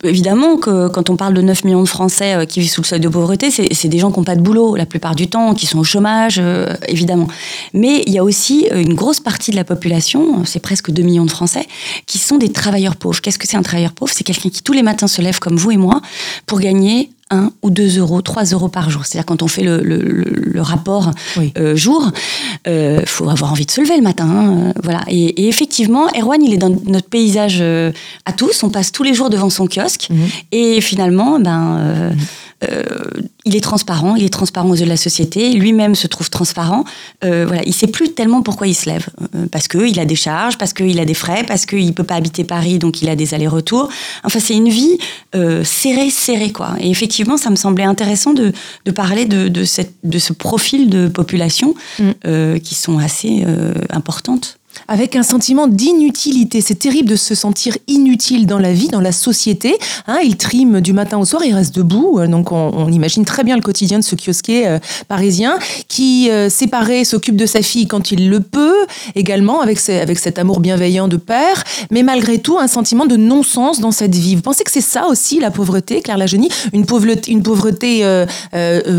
évidemment 0.03 0.57
que 0.57 0.87
quand 0.87 1.09
on 1.09 1.15
parle 1.15 1.33
de 1.35 1.41
9 1.41 1.65
millions 1.65 1.83
de 1.83 1.87
Français 1.87 2.33
euh, 2.33 2.45
qui 2.45 2.59
vivent 2.59 2.71
sous 2.71 2.81
le 2.81 2.87
seuil 2.87 2.99
de 2.99 3.09
pauvreté, 3.09 3.51
c'est 3.51 3.87
des 3.87 3.99
gens 3.99 4.11
qui 4.11 4.19
n'ont 4.19 4.23
pas 4.25 4.35
de 4.35 4.41
boulot 4.41 4.75
la 4.75 4.84
plupart 4.85 5.15
du 5.15 5.27
temps, 5.27 5.53
qui 5.53 5.65
sont 5.65 5.79
au 5.79 5.83
chômage, 5.83 6.39
euh, 6.39 6.73
évidemment. 6.87 7.27
Mais 7.73 8.03
il 8.05 8.13
y 8.13 8.17
a 8.17 8.23
aussi 8.23 8.67
une 8.73 8.93
grosse 8.93 9.19
partie 9.19 9.51
de 9.51 9.55
la 9.55 9.63
population, 9.63 10.45
c'est 10.45 10.59
presque 10.59 10.91
2 10.91 11.03
millions 11.03 11.25
de 11.25 11.31
Français, 11.31 11.67
qui 12.05 12.17
sont 12.17 12.37
des 12.37 12.51
travailleurs 12.51 12.95
pauvres. 12.95 13.21
Qu'est-ce 13.21 13.39
que 13.39 13.47
c'est 13.47 13.57
un 13.57 13.63
travailleur 13.63 13.93
pauvre? 13.93 14.11
C'est 14.13 14.23
quelqu'un 14.23 14.49
qui 14.49 14.61
tous 14.63 14.73
les 14.73 14.83
matins 14.83 15.07
se 15.07 15.21
lève 15.21 15.39
comme 15.39 15.57
vous 15.57 15.71
et 15.71 15.77
moi 15.77 16.01
pour 16.45 16.59
gagner 16.59 17.09
1 17.31 17.51
ou 17.63 17.69
2 17.71 17.97
euros, 17.99 18.21
3 18.21 18.43
euros 18.45 18.67
par 18.67 18.89
jour. 18.89 19.05
C'est-à-dire 19.05 19.25
quand 19.25 19.41
on 19.41 19.47
fait 19.47 19.63
le, 19.63 19.81
le, 19.81 20.61
rapport 20.61 21.11
euh, 21.57 21.75
jour, 21.75 22.11
il 22.65 22.71
euh, 22.71 23.05
faut 23.05 23.29
avoir 23.29 23.51
envie 23.51 23.65
de 23.65 23.71
se 23.71 23.81
lever 23.81 23.97
le 23.97 24.03
matin. 24.03 24.27
Hein, 24.27 24.73
voilà. 24.83 25.01
Et, 25.07 25.47
effectivement, 25.47 26.07
Erwan, 26.15 26.41
il 26.43 26.53
est 26.53 26.57
dans 26.57 26.69
notre 26.69 27.09
paysage 27.09 27.57
euh, 27.61 27.91
à 28.25 28.31
tous. 28.31 28.63
On 28.63 28.69
passe 28.69 28.91
tous 28.91 29.03
les 29.03 29.13
jours 29.13 29.29
devant 29.29 29.49
son 29.49 29.67
kiosque. 29.67 30.07
Mhm. 30.09 30.27
Et 30.51 30.81
finalement, 30.81 31.39
ben, 31.39 32.11
mhm. 32.11 32.17
Euh, 32.69 32.83
il 33.45 33.55
est 33.55 33.61
transparent, 33.61 34.15
il 34.15 34.23
est 34.23 34.33
transparent 34.33 34.69
aux 34.69 34.75
yeux 34.75 34.85
de 34.85 34.89
la 34.89 34.97
société, 34.97 35.53
lui-même 35.53 35.93
se 35.95 36.07
trouve 36.07 36.29
transparent. 36.29 36.83
Euh, 37.23 37.45
voilà, 37.45 37.61
il 37.65 37.73
sait 37.73 37.87
plus 37.87 38.13
tellement 38.13 38.41
pourquoi 38.41 38.67
il 38.67 38.73
se 38.73 38.89
lève, 38.89 39.07
euh, 39.35 39.45
parce 39.51 39.67
qu'il 39.67 39.99
a 39.99 40.05
des 40.05 40.15
charges, 40.15 40.57
parce 40.57 40.73
qu'il 40.73 40.99
a 40.99 41.05
des 41.05 41.13
frais, 41.13 41.43
parce 41.47 41.65
qu'il 41.65 41.93
peut 41.93 42.03
pas 42.03 42.15
habiter 42.15 42.43
Paris, 42.43 42.79
donc 42.79 43.01
il 43.01 43.09
a 43.09 43.15
des 43.15 43.33
allers-retours. 43.33 43.89
Enfin, 44.23 44.39
c'est 44.39 44.55
une 44.55 44.69
vie 44.69 44.97
serrée, 45.63 46.09
serrée, 46.09 46.51
quoi. 46.51 46.75
Et 46.79 46.89
effectivement, 46.89 47.37
ça 47.37 47.49
me 47.49 47.55
semblait 47.55 47.83
intéressant 47.83 48.33
de, 48.33 48.53
parler 48.91 49.25
de, 49.25 49.63
cette, 49.63 49.93
de 50.03 50.17
ce 50.17 50.33
profil 50.33 50.89
de 50.89 51.07
population 51.07 51.75
mm. 51.99 52.59
qui 52.59 52.75
sont 52.75 52.97
assez 52.97 53.45
importantes 53.89 54.57
avec 54.87 55.15
un 55.15 55.23
sentiment 55.23 55.67
d'inutilité. 55.67 56.61
C'est 56.61 56.75
terrible 56.75 57.09
de 57.09 57.15
se 57.15 57.35
sentir 57.35 57.77
inutile 57.87 58.45
dans 58.45 58.59
la 58.59 58.73
vie, 58.73 58.87
dans 58.87 59.01
la 59.01 59.11
société. 59.11 59.77
Hein, 60.07 60.19
il 60.23 60.37
trime 60.37 60.81
du 60.81 60.93
matin 60.93 61.17
au 61.17 61.25
soir, 61.25 61.43
il 61.45 61.53
reste 61.53 61.75
debout. 61.75 62.19
Euh, 62.19 62.27
donc 62.27 62.51
on, 62.51 62.89
imagine 62.89 63.25
très 63.25 63.43
bien 63.43 63.55
le 63.55 63.61
quotidien 63.61 63.99
de 63.99 64.03
ce 64.03 64.15
kiosquier 64.15 64.67
euh, 64.67 64.79
parisien 65.07 65.57
qui, 65.87 66.29
euh, 66.29 66.49
séparé, 66.49 67.03
s'occupe 67.03 67.35
de 67.35 67.45
sa 67.45 67.61
fille 67.61 67.87
quand 67.87 68.11
il 68.11 68.29
le 68.29 68.39
peut, 68.39 68.85
également 69.15 69.61
avec, 69.61 69.89
avec 69.89 70.19
cet 70.19 70.39
amour 70.39 70.59
bienveillant 70.59 71.07
de 71.07 71.17
père, 71.17 71.63
mais 71.91 72.03
malgré 72.03 72.39
tout 72.39 72.59
un 72.59 72.67
sentiment 72.67 73.05
de 73.05 73.17
non-sens 73.17 73.79
dans 73.79 73.91
cette 73.91 74.15
vie. 74.15 74.35
Vous 74.35 74.41
pensez 74.41 74.63
que 74.63 74.71
c'est 74.71 74.81
ça 74.81 75.07
aussi 75.07 75.39
la 75.39 75.51
pauvreté, 75.51 76.01
Claire 76.01 76.17
Lagenie 76.17 76.49
Une 76.73 76.85
pauvreté, 76.85 77.31
une 77.31 77.43
pauvreté 77.43 78.03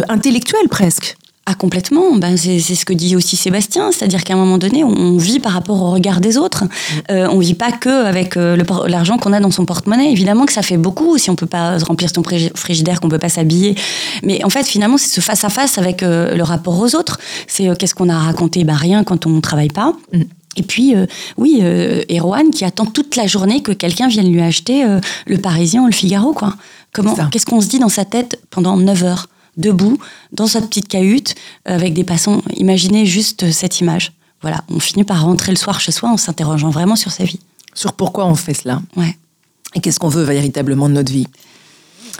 intellectuelle 0.08 0.68
presque? 0.68 1.16
Ah 1.48 1.54
complètement, 1.54 2.16
ben, 2.16 2.36
c'est 2.36 2.58
ce 2.58 2.84
que 2.84 2.92
dit 2.92 3.14
aussi 3.14 3.36
Sébastien, 3.36 3.92
c'est-à-dire 3.92 4.24
qu'à 4.24 4.34
un 4.34 4.36
moment 4.36 4.58
donné, 4.58 4.82
on, 4.82 5.16
vit 5.16 5.38
par 5.38 5.52
rapport 5.52 5.80
au 5.80 5.92
regard 5.92 6.20
des 6.20 6.38
autres. 6.38 6.64
Mm. 6.64 6.68
Euh, 7.12 7.28
on 7.30 7.38
vit 7.38 7.54
pas 7.54 7.70
que 7.70 8.04
avec 8.04 8.36
euh, 8.36 8.56
l'argent 8.88 9.16
qu'on 9.16 9.32
a 9.32 9.38
dans 9.38 9.52
son 9.52 9.64
porte-monnaie. 9.64 10.10
Évidemment 10.10 10.44
que 10.44 10.52
ça 10.52 10.62
fait 10.62 10.76
beaucoup 10.76 11.18
si 11.18 11.30
on 11.30 11.36
peut 11.36 11.46
pas 11.46 11.78
remplir 11.78 12.10
son 12.12 12.24
frigidaire, 12.24 13.00
qu'on 13.00 13.08
peut 13.08 13.20
pas 13.20 13.28
s'habiller. 13.28 13.76
Mais 14.24 14.42
en 14.42 14.50
fait, 14.50 14.64
finalement, 14.64 14.98
c'est 14.98 15.08
ce 15.08 15.20
face 15.20 15.44
à 15.44 15.48
face 15.48 15.78
avec 15.78 16.02
euh, 16.02 16.34
le 16.34 16.42
rapport 16.42 16.80
aux 16.80 16.96
autres. 16.96 17.20
C'est 17.46 17.68
euh, 17.68 17.76
qu'est-ce 17.76 17.94
qu'on 17.94 18.08
a 18.08 18.18
raconté? 18.18 18.64
Ben 18.64 18.74
rien 18.74 19.04
quand 19.04 19.24
on 19.26 19.40
travaille 19.40 19.68
pas. 19.68 19.92
Mm. 20.12 20.22
Et 20.56 20.62
puis, 20.62 20.94
oui, 21.36 21.62
Erwan 22.10 22.48
qui 22.48 22.64
attend 22.64 22.86
toute 22.86 23.16
la 23.16 23.26
journée 23.26 23.60
que 23.60 23.72
quelqu'un 23.72 24.08
vienne 24.08 24.32
lui 24.32 24.40
acheter 24.40 24.86
le 25.26 25.36
Parisien 25.36 25.82
ou 25.82 25.86
le 25.86 25.92
Figaro, 25.92 26.32
quoi. 26.32 26.54
Comment, 26.94 27.14
qu'est-ce 27.30 27.44
qu'on 27.44 27.60
se 27.60 27.68
dit 27.68 27.78
dans 27.78 27.90
sa 27.90 28.06
tête 28.06 28.40
pendant 28.48 28.78
9 28.78 29.04
heures? 29.04 29.28
Debout, 29.56 29.98
dans 30.32 30.46
sa 30.46 30.60
petite 30.60 30.88
cahute, 30.88 31.34
avec 31.64 31.94
des 31.94 32.04
passants. 32.04 32.42
Imaginez 32.54 33.06
juste 33.06 33.50
cette 33.50 33.80
image. 33.80 34.12
Voilà, 34.42 34.64
on 34.68 34.80
finit 34.80 35.04
par 35.04 35.22
rentrer 35.22 35.52
le 35.52 35.56
soir 35.56 35.80
chez 35.80 35.92
soi 35.92 36.10
en 36.10 36.16
s'interrogeant 36.16 36.70
vraiment 36.70 36.96
sur 36.96 37.10
sa 37.10 37.24
vie. 37.24 37.40
Sur 37.74 37.94
pourquoi 37.94 38.26
on 38.26 38.34
fait 38.34 38.54
cela. 38.54 38.82
Ouais. 38.96 39.16
Et 39.74 39.80
qu'est-ce 39.80 39.98
qu'on 39.98 40.08
veut 40.08 40.24
véritablement 40.24 40.88
de 40.88 40.94
notre 40.94 41.12
vie? 41.12 41.26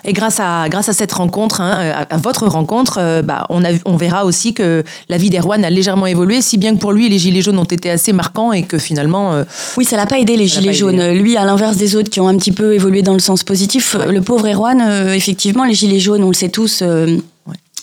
Et 0.04 0.12
grâce 0.12 0.40
à, 0.40 0.68
grâce 0.68 0.88
à 0.88 0.92
cette 0.92 1.12
rencontre, 1.12 1.60
hein, 1.60 2.04
à, 2.08 2.16
votre 2.16 2.46
rencontre, 2.46 2.98
euh, 3.00 3.22
bah, 3.22 3.46
on, 3.50 3.64
a, 3.64 3.70
on 3.84 3.96
verra 3.96 4.24
aussi 4.24 4.54
que 4.54 4.84
la 5.08 5.16
vie 5.16 5.30
d'Erwan 5.30 5.64
a 5.64 5.70
légèrement 5.70 6.06
évolué, 6.06 6.42
si 6.42 6.58
bien 6.58 6.74
que 6.74 6.80
pour 6.80 6.92
lui, 6.92 7.08
les 7.08 7.18
gilets 7.18 7.42
jaunes 7.42 7.58
ont 7.58 7.64
été 7.64 7.90
assez 7.90 8.12
marquants 8.12 8.52
et 8.52 8.62
que 8.62 8.78
finalement... 8.78 9.34
Euh, 9.34 9.44
oui, 9.76 9.84
ça 9.84 9.96
l'a 9.96 10.06
pas 10.06 10.18
aidé, 10.18 10.36
les 10.36 10.46
gilets 10.46 10.72
jaunes. 10.72 11.12
Lui, 11.12 11.36
à 11.36 11.44
l'inverse 11.44 11.76
des 11.76 11.96
autres 11.96 12.10
qui 12.10 12.20
ont 12.20 12.28
un 12.28 12.36
petit 12.36 12.52
peu 12.52 12.74
évolué 12.74 13.02
dans 13.02 13.14
le 13.14 13.18
sens 13.20 13.42
positif, 13.42 13.96
le 14.08 14.20
pauvre 14.20 14.48
Erwan, 14.48 14.80
euh, 14.80 15.14
effectivement, 15.14 15.64
les 15.64 15.74
gilets 15.74 16.00
jaunes, 16.00 16.22
on 16.22 16.28
le 16.28 16.34
sait 16.34 16.48
tous 16.48 16.82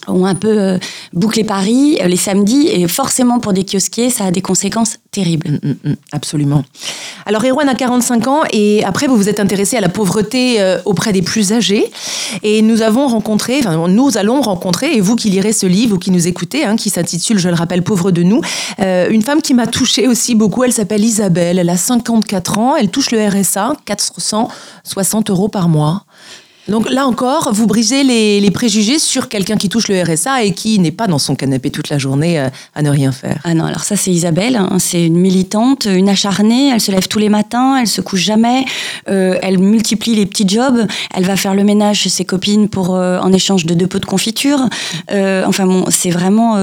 ont 0.07 0.25
un 0.25 0.35
peu 0.35 0.57
euh, 0.57 0.77
bouclé 1.13 1.43
Paris 1.43 1.97
euh, 2.01 2.07
les 2.07 2.17
samedis 2.17 2.67
et 2.67 2.87
forcément 2.87 3.39
pour 3.39 3.53
des 3.53 3.63
kiosquiers 3.63 4.09
ça 4.09 4.25
a 4.25 4.31
des 4.31 4.41
conséquences 4.41 4.97
terribles. 5.11 5.59
Mm, 5.63 5.67
mm, 5.67 5.89
mm, 5.91 5.95
absolument. 6.11 6.63
Alors 7.25 7.43
Erwan 7.45 7.69
a 7.69 7.75
45 7.75 8.27
ans 8.27 8.41
et 8.51 8.83
après 8.83 9.07
vous 9.07 9.15
vous 9.15 9.29
êtes 9.29 9.39
intéressé 9.39 9.77
à 9.77 9.81
la 9.81 9.89
pauvreté 9.89 10.61
euh, 10.61 10.79
auprès 10.85 11.13
des 11.13 11.21
plus 11.21 11.53
âgés 11.53 11.91
et 12.41 12.61
nous 12.61 12.81
avons 12.81 13.07
rencontré, 13.07 13.59
enfin 13.59 13.87
nous 13.87 14.17
allons 14.17 14.41
rencontrer 14.41 14.95
et 14.95 15.01
vous 15.01 15.15
qui 15.15 15.29
lirez 15.29 15.53
ce 15.53 15.65
livre 15.65 15.95
ou 15.95 15.99
qui 15.99 16.11
nous 16.11 16.27
écoutez, 16.27 16.65
hein, 16.65 16.75
qui 16.75 16.89
s'intitule 16.89 17.37
je 17.37 17.49
le 17.49 17.55
rappelle 17.55 17.83
Pauvre 17.83 18.11
de 18.11 18.23
nous, 18.23 18.41
une 18.79 19.21
femme 19.21 19.41
qui 19.41 19.53
m'a 19.53 19.67
touchée 19.67 20.07
aussi 20.07 20.35
beaucoup. 20.35 20.63
Elle 20.63 20.71
s'appelle 20.71 21.03
Isabelle, 21.03 21.59
elle 21.59 21.69
a 21.69 21.77
54 21.77 22.57
ans, 22.57 22.75
elle 22.75 22.89
touche 22.89 23.11
le 23.11 23.27
RSA, 23.27 23.73
460 23.85 25.29
euros 25.29 25.49
par 25.49 25.67
mois. 25.67 26.05
Donc 26.69 26.89
là 26.89 27.05
encore, 27.05 27.51
vous 27.51 27.67
brisez 27.67 28.03
les, 28.03 28.39
les 28.39 28.51
préjugés 28.51 28.97
sur 28.97 29.27
quelqu'un 29.27 29.57
qui 29.57 29.67
touche 29.67 29.89
le 29.89 30.01
RSA 30.01 30.43
et 30.43 30.51
qui 30.53 30.79
n'est 30.79 30.91
pas 30.91 31.07
dans 31.07 31.19
son 31.19 31.35
canapé 31.35 31.71
toute 31.71 31.89
la 31.89 31.97
journée 31.97 32.39
euh, 32.39 32.47
à 32.73 32.81
ne 32.81 32.89
rien 32.89 33.11
faire. 33.11 33.41
Ah 33.43 33.53
non, 33.53 33.65
alors 33.65 33.83
ça 33.83 33.97
c'est 33.97 34.11
Isabelle, 34.11 34.55
hein, 34.55 34.77
c'est 34.79 35.05
une 35.05 35.17
militante, 35.17 35.85
une 35.85 36.07
acharnée, 36.07 36.69
elle 36.69 36.79
se 36.79 36.91
lève 36.91 37.09
tous 37.09 37.19
les 37.19 37.27
matins, 37.27 37.77
elle 37.77 37.87
se 37.87 37.99
couche 37.99 38.21
jamais, 38.21 38.63
euh, 39.09 39.37
elle 39.41 39.59
multiplie 39.59 40.15
les 40.15 40.25
petits 40.25 40.47
jobs, 40.47 40.87
elle 41.13 41.25
va 41.25 41.35
faire 41.35 41.53
le 41.53 41.65
ménage 41.65 41.99
chez 41.99 42.09
ses 42.09 42.23
copines 42.23 42.69
pour 42.69 42.95
euh, 42.95 43.19
en 43.19 43.33
échange 43.33 43.65
de 43.65 43.73
deux 43.73 43.87
pots 43.87 43.99
de 43.99 44.05
confiture. 44.05 44.59
Euh, 45.11 45.43
enfin 45.45 45.65
bon, 45.65 45.85
c'est 45.89 46.11
vraiment 46.11 46.57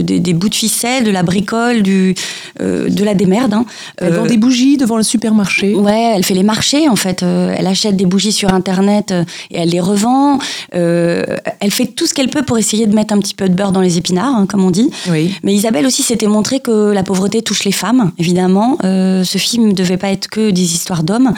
des, 0.00 0.18
des 0.18 0.32
bouts 0.32 0.48
de 0.48 0.54
ficelle, 0.54 1.04
de 1.04 1.10
la 1.10 1.22
bricole, 1.22 1.82
du, 1.82 2.14
de 2.58 3.04
la 3.04 3.14
démerde. 3.14 3.52
Hein. 3.52 3.66
Elle 3.98 4.14
vend 4.14 4.26
des 4.26 4.38
bougies 4.38 4.78
devant 4.78 4.96
le 4.96 5.02
supermarché. 5.02 5.74
Ouais, 5.74 6.14
elle 6.16 6.24
fait 6.24 6.34
les 6.34 6.42
marchés 6.42 6.88
en 6.88 6.96
fait. 6.96 7.22
Elle 7.22 7.66
achète 7.66 7.96
des 7.96 8.06
bougies 8.06 8.32
sur 8.32 8.52
internet 8.54 9.12
et 9.50 9.58
elle 9.58 9.70
les 9.70 9.80
revend. 9.80 10.38
Euh, 10.74 11.24
elle 11.60 11.70
fait 11.70 11.86
tout 11.86 12.06
ce 12.06 12.14
qu'elle 12.14 12.28
peut 12.28 12.42
pour 12.42 12.58
essayer 12.58 12.86
de 12.86 12.94
mettre 12.94 13.12
un 13.14 13.18
petit 13.18 13.34
peu 13.34 13.48
de 13.48 13.54
beurre 13.54 13.72
dans 13.72 13.80
les 13.80 13.98
épinards, 13.98 14.34
hein, 14.34 14.46
comme 14.46 14.64
on 14.64 14.70
dit. 14.70 14.90
Oui. 15.10 15.34
Mais 15.42 15.54
Isabelle 15.54 15.86
aussi 15.86 16.02
s'était 16.02 16.26
montré 16.26 16.60
que 16.60 16.92
la 16.92 17.02
pauvreté 17.02 17.42
touche 17.42 17.64
les 17.64 17.72
femmes, 17.72 18.12
évidemment. 18.18 18.78
Euh, 18.84 19.24
ce 19.24 19.38
film 19.38 19.68
ne 19.68 19.72
devait 19.72 19.96
pas 19.96 20.08
être 20.10 20.28
que 20.28 20.50
des 20.50 20.74
histoires 20.74 21.02
d'hommes. 21.02 21.32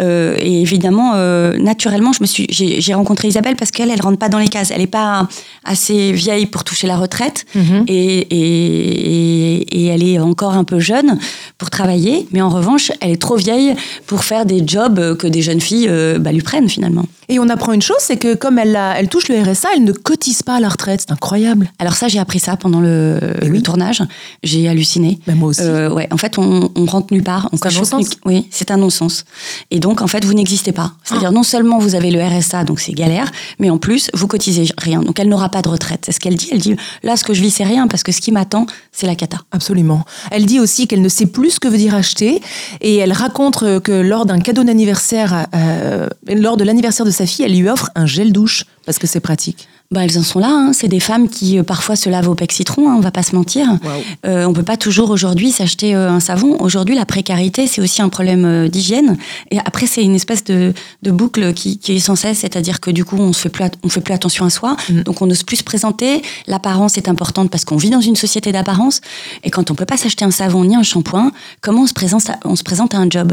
Euh, 0.00 0.36
et 0.40 0.60
évidemment, 0.60 1.14
naturellement, 1.58 2.12
je 2.12 2.22
me 2.22 2.26
suis, 2.26 2.46
j'ai, 2.50 2.94
rencontré 2.94 3.28
Isabelle 3.28 3.56
parce 3.56 3.70
qu'elle, 3.70 3.90
elle 3.90 4.00
rentre 4.00 4.18
pas 4.18 4.28
dans 4.28 4.38
les 4.38 4.48
cases. 4.48 4.70
Elle 4.70 4.80
n'est 4.80 4.86
pas 4.86 5.28
assez 5.64 6.12
vieille 6.12 6.46
pour 6.46 6.64
toucher 6.64 6.86
la 6.86 6.96
retraite 6.96 7.44
Mhm. 7.54 7.84
et, 7.88 8.18
et, 8.30 9.56
et, 9.60 9.82
et 9.82 9.86
elle 9.86 10.02
est 10.02 10.18
encore 10.18 10.54
un 10.54 10.64
peu 10.64 10.78
jeune 10.78 11.18
pour 11.58 11.70
travailler. 11.70 12.26
Mais 12.32 12.42
en 12.42 12.48
revanche, 12.48 12.92
elle 13.00 13.12
est 13.12 13.20
trop 13.20 13.36
vieille 13.36 13.74
pour 14.06 14.24
faire 14.24 14.46
des 14.46 14.62
jobs 14.66 15.16
que 15.16 15.26
des 15.26 15.42
jeunes 15.42 15.60
filles 15.60 15.90
bah, 16.18 16.32
lui 16.32 16.42
prennent 16.42 16.68
finalement. 16.68 17.04
Et 17.28 17.38
on 17.38 17.45
apprend 17.48 17.72
une 17.72 17.82
chose, 17.82 17.96
c'est 18.00 18.16
que 18.16 18.34
comme 18.34 18.58
elle, 18.58 18.76
a- 18.76 18.98
elle 18.98 19.08
touche 19.08 19.28
le 19.28 19.40
RSA, 19.40 19.68
elle 19.76 19.84
ne 19.84 19.92
cotise 19.92 20.42
pas 20.42 20.56
à 20.56 20.60
la 20.60 20.68
retraite. 20.68 21.00
C'est 21.06 21.12
incroyable. 21.12 21.70
Alors 21.78 21.94
ça, 21.94 22.08
j'ai 22.08 22.18
appris 22.18 22.38
ça 22.38 22.56
pendant 22.56 22.80
le, 22.80 23.18
Eh 23.42 23.46
le 23.46 23.52
oui. 23.52 23.62
tournage. 23.62 24.02
J'ai 24.42 24.68
halluciné. 24.68 25.18
Ben, 25.26 25.34
moi 25.36 25.48
aussi. 25.50 25.62
Euh, 25.62 25.90
ouais, 25.90 26.08
en 26.12 26.16
fait, 26.16 26.38
on, 26.38 26.70
on 26.74 26.84
rentre 26.86 27.12
nulle 27.12 27.22
part. 27.22 27.48
On 27.52 27.56
C'est 27.56 27.66
un 27.68 27.78
non-sens. 27.78 28.06
Oui, 28.24 28.46
c'est 28.50 28.70
un 28.70 28.76
non-sens. 28.76 29.24
Et 29.70 29.80
donc, 29.80 30.00
en 30.02 30.06
fait, 30.06 30.24
vous 30.24 30.34
n'existez 30.34 30.72
pas. 30.72 30.92
C'est-à-dire, 31.04 31.32
non 31.32 31.42
seulement 31.42 31.78
vous 31.78 31.94
avez 31.94 32.10
le 32.10 32.22
RSA, 32.22 32.64
donc 32.64 32.80
c'est 32.80 32.92
galère, 32.92 33.30
mais 33.58 33.70
en 33.70 33.78
plus, 33.78 34.10
vous 34.14 34.26
cotisez 34.26 34.66
rien. 34.78 35.00
Donc, 35.02 35.18
elle 35.20 35.28
n'aura 35.28 35.48
pas 35.48 35.62
de 35.62 35.68
retraite. 35.68 36.02
C'est 36.06 36.12
ce 36.12 36.20
qu'elle 36.20 36.36
dit. 36.36 36.48
Elle 36.52 36.58
dit, 36.60 36.76
là, 37.02 37.16
ce 37.16 37.24
que 37.24 37.34
je 37.34 37.42
vis, 37.42 37.50
c'est 37.50 37.64
rien, 37.64 37.86
parce 37.88 38.02
que 38.02 38.12
ce 38.12 38.20
qui 38.20 38.32
m'attend, 38.32 38.66
c'est 38.92 39.06
la 39.06 39.14
cata. 39.14 39.38
Absolument. 39.52 40.04
Elle 40.30 40.46
dit 40.46 40.60
aussi 40.60 40.86
qu'elle 40.86 41.02
ne 41.02 41.08
sait 41.08 41.26
plus 41.26 41.50
ce 41.52 41.60
que 41.60 41.68
veut 41.68 41.78
dire 41.78 41.94
acheter 41.94 42.40
et 42.80 42.96
elle 42.96 43.12
raconte 43.12 43.62
euh, 43.62 43.80
que 43.80 43.92
lors 43.92 44.24
d'un 44.26 44.38
cadeau 44.38 44.64
d'anniversaire, 44.64 45.46
euh, 45.54 46.08
lors 46.28 46.56
de 46.56 46.64
l'anniversaire 46.64 47.04
de 47.04 47.10
sa 47.10 47.26
fille, 47.26 47.35
elle 47.42 47.58
lui 47.58 47.68
offre 47.68 47.90
un 47.94 48.06
gel 48.06 48.32
douche 48.32 48.64
parce 48.84 48.98
que 48.98 49.06
c'est 49.06 49.20
pratique. 49.20 49.68
Bah, 49.92 50.04
elles 50.04 50.18
en 50.18 50.22
sont 50.22 50.40
là. 50.40 50.48
hein. 50.50 50.72
C'est 50.72 50.88
des 50.88 50.98
femmes 51.00 51.28
qui 51.28 51.58
euh, 51.58 51.62
parfois 51.62 51.94
se 51.94 52.08
lavent 52.08 52.28
au 52.28 52.34
pec 52.34 52.50
citron. 52.52 52.90
Hein, 52.90 52.94
on 52.96 53.00
va 53.00 53.12
pas 53.12 53.22
se 53.22 53.36
mentir. 53.36 53.66
Waouh. 53.84 54.00
Euh, 54.26 54.44
on 54.44 54.52
peut 54.52 54.64
pas 54.64 54.76
toujours 54.76 55.10
aujourd'hui 55.10 55.52
s'acheter 55.52 55.94
euh, 55.94 56.10
un 56.10 56.18
savon. 56.18 56.56
Aujourd'hui, 56.60 56.96
la 56.96 57.06
précarité, 57.06 57.66
c'est 57.68 57.80
aussi 57.80 58.02
un 58.02 58.08
problème 58.08 58.44
euh, 58.44 58.68
d'hygiène. 58.68 59.16
Et 59.52 59.58
après, 59.60 59.86
c'est 59.86 60.02
une 60.02 60.16
espèce 60.16 60.42
de, 60.42 60.72
de 61.02 61.10
boucle 61.12 61.52
qui, 61.54 61.78
qui 61.78 61.94
est 61.94 62.00
sans 62.00 62.16
cesse, 62.16 62.38
c'est-à-dire 62.38 62.80
que 62.80 62.90
du 62.90 63.04
coup, 63.04 63.16
on 63.18 63.32
se 63.32 63.40
fait 63.42 63.48
plus, 63.48 63.64
on 63.84 63.88
fait 63.88 64.00
plus 64.00 64.12
attention 64.14 64.44
à 64.44 64.50
soi, 64.50 64.76
Mm. 64.90 65.02
donc 65.02 65.22
on 65.22 65.26
n'ose 65.26 65.42
plus 65.44 65.56
se 65.58 65.64
présenter. 65.64 66.20
L'apparence 66.48 66.96
est 66.98 67.08
importante 67.08 67.50
parce 67.50 67.64
qu'on 67.64 67.76
vit 67.76 67.90
dans 67.90 68.00
une 68.00 68.16
société 68.16 68.50
d'apparence. 68.52 69.00
Et 69.44 69.50
quand 69.50 69.70
on 69.70 69.74
peut 69.74 69.84
pas 69.86 69.96
s'acheter 69.96 70.24
un 70.24 70.30
savon 70.32 70.64
ni 70.64 70.74
un 70.74 70.82
shampoing, 70.82 71.30
comment 71.60 71.82
on 71.82 71.86
se 71.86 71.94
présente 71.94 72.28
à, 72.28 72.38
on 72.44 72.56
se 72.56 72.64
présente 72.64 72.94
à 72.94 72.98
un 72.98 73.08
job? 73.08 73.32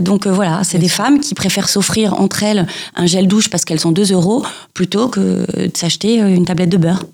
Donc 0.00 0.26
voilà, 0.26 0.62
c'est 0.64 0.78
des 0.78 0.88
femmes 0.88 1.20
qui 1.20 1.34
préfèrent 1.34 1.68
s'offrir 1.68 2.14
entre 2.20 2.42
elles 2.42 2.66
un 2.96 3.06
gel 3.06 3.28
douche 3.28 3.48
parce 3.50 3.64
qu'elles 3.64 3.80
sont 3.80 3.92
2 3.92 4.12
euros 4.12 4.44
plutôt 4.74 5.06
que 5.08 5.20
de 5.20 5.70
s'acheter 5.76 5.91
euh, 6.04 6.34
une 6.34 6.44
tablette 6.44 6.70
de 6.70 6.76
beurre. 6.76 7.04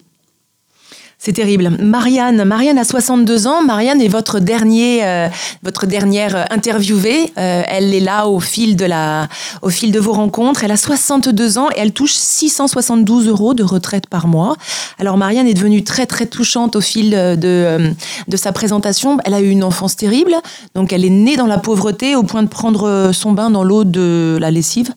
C'est 1.21 1.33
terrible. 1.33 1.71
Marianne, 1.81 2.45
Marianne 2.45 2.79
a 2.79 2.85
62 2.85 3.49
ans. 3.49 3.61
Marianne 3.65 4.01
est 4.01 4.09
votre 4.09 4.39
dernier, 4.39 5.05
euh, 5.05 5.29
votre 5.65 5.85
dernière 5.85 6.47
interviewée. 6.53 7.33
Euh, 7.37 7.63
elle 7.67 7.93
est 7.93 8.01
là 8.01 8.29
au 8.29 8.39
fil 8.39 8.77
de 8.77 8.85
la, 8.85 9.27
au 9.63 9.69
fil 9.69 9.91
de 9.91 9.99
vos 9.99 10.13
rencontres. 10.13 10.63
Elle 10.63 10.71
a 10.71 10.77
62 10.77 11.59
ans 11.59 11.71
et 11.75 11.81
elle 11.81 11.93
touche 11.93 12.13
672 12.13 13.27
euros 13.27 13.53
de 13.53 13.65
retraite 13.65 14.07
par 14.07 14.29
mois. 14.29 14.55
Alors 15.01 15.17
Marianne 15.17 15.49
est 15.49 15.55
devenue 15.55 15.83
très 15.83 16.07
très 16.07 16.27
touchante 16.27 16.77
au 16.77 16.81
fil 16.81 17.11
de, 17.11 17.93
de 18.29 18.37
sa 18.37 18.53
présentation. 18.53 19.19
Elle 19.25 19.35
a 19.35 19.41
eu 19.41 19.49
une 19.49 19.65
enfance 19.65 19.97
terrible, 19.97 20.35
donc 20.77 20.93
elle 20.93 21.05
est 21.05 21.11
née 21.11 21.37
dans 21.37 21.49
la 21.49 21.59
pauvreté 21.59 22.15
au 22.15 22.23
point 22.23 22.45
de 22.45 22.49
prendre 22.49 23.11
son 23.13 23.33
bain 23.33 23.51
dans 23.51 23.65
l'eau 23.65 23.83
de 23.83 24.39
la 24.41 24.53
lessive. 24.53 24.95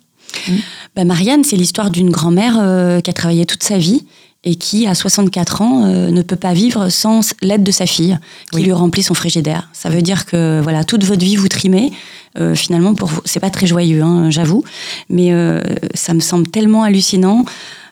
Bah, 0.96 1.06
Marianne, 1.06 1.44
c'est 1.44 1.56
l'histoire 1.56 1.90
d'une 1.92 2.10
grand-mère 2.10 2.58
euh, 2.60 3.00
qui 3.02 3.10
a 3.10 3.14
travaillé 3.14 3.46
toute 3.46 3.64
sa 3.64 3.78
vie 3.78 4.04
et 4.44 4.56
qui, 4.56 4.88
à 4.88 4.96
64 4.96 5.62
ans, 5.62 5.86
euh, 5.86 6.10
ne 6.10 6.22
peut 6.24 6.36
pas 6.36 6.54
vivre 6.54 6.90
sans 6.90 7.22
l'aide 7.42 7.64
de 7.64 7.72
sa 7.72 7.86
fille, 7.86 8.18
qui 8.52 8.58
Oui. 8.58 8.64
lui 8.64 8.72
remplit 8.74 9.04
son 9.04 9.14
frigidaire. 9.14 9.70
Ça 9.72 9.90
veut 9.90 10.02
dire 10.02 10.26
que 10.26 10.60
voilà, 10.62 10.84
toute 10.84 11.04
votre 11.04 11.24
vie 11.24 11.36
vous 11.36 11.48
trimez. 11.48 11.92
Euh, 12.40 12.56
finalement, 12.56 12.96
pour 12.96 13.08
vous, 13.10 13.22
c'est 13.26 13.40
pas 13.40 13.52
très 13.52 13.68
joyeux, 13.68 14.02
hein, 14.02 14.30
j'avoue, 14.32 14.64
mais 15.10 15.32
euh, 15.32 15.62
ça 15.94 16.14
me 16.14 16.22
semble 16.22 16.48
tellement 16.48 16.84
hallucinant. 16.84 17.46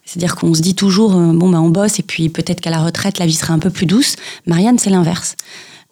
C'est-à-dire 0.06 0.36
qu'on 0.36 0.56
se 0.56 0.62
dit 0.62 0.74
toujours, 0.74 1.12
bon, 1.12 1.50
bah, 1.50 1.62
on 1.62 1.70
bosse 1.70 2.00
et 2.00 2.04
puis 2.04 2.30
peut-être 2.30 2.62
qu'à 2.62 2.72
la 2.72 2.80
retraite, 2.80 3.20
la 3.20 3.28
vie 3.28 3.36
sera 3.36 3.54
un 3.54 3.60
peu 3.60 3.70
plus 3.70 3.86
douce. 3.86 4.16
Marianne, 4.48 4.80
c'est 4.80 4.90
l'inverse. 4.90 5.36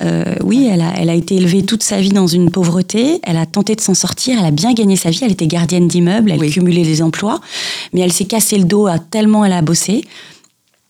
Euh, 0.03 0.35
oui, 0.43 0.69
elle 0.71 0.81
a, 0.81 0.93
elle 0.97 1.09
a 1.09 1.15
été 1.15 1.35
élevée 1.35 1.63
toute 1.63 1.81
sa 1.81 1.99
vie 1.99 2.09
dans 2.11 2.27
une 2.27 2.51
pauvreté. 2.51 3.19
Elle 3.23 3.37
a 3.37 3.45
tenté 3.47 3.75
de 3.75 3.81
s'en 3.81 3.95
sortir. 3.95 4.37
Elle 4.39 4.45
a 4.45 4.51
bien 4.51 4.73
gagné 4.73 4.95
sa 4.95 5.09
vie. 5.09 5.19
Elle 5.23 5.31
était 5.31 5.47
gardienne 5.47 5.87
d'immeuble. 5.87 6.31
Elle 6.31 6.39
Oui. 6.39 6.51
cumulait 6.51 6.83
les 6.83 7.01
emplois. 7.01 7.39
Mais 7.93 8.01
elle 8.01 8.13
s'est 8.13 8.25
cassé 8.25 8.57
le 8.59 8.65
dos 8.65 8.85
à 8.87 8.99
tellement 8.99 9.43
elle 9.43 9.53
a 9.53 9.61
bossé. 9.61 10.03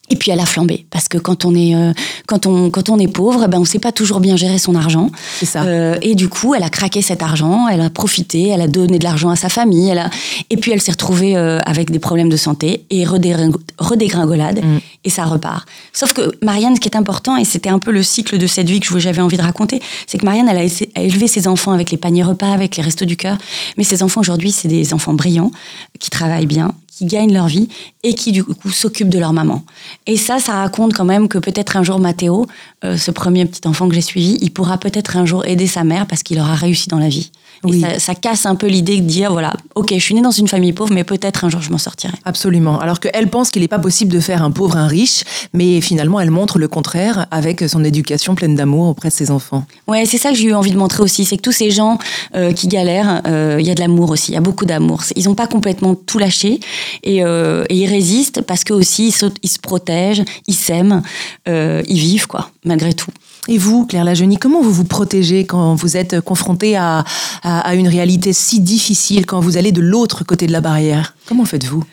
Et 0.10 0.15
puis 0.15 0.32
elle 0.32 0.39
a 0.39 0.46
flambé 0.46 0.86
parce 0.89 1.08
que 1.10 1.17
quand 1.17 1.43
on 1.43 1.54
est 1.54 1.76
euh, 1.76 1.91
quand 2.28 2.46
on 2.46 2.70
quand 2.70 2.89
on 2.89 2.98
est 2.98 3.08
pauvre, 3.08 3.43
eh 3.46 3.48
ben 3.50 3.60
on 3.60 3.65
sait 3.65 3.80
pas 3.80 3.91
toujours 3.91 4.20
bien 4.22 4.38
gérer 4.38 4.58
son 4.58 4.74
argent. 4.76 5.10
C'est 5.39 5.46
ça. 5.46 5.63
Euh, 5.63 5.98
et 6.02 6.15
du 6.15 6.30
coup, 6.30 6.56
elle 6.56 6.63
a 6.63 6.70
craqué 6.70 7.02
cet 7.02 7.22
argent, 7.22 7.67
elle 7.67 7.82
a 7.82 7.89
profité, 7.89 8.48
elle 8.48 8.62
a 8.62 8.67
donné 8.67 9.00
de 9.00 9.04
l'argent 9.04 9.30
à 9.30 9.36
sa 9.36 9.50
famille, 9.50 9.89
elle 9.89 10.00
a... 10.00 10.10
et 10.50 10.58
puis 10.58 10.72
elle 10.72 10.82
s'est 10.82 10.91
retrouvée 10.91 11.36
euh, 11.36 11.60
avec 11.65 11.91
des 11.91 12.00
problèmes 12.00 12.30
de 12.30 12.38
santé 12.38 12.86
et 12.89 13.04
redégringo- 13.06 13.60
redégringolade, 13.78 14.63
Mm. 14.63 14.80
et 15.04 15.10
ça 15.10 15.26
repart. 15.26 15.67
Sauf 15.93 16.13
que 16.13 16.22
Marianne, 16.43 16.76
ce 16.76 16.80
qui 16.80 16.88
est 16.88 16.96
important, 16.98 17.36
et 17.38 17.43
c'était 17.46 17.70
un 17.70 17.80
peu 17.80 17.91
le 17.91 18.02
cycle 18.04 18.38
de 18.38 18.48
cette 18.48 18.70
vie 18.70 18.80
que 18.80 18.98
j'avais 19.00 19.22
envie 19.22 19.38
de 19.38 19.41
raconter, 19.41 19.82
c'est 20.08 20.17
que 20.17 20.26
Marianne, 20.26 20.48
elle 20.50 20.58
a, 20.58 21.00
a 21.00 21.04
élevé 21.04 21.28
ses 21.28 21.48
enfants 21.48 21.72
avec 21.74 21.91
les 21.91 21.98
paniers 21.98 22.24
repas, 22.24 22.52
avec 22.52 22.78
les 22.78 22.84
restos 22.84 23.06
du 23.06 23.17
cœur, 23.17 23.38
mais 23.78 23.84
ses 23.84 24.04
enfants 24.04 24.22
aujourd'hui, 24.22 24.52
c'est 24.52 24.67
des 24.67 24.93
enfants 24.93 25.13
brillants, 25.13 25.52
qui 26.00 26.10
travaillent 26.10 26.46
bien, 26.48 26.74
qui 26.98 27.06
gagnent 27.06 27.34
leur 27.34 27.48
vie 27.48 27.70
et 28.04 28.16
qui 28.16 28.32
du 28.32 28.44
coup 28.44 28.72
s'occupent 28.72 29.10
de 29.10 29.20
leur 29.20 29.32
maman. 29.32 29.64
Et 30.08 30.18
ça, 30.18 30.40
ça 30.40 30.54
raconte 30.54 30.94
quand 30.94 31.06
même 31.06 31.28
que 31.28 31.38
peut-être 31.38 31.78
un 31.78 31.84
jour 31.84 32.00
Mathéo, 32.00 32.48
euh, 32.84 32.98
ce 32.98 33.12
premier 33.12 33.46
petit 33.46 33.68
enfant 33.68 33.88
que 33.88 33.94
j'ai 33.94 34.02
suivi, 34.02 34.40
il 34.42 34.52
pourra 34.52 34.80
peut-être 34.80 35.16
un 35.16 35.26
jour 35.26 35.46
aider 35.46 35.68
sa 35.68 35.84
mère 35.84 36.08
parce 36.08 36.24
qu'il 36.24 36.40
aura 36.40 36.56
réussi 36.56 36.90
dans 36.90 36.98
la 36.98 37.10
vie. 37.10 37.32
Oui. 37.63 37.78
Et 37.78 37.82
ça, 37.82 38.00
ça 38.00 38.15
casse 38.15 38.46
un 38.46 38.56
peu 38.56 38.67
l'idée 38.67 39.00
de 39.00 39.06
dire 39.06 39.32
voilà, 39.32 39.54
ok, 39.76 39.93
je 39.93 40.00
suis 40.00 40.13
née 40.15 40.22
dans 40.22 40.32
une 40.32 40.48
famille 40.48 40.74
pauvre, 40.74 40.93
mais 40.93 41.04
peut-être 41.04 41.43
un 41.43 41.50
jour 41.50 41.62
je 41.62 41.72
m'en 41.72 41.78
sortirai. 41.78 42.13
Absolument. 42.26 42.80
Alors 42.80 43.00
qu'elle 43.00 43.30
pense 43.30 43.50
qu'il 43.50 43.62
n'est 43.62 43.67
pas 43.67 43.80
possible 43.80 44.12
de 44.12 44.20
faire 44.20 44.43
un 44.43 44.52
pauvre 44.52 44.78
un 44.78 44.88
riche, 44.88 45.24
mais 45.54 45.82
finalement 45.82 46.20
elle 46.20 46.32
montre 46.32 46.60
le 46.60 46.67
contraire 46.67 47.28
avec 47.32 47.67
son 47.67 47.84
éducation 47.84 48.36
pleine 48.36 48.56
d'amour 48.56 48.88
auprès 48.88 49.10
de 49.10 49.13
ses 49.13 49.32
enfants. 49.32 49.65
Ouais, 49.88 50.06
c'est 50.06 50.17
ça 50.17 50.30
que 50.30 50.36
j'ai 50.36 50.50
eu 50.50 50.54
envie 50.54 50.72
de 50.72 50.78
montrer 50.78 51.04
aussi, 51.04 51.26
c'est 51.26 51.38
que 51.38 51.41
tous 51.41 51.52
ces 51.52 51.72
gens 51.72 51.98
euh, 52.36 52.54
qui 52.54 52.67
galèrent, 52.67 53.22
euh, 53.28 53.58
il 53.60 53.65
y 53.65 53.72
a 53.72 53.76
de 53.76 53.80
l'amour 53.80 54.12
aussi, 54.12 54.32
il 54.32 54.36
y 54.36 54.38
a 54.38 54.41
beaucoup 54.41 54.65
d'amour. 54.65 55.04
Ils 55.15 55.26
n'ont 55.26 55.36
pas 55.36 55.48
complètement 55.48 55.96
tout 55.96 56.20
lâché 56.20 56.60
et, 57.04 57.24
euh, 57.24 57.63
et 57.70 57.76
ils 57.76 57.89
résistent 57.89 58.41
parce 58.41 58.63
que 58.63 58.74
aussi 58.74 59.08
ils 59.08 59.12
se, 59.12 59.26
ils 59.43 59.50
se 59.50 59.60
protègent, 59.60 60.24
ils 60.48 60.56
s'aiment, 60.56 61.02
ils 61.48 62.00
vivent 62.00 62.28
quoi, 62.28 62.50
malgré 62.65 62.93
tout. 62.93 63.12
Et 63.48 63.58
vous, 63.58 63.86
Claire 63.86 64.04
Lajeunie, 64.04 64.38
comment 64.38 64.62
vous 64.62 64.74
vous 64.74 64.84
protégez 64.84 65.46
quand 65.46 65.76
vous 65.76 65.96
êtes 65.96 66.20
confronté 66.22 66.76
à, 66.76 67.06
à, 67.44 67.60
à 67.60 67.76
une 67.76 67.88
réalité 67.88 68.34
si 68.34 68.60
difficile, 68.60 69.26
quand 69.26 69.40
vous 69.40 69.58
allez 69.58 69.72
de 69.72 69.82
l'autre 69.82 70.26
côté 70.26 70.48
de 70.48 70.52
la 70.52 70.62
barrière? 70.62 71.16
Comment 71.28 71.46
faites-vous? 71.46 71.84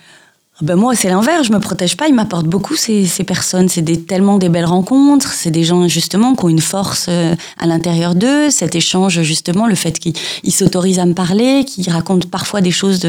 Ben 0.60 0.76
moi, 0.76 0.94
c'est 0.94 1.08
l'inverse. 1.08 1.48
Je 1.48 1.52
me 1.52 1.58
protège 1.58 1.96
pas. 1.96 2.06
Ils 2.06 2.14
m'apportent 2.14 2.46
beaucoup 2.46 2.76
ces, 2.76 3.06
ces 3.06 3.24
personnes. 3.24 3.68
C'est 3.68 4.06
tellement 4.06 4.38
des 4.38 4.48
belles 4.48 4.64
rencontres. 4.64 5.32
C'est 5.32 5.50
des 5.50 5.64
gens 5.64 5.88
justement 5.88 6.36
qui 6.36 6.44
ont 6.44 6.48
une 6.48 6.60
force 6.60 7.06
euh, 7.08 7.34
à 7.58 7.66
l'intérieur 7.66 8.14
d'eux. 8.14 8.50
Cet 8.50 8.76
échange, 8.76 9.20
justement, 9.22 9.66
le 9.66 9.74
fait 9.74 9.98
qu'ils 9.98 10.12
ils 10.44 10.52
s'autorisent 10.52 11.00
à 11.00 11.06
me 11.06 11.12
parler, 11.14 11.64
qu'ils 11.64 11.90
racontent 11.90 12.28
parfois 12.28 12.60
des 12.60 12.70
choses 12.70 13.00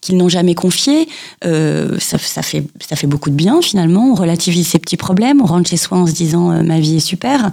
qu'ils 0.00 0.16
n'ont 0.16 0.28
jamais 0.28 0.56
confiées, 0.56 1.08
euh, 1.44 1.96
ça, 2.00 2.18
fait 2.18 2.64
ça 2.80 2.96
fait 2.96 3.06
beaucoup 3.06 3.30
de 3.30 3.36
bien 3.36 3.62
finalement. 3.62 4.10
On 4.10 4.14
relativise 4.14 4.66
ses 4.66 4.80
petits 4.80 4.96
problèmes. 4.96 5.40
On 5.40 5.46
rentre 5.46 5.70
chez 5.70 5.76
soi 5.76 5.98
en 5.98 6.06
se 6.08 6.12
disant 6.12 6.50
euh, 6.50 6.62
ma 6.64 6.80
vie 6.80 6.96
est 6.96 7.00
super. 7.00 7.52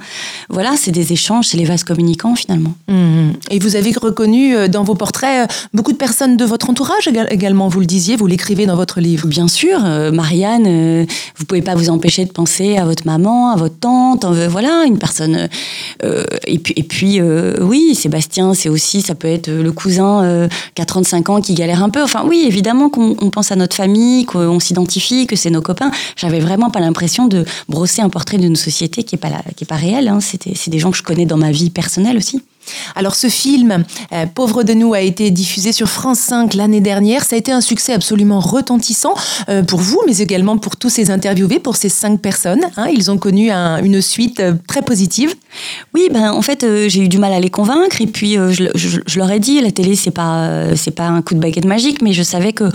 Voilà, 0.50 0.72
c'est 0.76 0.92
des 0.92 1.14
échanges. 1.14 1.46
C'est 1.50 1.58
les 1.58 1.66
vases 1.66 1.84
communicants 1.84 2.34
finalement. 2.34 2.74
Mhm. 2.88 3.34
Et 3.52 3.60
vous 3.60 3.76
avez 3.76 3.92
reconnu 3.92 4.68
dans 4.70 4.84
vos 4.84 4.96
portraits 4.96 5.50
beaucoup 5.72 5.92
de 5.92 5.98
personnes 5.98 6.36
de 6.36 6.46
votre 6.46 6.70
entourage 6.72 7.08
éga- 7.08 7.28
également, 7.30 7.68
vous 7.68 7.80
le 7.80 7.86
disiez, 7.86 8.16
vous 8.16 8.26
l'écrivez 8.26 8.66
dans 8.66 8.76
votre 8.76 9.00
livre. 9.00 9.19
Bien 9.26 9.48
sûr, 9.48 9.80
Marianne, 10.12 11.06
vous 11.38 11.46
pouvez 11.46 11.62
pas 11.62 11.76
vous 11.76 11.90
empêcher 11.90 12.26
de 12.26 12.32
penser 12.32 12.78
à 12.78 12.86
votre 12.86 13.06
maman, 13.06 13.52
à 13.52 13.56
votre 13.56 13.78
tante, 13.80 14.26
voilà, 14.26 14.84
une 14.86 14.98
personne. 14.98 15.50
et 16.02 16.60
puis, 16.60 16.74
et 16.78 16.84
puis 16.84 17.22
oui, 17.22 17.96
Sébastien, 17.96 18.54
c'est 18.54 18.70
aussi, 18.70 19.02
ça 19.02 19.16
peut 19.16 19.28
être 19.28 19.50
le 19.50 19.72
cousin 19.72 20.48
qui 20.76 20.82
a 20.82 20.86
35 20.86 21.30
ans 21.30 21.42
qui 21.42 21.54
galère 21.54 21.84
un 21.84 21.90
peu. 21.90 22.02
Enfin, 22.02 22.24
oui, 22.28 22.44
évidemment 22.48 22.90
qu'on 22.90 23.16
pense 23.30 23.52
à 23.52 23.56
notre 23.56 23.76
famille, 23.76 24.26
qu'on 24.26 24.60
s'identifie, 24.60 25.28
que 25.28 25.36
c'est 25.36 25.50
nos 25.50 25.62
copains. 25.62 25.92
J'avais 26.16 26.40
vraiment 26.40 26.70
pas 26.70 26.80
l'impression 26.80 27.28
de 27.28 27.46
brosser 27.68 28.02
un 28.02 28.10
portrait 28.10 28.38
d'une 28.38 28.56
société 28.56 29.04
qui 29.04 29.16
est 29.16 29.20
pas 29.20 29.30
qui 29.56 29.66
pas 29.66 29.76
réelle. 29.76 30.08
Hein. 30.08 30.20
C'est 30.22 30.70
des 30.70 30.80
gens 30.80 30.92
que 30.92 30.98
je 30.98 31.04
connais 31.04 31.26
dans 31.26 31.38
ma 31.38 31.52
vie 31.52 31.70
personnelle 31.70 32.18
aussi. 32.18 32.42
Alors 32.96 33.16
ce 33.16 33.28
film, 33.28 33.84
euh, 34.14 34.26
Pauvre 34.34 34.64
de 34.64 34.74
nous, 34.74 34.94
a 34.94 35.02
été 35.02 35.32
diffusé 35.32 35.72
sur 35.72 35.88
France 35.88 36.20
5 36.20 36.54
l'année 36.54 36.82
dernière. 36.82 37.24
Ça 37.24 37.36
a 37.36 37.40
été 37.40 37.52
un 37.52 37.62
succès 37.62 37.94
absolument 37.94 38.40
retentissant 38.40 39.14
euh, 39.50 39.64
pour 39.64 39.80
vous, 39.80 40.02
mais 40.06 40.18
également 40.18 40.58
pour 40.58 40.76
tous 40.76 40.90
ces 40.90 41.12
interviewés, 41.12 41.60
pour 41.60 41.76
ces 41.76 41.90
cinq 41.90 42.20
personnes. 42.20 42.66
Hein. 42.78 42.88
Ils 42.94 43.12
ont 43.12 43.18
connu 43.18 43.52
une 43.52 44.02
suite 44.02 44.40
euh, 44.40 44.54
très 44.68 44.82
positive. 44.82 45.34
Oui, 45.94 46.10
ben 46.12 46.32
en 46.32 46.42
fait, 46.42 46.66
j'ai 46.88 47.02
eu 47.02 47.08
du 47.08 47.18
mal 47.18 47.34
à 47.34 47.40
les 47.40 47.50
convaincre. 47.50 48.02
Et 48.02 48.08
puis 48.08 48.34
je, 48.34 49.18
leur 49.18 49.32
ai 49.32 49.40
dit, 49.40 49.62
la 49.62 49.72
télé, 49.72 49.96
c'est 49.96 50.12
pas 50.12 50.50
pas 50.96 51.08
un 51.08 51.22
coup 51.22 51.34
de 51.34 51.40
baguette 51.40 51.66
magique, 51.66 52.02
mais 52.02 52.14
je 52.14 52.24
savais 52.24 52.54
que 52.54 52.66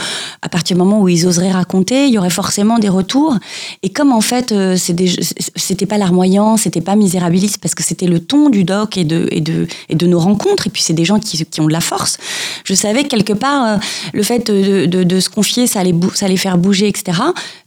à 0.43 0.49
partir 0.49 0.77
du 0.77 0.83
moment 0.83 1.01
où 1.01 1.09
ils 1.09 1.27
oseraient 1.27 1.51
raconter, 1.51 2.07
il 2.07 2.15
y 2.15 2.19
aurait 2.19 2.31
forcément 2.31 2.79
des 2.79 2.89
retours. 2.89 3.37
Et 3.83 3.91
comme 3.91 4.13
en 4.13 4.21
fait, 4.21 4.55
c'était 4.77 5.87
pas 5.87 5.99
larmoyant, 5.99 6.57
c'était 6.57 6.81
pas 6.81 6.97
misérabiliste, 6.97 7.59
parce 7.59 7.75
que 7.75 7.83
c'était 7.83 8.07
le 8.07 8.21
ton 8.21 8.49
du 8.49 8.65
doc 8.65 8.97
et 8.97 9.05
de 9.05 9.67
et 9.89 9.95
de 9.95 10.07
nos 10.07 10.19
rencontres. 10.19 10.67
Et 10.67 10.71
puis, 10.71 10.83
c'est 10.83 10.93
des 10.93 11.05
gens 11.05 11.19
qui, 11.19 11.45
qui, 11.45 11.61
ont 11.61 11.67
de 11.67 11.73
la 11.73 11.81
force. 11.81 12.19
Je 12.65 12.75
savais 12.75 13.05
que 13.05 13.09
quelque 13.09 13.33
part, 13.33 13.67
euh, 13.67 13.77
le 14.13 14.23
fait 14.23 14.51
de, 14.51 14.87
de, 14.87 15.21
se 15.21 15.29
confier, 15.29 15.67
ça 15.67 15.81
allait, 15.81 15.95
ça 16.15 16.27
allait 16.27 16.37
faire 16.37 16.59
bouger, 16.59 16.89
etc. 16.89 17.19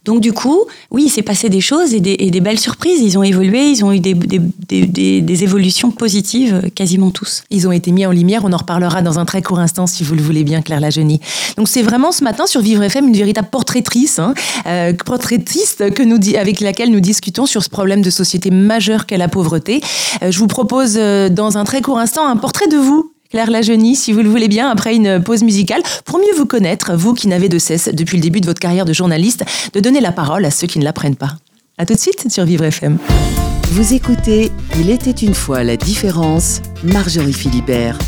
Donc, 0.08 0.22
du 0.22 0.32
coup, 0.32 0.64
oui, 0.90 1.04
il 1.04 1.10
s'est 1.10 1.20
passé 1.20 1.50
des 1.50 1.60
choses 1.60 1.92
et 1.92 2.00
des, 2.00 2.40
belles 2.40 2.58
surprises. 2.58 3.02
Ils 3.02 3.18
ont 3.18 3.22
évolué, 3.22 3.68
ils 3.68 3.84
ont 3.84 3.92
eu 3.92 4.00
des, 4.00 5.44
évolutions 5.44 5.90
positives, 5.90 6.62
euh, 6.64 6.68
quasiment 6.74 7.10
tous. 7.10 7.42
Ils 7.50 7.68
ont 7.68 7.72
été 7.72 7.92
mis 7.92 8.06
en 8.06 8.10
lumière. 8.10 8.40
On 8.46 8.52
en 8.54 8.56
reparlera 8.56 9.02
dans 9.02 9.18
un 9.18 9.26
très 9.26 9.42
court 9.42 9.58
instant, 9.58 9.86
si 9.86 10.04
vous 10.04 10.14
le 10.14 10.22
voulez 10.22 10.44
bien, 10.44 10.62
Claire 10.62 10.80
Lagenie. 10.80 11.20
Donc, 11.58 11.68
c'est 11.68 11.82
vraiment 11.82 12.10
ce 12.10 12.24
matin 12.24 12.46
sur 12.46 12.62
Vivre 12.62 12.82
FM 12.84 13.08
une 13.08 13.16
véritable 13.18 13.48
portraitrice, 13.50 14.18
hein, 14.18 14.32
euh, 14.66 14.94
portraitiste 14.94 15.92
que 15.92 16.02
nous, 16.02 16.18
avec 16.38 16.60
laquelle 16.60 16.90
nous 16.90 17.00
discutons 17.00 17.44
sur 17.44 17.62
ce 17.62 17.68
problème 17.68 18.00
de 18.00 18.08
société 18.08 18.50
majeur 18.50 19.04
qu'est 19.04 19.18
la 19.18 19.28
pauvreté. 19.28 19.82
je 20.22 20.38
vous 20.38 20.46
propose, 20.46 20.94
dans 20.94 21.58
un 21.58 21.64
très 21.64 21.82
court 21.82 21.98
instant, 21.98 22.26
un 22.26 22.36
portrait 22.38 22.68
de 22.68 22.78
vous, 22.78 23.12
Claire 23.30 23.50
Lagenie, 23.50 23.94
si 23.94 24.14
vous 24.14 24.22
le 24.22 24.30
voulez 24.30 24.48
bien, 24.48 24.70
après 24.70 24.96
une 24.96 25.22
pause 25.22 25.42
musicale, 25.42 25.82
pour 26.06 26.18
mieux 26.18 26.34
vous 26.34 26.46
connaître, 26.46 26.94
vous 26.94 27.12
qui 27.12 27.28
n'avez 27.28 27.50
de 27.50 27.58
cesse, 27.58 27.90
depuis 27.92 28.16
le 28.16 28.22
début 28.22 28.40
de 28.40 28.46
votre 28.46 28.58
carrière 28.58 28.86
de 28.86 28.94
journaliste, 28.94 29.44
de 29.74 29.80
donner 29.80 30.00
la 30.00 30.12
parole 30.12 30.46
à 30.46 30.50
ceux 30.50 30.66
qui 30.66 30.78
ne 30.78 30.84
la 30.84 30.94
prennent 30.94 31.14
pas. 31.14 31.36
A 31.76 31.84
tout 31.84 31.92
de 31.92 31.98
suite 31.98 32.32
sur 32.32 32.46
Vivre 32.46 32.64
FM. 32.64 32.96
Vous 33.72 33.92
écoutez 33.92 34.50
Il 34.80 34.88
était 34.88 35.10
une 35.10 35.34
fois 35.34 35.62
la 35.62 35.76
différence, 35.76 36.62
Marjorie 36.82 37.34
Philibert. 37.34 37.98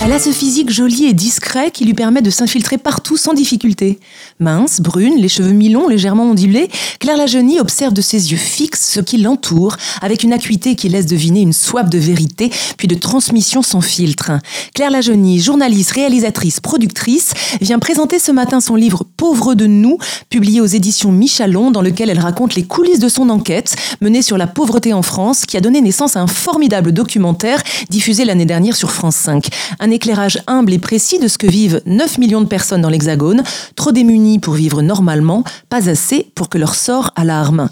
Elle 0.00 0.12
a 0.12 0.20
ce 0.20 0.30
physique 0.30 0.70
joli 0.70 1.06
et 1.06 1.12
discret 1.12 1.72
qui 1.72 1.84
lui 1.84 1.92
permet 1.92 2.22
de 2.22 2.30
s'infiltrer 2.30 2.78
partout 2.78 3.16
sans 3.16 3.34
difficulté. 3.34 3.98
Mince, 4.38 4.80
brune, 4.80 5.16
les 5.16 5.28
cheveux 5.28 5.50
mi-longs, 5.50 5.88
légèrement 5.88 6.30
ondulés, 6.30 6.70
Claire 7.00 7.16
Lajeunie 7.16 7.58
observe 7.58 7.92
de 7.92 8.00
ses 8.00 8.30
yeux 8.30 8.38
fixes 8.38 8.92
ce 8.92 9.00
qui 9.00 9.18
l'entoure, 9.18 9.76
avec 10.00 10.22
une 10.22 10.32
acuité 10.32 10.76
qui 10.76 10.88
laisse 10.88 11.06
deviner 11.06 11.40
une 11.40 11.52
soif 11.52 11.90
de 11.90 11.98
vérité, 11.98 12.50
puis 12.76 12.86
de 12.86 12.94
transmission 12.94 13.60
sans 13.60 13.80
filtre. 13.80 14.30
Claire 14.72 14.92
Lajeunie, 14.92 15.40
journaliste, 15.40 15.90
réalisatrice, 15.90 16.60
productrice, 16.60 17.32
vient 17.60 17.80
présenter 17.80 18.20
ce 18.20 18.30
matin 18.30 18.60
son 18.60 18.76
livre 18.76 19.02
Pauvre 19.16 19.56
de 19.56 19.66
nous, 19.66 19.98
publié 20.30 20.60
aux 20.60 20.66
éditions 20.66 21.10
Michalon, 21.10 21.72
dans 21.72 21.82
lequel 21.82 22.08
elle 22.08 22.20
raconte 22.20 22.54
les 22.54 22.62
coulisses 22.62 23.00
de 23.00 23.08
son 23.08 23.28
enquête 23.30 23.74
menée 24.00 24.22
sur 24.22 24.38
la 24.38 24.46
pauvreté 24.46 24.92
en 24.92 25.02
France, 25.02 25.44
qui 25.44 25.56
a 25.56 25.60
donné 25.60 25.80
naissance 25.80 26.14
à 26.14 26.20
un 26.20 26.28
formidable 26.28 26.92
documentaire 26.92 27.60
diffusé 27.90 28.24
l'année 28.24 28.46
dernière 28.46 28.76
sur 28.76 28.92
France 28.92 29.16
5 29.16 29.48
un 29.87 29.87
éclairage 29.90 30.40
humble 30.46 30.72
et 30.72 30.78
précis 30.78 31.18
de 31.18 31.28
ce 31.28 31.38
que 31.38 31.46
vivent 31.46 31.80
9 31.86 32.18
millions 32.18 32.40
de 32.40 32.46
personnes 32.46 32.80
dans 32.80 32.88
l'Hexagone, 32.88 33.42
trop 33.76 33.92
démunies 33.92 34.38
pour 34.38 34.54
vivre 34.54 34.82
normalement, 34.82 35.44
pas 35.68 35.88
assez 35.88 36.26
pour 36.34 36.48
que 36.48 36.58
leur 36.58 36.74
sort 36.74 37.12
alarme. 37.16 37.68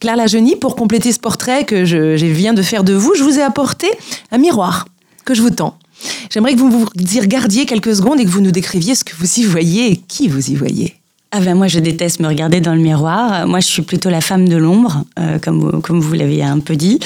Claire 0.00 0.16
Lagenie, 0.16 0.56
pour 0.56 0.76
compléter 0.76 1.12
ce 1.12 1.18
portrait 1.18 1.64
que 1.64 1.84
je, 1.84 2.14
viens 2.14 2.54
de 2.54 2.62
faire 2.62 2.84
de 2.84 2.94
vous, 2.94 3.14
je 3.14 3.22
vous 3.22 3.38
ai 3.38 3.42
apporté 3.42 3.88
un 4.32 4.38
miroir 4.38 4.86
que 5.24 5.34
je 5.34 5.42
vous 5.42 5.50
tends. 5.50 5.76
J'aimerais 6.30 6.54
que 6.54 6.60
vous 6.60 6.70
vous 6.70 6.88
y 6.96 7.20
regardiez 7.20 7.66
quelques 7.66 7.96
secondes 7.96 8.20
et 8.20 8.24
que 8.24 8.30
vous 8.30 8.40
nous 8.40 8.52
décriviez 8.52 8.94
ce 8.94 9.04
que 9.04 9.14
vous 9.18 9.40
y 9.40 9.44
voyez 9.44 9.92
et 9.92 9.96
qui 9.96 10.28
vous 10.28 10.50
y 10.50 10.54
voyez. 10.54 10.99
Ah 11.32 11.38
ben 11.40 11.54
moi 11.54 11.68
je 11.68 11.78
déteste 11.78 12.18
me 12.18 12.26
regarder 12.26 12.60
dans 12.60 12.74
le 12.74 12.80
miroir. 12.80 13.46
Moi 13.46 13.60
je 13.60 13.66
suis 13.66 13.82
plutôt 13.82 14.10
la 14.10 14.20
femme 14.20 14.48
de 14.48 14.56
l'ombre, 14.56 15.04
euh, 15.18 15.38
comme 15.38 15.60
vous, 15.60 15.80
comme 15.80 16.00
vous 16.00 16.12
l'avez 16.14 16.42
un 16.42 16.58
peu 16.58 16.74
dit. 16.74 16.98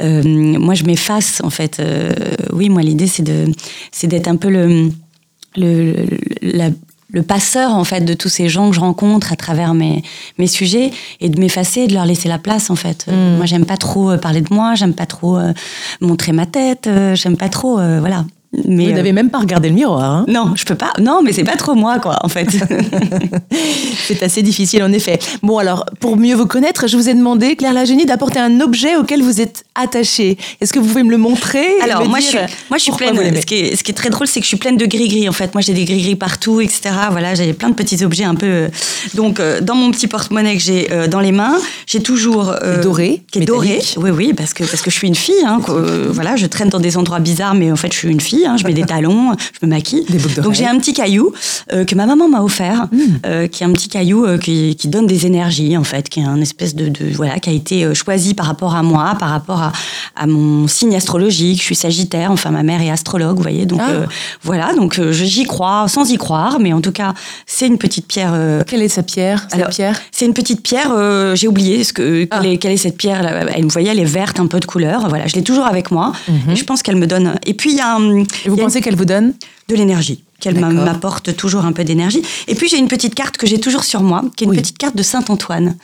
Euh, 0.00 0.22
moi 0.24 0.74
je 0.74 0.84
m'efface 0.84 1.40
en 1.42 1.50
fait. 1.50 1.80
Euh, 1.80 2.12
oui 2.52 2.68
moi 2.68 2.82
l'idée 2.82 3.08
c'est 3.08 3.24
de 3.24 3.46
c'est 3.90 4.06
d'être 4.06 4.28
un 4.28 4.36
peu 4.36 4.50
le 4.50 4.88
le, 5.56 5.94
le 7.10 7.22
passeur 7.22 7.74
en 7.74 7.82
fait 7.82 8.02
de 8.02 8.14
tous 8.14 8.28
ces 8.28 8.48
gens 8.48 8.70
que 8.70 8.76
je 8.76 8.80
rencontre 8.80 9.32
à 9.32 9.36
travers 9.36 9.74
mes 9.74 10.04
mes 10.38 10.46
sujets 10.46 10.92
et 11.20 11.28
de 11.28 11.40
m'effacer, 11.40 11.88
de 11.88 11.94
leur 11.94 12.06
laisser 12.06 12.28
la 12.28 12.38
place 12.38 12.70
en 12.70 12.76
fait. 12.76 13.06
Mm. 13.08 13.36
Moi 13.36 13.46
j'aime 13.46 13.66
pas 13.66 13.76
trop 13.76 14.16
parler 14.16 14.42
de 14.42 14.54
moi, 14.54 14.76
j'aime 14.76 14.94
pas 14.94 15.06
trop 15.06 15.40
montrer 16.00 16.30
ma 16.30 16.46
tête, 16.46 16.88
j'aime 17.14 17.36
pas 17.36 17.48
trop 17.48 17.74
voilà. 17.74 18.26
Mais 18.54 18.86
Vous 18.86 18.92
n'avez 18.92 19.10
euh, 19.10 19.14
même 19.14 19.30
pas 19.30 19.38
regardé 19.38 19.70
le 19.70 19.74
miroir. 19.74 20.02
Hein 20.02 20.24
non, 20.28 20.52
je 20.54 20.64
peux 20.64 20.74
pas. 20.74 20.92
Non, 21.00 21.22
mais 21.22 21.32
c'est 21.32 21.44
pas 21.44 21.56
trop 21.56 21.74
moi, 21.74 21.98
quoi, 22.00 22.18
en 22.22 22.28
fait. 22.28 22.48
c'est 24.06 24.22
assez 24.22 24.42
difficile, 24.42 24.82
en 24.82 24.92
effet. 24.92 25.18
Bon, 25.42 25.56
alors, 25.56 25.86
pour 26.00 26.18
mieux 26.18 26.34
vous 26.34 26.46
connaître, 26.46 26.86
je 26.86 26.98
vous 26.98 27.08
ai 27.08 27.14
demandé, 27.14 27.56
Claire 27.56 27.72
Lagenie, 27.72 28.04
d'apporter 28.04 28.40
un 28.40 28.60
objet 28.60 28.96
auquel 28.96 29.22
vous 29.22 29.40
êtes 29.40 29.64
attachée. 29.74 30.36
Est-ce 30.60 30.74
que 30.74 30.78
vous 30.78 30.86
pouvez 30.86 31.02
me 31.02 31.10
le 31.10 31.16
montrer 31.16 31.64
Alors, 31.82 32.06
moi, 32.06 32.20
je 32.20 32.26
suis, 32.26 32.38
moi, 32.68 32.76
je 32.76 32.82
suis 32.82 32.92
pleine. 32.92 33.16
Ce 33.40 33.46
qui, 33.46 33.54
est, 33.54 33.76
ce 33.76 33.82
qui, 33.82 33.90
est, 33.90 33.94
très 33.94 34.10
drôle, 34.10 34.26
c'est 34.26 34.40
que 34.40 34.44
je 34.44 34.48
suis 34.48 34.58
pleine 34.58 34.76
de 34.76 34.84
gris-gris, 34.84 35.30
en 35.30 35.32
fait. 35.32 35.54
Moi, 35.54 35.62
j'ai 35.62 35.72
des 35.72 35.86
gris-gris 35.86 36.16
partout, 36.16 36.60
etc. 36.60 36.90
Voilà, 37.10 37.34
j'ai 37.34 37.54
plein 37.54 37.70
de 37.70 37.74
petits 37.74 38.04
objets 38.04 38.24
un 38.24 38.34
peu. 38.34 38.46
Euh, 38.46 38.68
donc, 39.14 39.40
euh, 39.40 39.62
dans 39.62 39.76
mon 39.76 39.90
petit 39.90 40.08
porte-monnaie 40.08 40.56
que 40.56 40.62
j'ai 40.62 40.88
dans 41.10 41.20
les 41.20 41.32
mains, 41.32 41.56
j'ai 41.86 42.02
toujours. 42.02 42.54
doré. 42.82 43.22
Qui 43.32 43.38
est 43.38 43.44
doré. 43.46 43.80
Oui, 43.96 44.10
oui, 44.10 44.34
parce 44.34 44.52
que, 44.52 44.64
parce 44.64 44.82
que 44.82 44.90
je 44.90 44.96
suis 44.96 45.08
une 45.08 45.14
fille. 45.14 45.42
Hein, 45.46 45.60
voilà, 46.10 46.36
je 46.36 46.44
traîne 46.44 46.68
dans 46.68 46.80
des 46.80 46.98
endroits 46.98 47.18
bizarres, 47.18 47.54
mais 47.54 47.72
en 47.72 47.76
fait, 47.76 47.90
je 47.92 47.98
suis 47.98 48.10
une 48.10 48.20
fille. 48.20 48.41
Hein, 48.46 48.56
je 48.56 48.66
mets 48.66 48.74
des 48.74 48.82
talons, 48.86 49.34
je 49.60 49.66
me 49.66 49.70
maquille. 49.70 50.04
Donc 50.42 50.54
j'ai 50.54 50.66
un 50.66 50.78
petit 50.78 50.92
caillou 50.92 51.32
euh, 51.72 51.84
que 51.84 51.94
ma 51.94 52.06
maman 52.06 52.28
m'a 52.28 52.42
offert, 52.42 52.88
hmm. 52.90 52.98
euh, 53.26 53.46
qui 53.46 53.62
est 53.62 53.66
un 53.66 53.72
petit 53.72 53.88
caillou 53.88 54.24
euh, 54.24 54.38
qui, 54.38 54.76
qui, 54.76 54.88
donne 54.88 55.06
des 55.06 55.26
énergies 55.26 55.76
en 55.76 55.84
fait, 55.84 56.08
qui 56.08 56.20
est 56.20 56.24
un 56.24 56.40
espèce 56.40 56.74
de, 56.74 56.88
de, 56.88 57.10
voilà, 57.14 57.38
qui 57.38 57.50
a 57.50 57.52
été 57.52 57.94
choisi 57.94 58.34
par 58.34 58.46
rapport 58.46 58.74
à 58.74 58.82
moi, 58.82 59.16
par 59.18 59.30
rapport 59.30 59.62
à, 59.62 59.72
à, 60.16 60.26
mon 60.26 60.66
signe 60.68 60.94
astrologique. 60.94 61.58
Je 61.58 61.64
suis 61.64 61.74
Sagittaire, 61.74 62.30
enfin 62.30 62.50
ma 62.50 62.62
mère 62.62 62.82
est 62.82 62.90
astrologue, 62.90 63.36
vous 63.36 63.42
voyez. 63.42 63.66
Donc 63.66 63.80
ah. 63.82 64.06
voilà, 64.42 64.74
donc 64.74 65.00
j'y 65.10 65.44
crois 65.44 65.86
sans 65.88 66.10
y 66.10 66.16
croire, 66.16 66.58
mais 66.60 66.72
en 66.72 66.80
tout 66.80 66.92
cas 66.92 67.14
c'est 67.46 67.66
une 67.66 67.78
petite 67.78 68.06
pierre. 68.06 68.34
Quelle 68.66 68.82
est 68.82 68.88
sa 68.88 69.02
pierre 69.02 69.46
Alors 69.52 69.68
pierre? 69.68 70.00
C'est 70.10 70.26
une 70.26 70.34
petite 70.34 70.62
pierre. 70.62 70.90
j'ai 71.34 71.48
oublié 71.48 71.84
ce 71.84 71.92
que 71.92 72.26
ah. 72.30 72.40
quelle, 72.60 72.72
est, 72.72 72.76
cette 72.76 72.96
pierre. 72.96 73.48
Elle, 73.54 73.62
vous 73.62 73.70
voyez, 73.70 73.90
elle 73.90 74.00
est 74.00 74.04
verte, 74.04 74.40
un 74.40 74.46
peu 74.46 74.60
de 74.60 74.66
couleur. 74.66 75.08
Voilà, 75.08 75.26
je 75.26 75.34
l'ai 75.34 75.42
toujours 75.42 75.66
avec 75.66 75.90
moi. 75.90 76.12
Mhm. 76.28 76.52
Et 76.52 76.56
je 76.56 76.64
pense 76.64 76.82
qu'elle 76.82 76.96
me 76.96 77.06
donne. 77.06 77.34
Et 77.46 77.54
puis 77.54 77.70
il 77.72 77.76
y 77.76 77.80
a. 77.80 77.98
vous 78.46 78.56
pensez 78.56 78.80
qu'elle 78.80 78.96
vous 78.96 79.04
donne? 79.04 79.34
De 79.68 79.76
l'énergie 79.76 80.24
qu'elle 80.42 80.58
m'apporte 80.58 81.36
toujours 81.36 81.64
un 81.64 81.72
peu 81.72 81.84
d'énergie. 81.84 82.20
Et 82.48 82.56
puis 82.56 82.68
j'ai 82.68 82.76
une 82.76 82.88
petite 82.88 83.14
carte 83.14 83.36
que 83.36 83.46
j'ai 83.46 83.60
toujours 83.60 83.84
sur 83.84 84.02
moi, 84.02 84.24
qui 84.36 84.42
est 84.42 84.48
une 84.48 84.56
petite 84.56 84.76
carte 84.76 84.96
de 84.96 85.04
Saint 85.04 85.24
Antoine. 85.28 85.76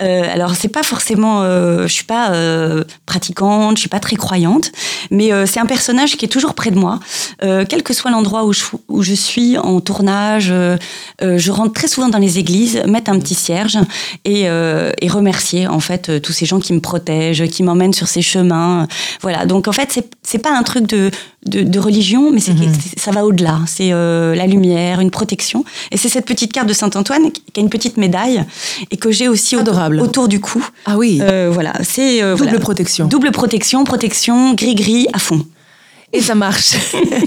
Euh, 0.00 0.22
alors 0.32 0.54
c'est 0.54 0.68
pas 0.68 0.84
forcément, 0.84 1.42
euh, 1.42 1.88
je 1.88 1.92
suis 1.92 2.04
pas 2.04 2.30
euh, 2.30 2.84
pratiquante, 3.04 3.76
je 3.76 3.80
suis 3.80 3.88
pas 3.88 3.98
très 3.98 4.14
croyante, 4.14 4.70
mais 5.10 5.32
euh, 5.32 5.44
c'est 5.44 5.58
un 5.58 5.66
personnage 5.66 6.16
qui 6.16 6.24
est 6.24 6.28
toujours 6.28 6.54
près 6.54 6.70
de 6.70 6.78
moi, 6.78 7.00
euh, 7.42 7.64
quel 7.68 7.82
que 7.82 7.92
soit 7.92 8.12
l'endroit 8.12 8.44
où 8.44 8.52
je, 8.52 8.62
où 8.88 9.02
je 9.02 9.14
suis 9.14 9.58
en 9.58 9.80
tournage. 9.80 10.52
je 11.20 11.50
rentre 11.50 11.72
très 11.72 11.88
souvent 11.88 12.08
dans 12.08 12.18
les 12.18 12.38
églises, 12.38 12.80
mettre 12.86 13.10
un 13.10 13.18
petit 13.18 13.34
cierge 13.34 13.78
et, 14.24 14.42
et 14.42 15.08
remercier 15.08 15.66
en 15.66 15.80
fait 15.80 16.22
tous 16.22 16.32
ces 16.32 16.46
gens 16.46 16.60
qui 16.60 16.72
me 16.72 16.80
protègent, 16.80 17.48
qui 17.48 17.64
m'emmènent 17.64 17.92
sur 17.92 18.06
ces 18.06 18.22
chemins. 18.22 18.86
Voilà. 19.22 19.46
Donc 19.46 19.66
en 19.66 19.72
fait 19.72 20.00
c'est 20.22 20.38
pas 20.38 20.56
un 20.56 20.62
truc 20.62 20.86
de 20.86 21.10
de, 21.46 21.78
religion, 21.78 22.30
mais 22.32 22.40
mhm. 22.46 22.72
ça 22.96 23.10
va 23.10 23.24
au-delà. 23.24 23.60
C'est 23.66 23.92
euh, 23.96 24.34
la 24.34 24.46
lumière, 24.46 25.00
une 25.00 25.10
protection. 25.10 25.64
Et 25.90 25.96
c'est 25.96 26.08
cette 26.08 26.26
petite 26.26 26.52
carte 26.52 26.68
de 26.68 26.72
Saint-Antoine 26.72 27.30
qui 27.30 27.60
a 27.60 27.60
une 27.60 27.70
petite 27.70 27.96
médaille 27.96 28.44
et 28.90 28.96
que 28.96 29.10
j'ai 29.10 29.28
aussi 29.28 29.56
Adorable. 29.56 30.00
Autour, 30.00 30.28
du 30.28 30.40
cou. 30.40 30.64
Ah 30.84 30.96
oui. 30.96 31.18
Euh, 31.22 31.50
voilà, 31.52 31.72
c'est 31.82 32.22
euh, 32.22 32.36
double 32.36 32.58
protection. 32.58 33.06
Double 33.06 33.32
protection, 33.32 33.84
protection 33.84 34.54
gris-gris 34.54 35.06
à 35.12 35.18
fond. 35.18 35.44
Et 36.12 36.20
ça 36.20 36.36
marche. 36.36 36.76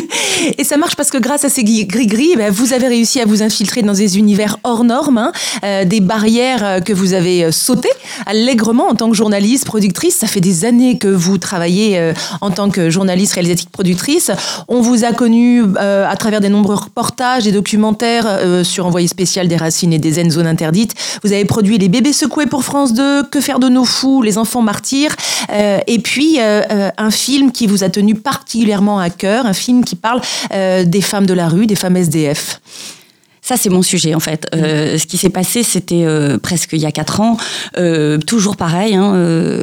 et 0.58 0.64
ça 0.64 0.78
marche 0.78 0.96
parce 0.96 1.12
que 1.12 1.18
grâce 1.18 1.44
à 1.44 1.50
ces 1.50 1.66
gris-gris, 1.66 2.36
ben, 2.38 2.50
vous 2.50 2.72
avez 2.72 2.88
réussi 2.88 3.20
à 3.20 3.26
vous 3.26 3.44
infiltrer 3.44 3.82
dans 3.82 3.94
des 3.94 4.18
univers 4.18 4.58
hors 4.64 4.86
normes, 4.86 5.18
hein, 5.18 5.32
euh, 5.66 5.84
des 5.84 6.00
barrières 6.00 6.64
euh, 6.64 6.80
que 6.80 6.94
vous 6.94 7.14
avez 7.14 7.44
euh, 7.44 7.52
sautées 7.52 7.90
allègrement 8.26 8.88
en 8.88 8.96
tant 8.96 9.10
que 9.10 9.18
journaliste, 9.18 9.66
productrice. 9.66 10.16
Ça 10.16 10.28
fait 10.28 10.40
des 10.40 10.64
années 10.64 10.98
que 10.98 11.10
vous 11.10 11.38
travaillez 11.38 12.14
en 12.42 12.52
tant 12.52 12.70
que 12.70 12.90
journaliste, 12.90 13.34
réalisatrice, 13.34 13.70
productrice. 13.72 14.32
On 14.68 14.82
vous 14.82 15.04
a 15.04 15.14
connu 15.14 15.64
à 15.78 16.16
travers 16.18 16.42
des 16.42 16.50
nombreux 16.50 16.76
reportages, 16.76 17.46
des 17.46 17.52
documentaires 17.52 18.40
sur 18.64 18.86
Envoyé 18.86 19.08
spécial 19.08 19.48
des 19.48 19.56
racines 19.56 19.94
et 19.94 20.00
des 20.00 20.30
zones 20.30 20.48
interdites. 20.48 20.94
Vous 21.24 21.32
avez 21.32 21.46
produit 21.46 21.78
Les 21.78 21.88
bébés 21.88 22.14
secoués 22.14 22.46
pour 22.46 22.64
France 22.64 22.94
2, 22.94 23.24
Que 23.24 23.40
faire 23.40 23.60
de 23.60 23.70
nos 23.70 23.86
fous, 23.86 24.22
Les 24.22 24.38
enfants 24.38 24.62
martyrs, 24.62 25.16
et 25.50 26.00
puis 26.00 26.40
un 26.40 27.12
film 27.12 27.52
qui 27.52 27.68
vous 27.68 27.84
a 27.84 27.90
tenu 27.90 28.16
particulièrement 28.16 28.69
à 28.74 29.10
cœur, 29.10 29.46
un 29.46 29.54
film 29.54 29.84
qui 29.84 29.96
parle 29.96 30.22
des 30.52 31.02
femmes 31.02 31.26
de 31.26 31.34
la 31.34 31.48
rue, 31.48 31.68
des 31.68 31.76
femmes 31.76 31.98
SDF. 31.98 32.60
Ça, 33.50 33.58
c'est 33.58 33.72
mon 33.72 33.82
sujet, 33.82 34.14
en 34.14 34.20
fait. 34.20 34.46
Euh, 34.54 35.00
ce 35.00 35.08
qui 35.08 35.18
s'est 35.18 35.32
passé, 35.32 35.64
c'était 35.64 36.04
euh, 36.04 36.38
presque 36.38 36.74
il 36.74 36.82
y 36.82 36.86
a 36.86 36.92
quatre 36.92 37.20
ans. 37.20 37.36
Euh, 37.80 38.20
toujours 38.20 38.58
pareil, 38.58 38.94
hein, 38.94 39.12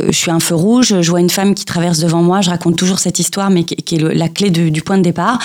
je 0.09 0.17
suis 0.17 0.33
un 0.33 0.41
feu 0.41 0.57
rouge, 0.57 1.01
je 1.03 1.09
vois 1.09 1.21
une 1.21 1.31
femme 1.31 1.55
qui 1.55 1.65
traverse 1.65 2.01
devant 2.01 2.21
moi, 2.21 2.41
je 2.41 2.51
raconte 2.51 2.75
toujours 2.75 2.99
cette 2.99 3.21
histoire, 3.21 3.49
mais 3.49 3.63
qui, 3.63 3.95
est 3.95 4.01
la 4.01 4.29
clé 4.29 4.51
du 4.51 4.83
point 4.83 4.99
de 4.99 5.05
départ. 5.05 5.39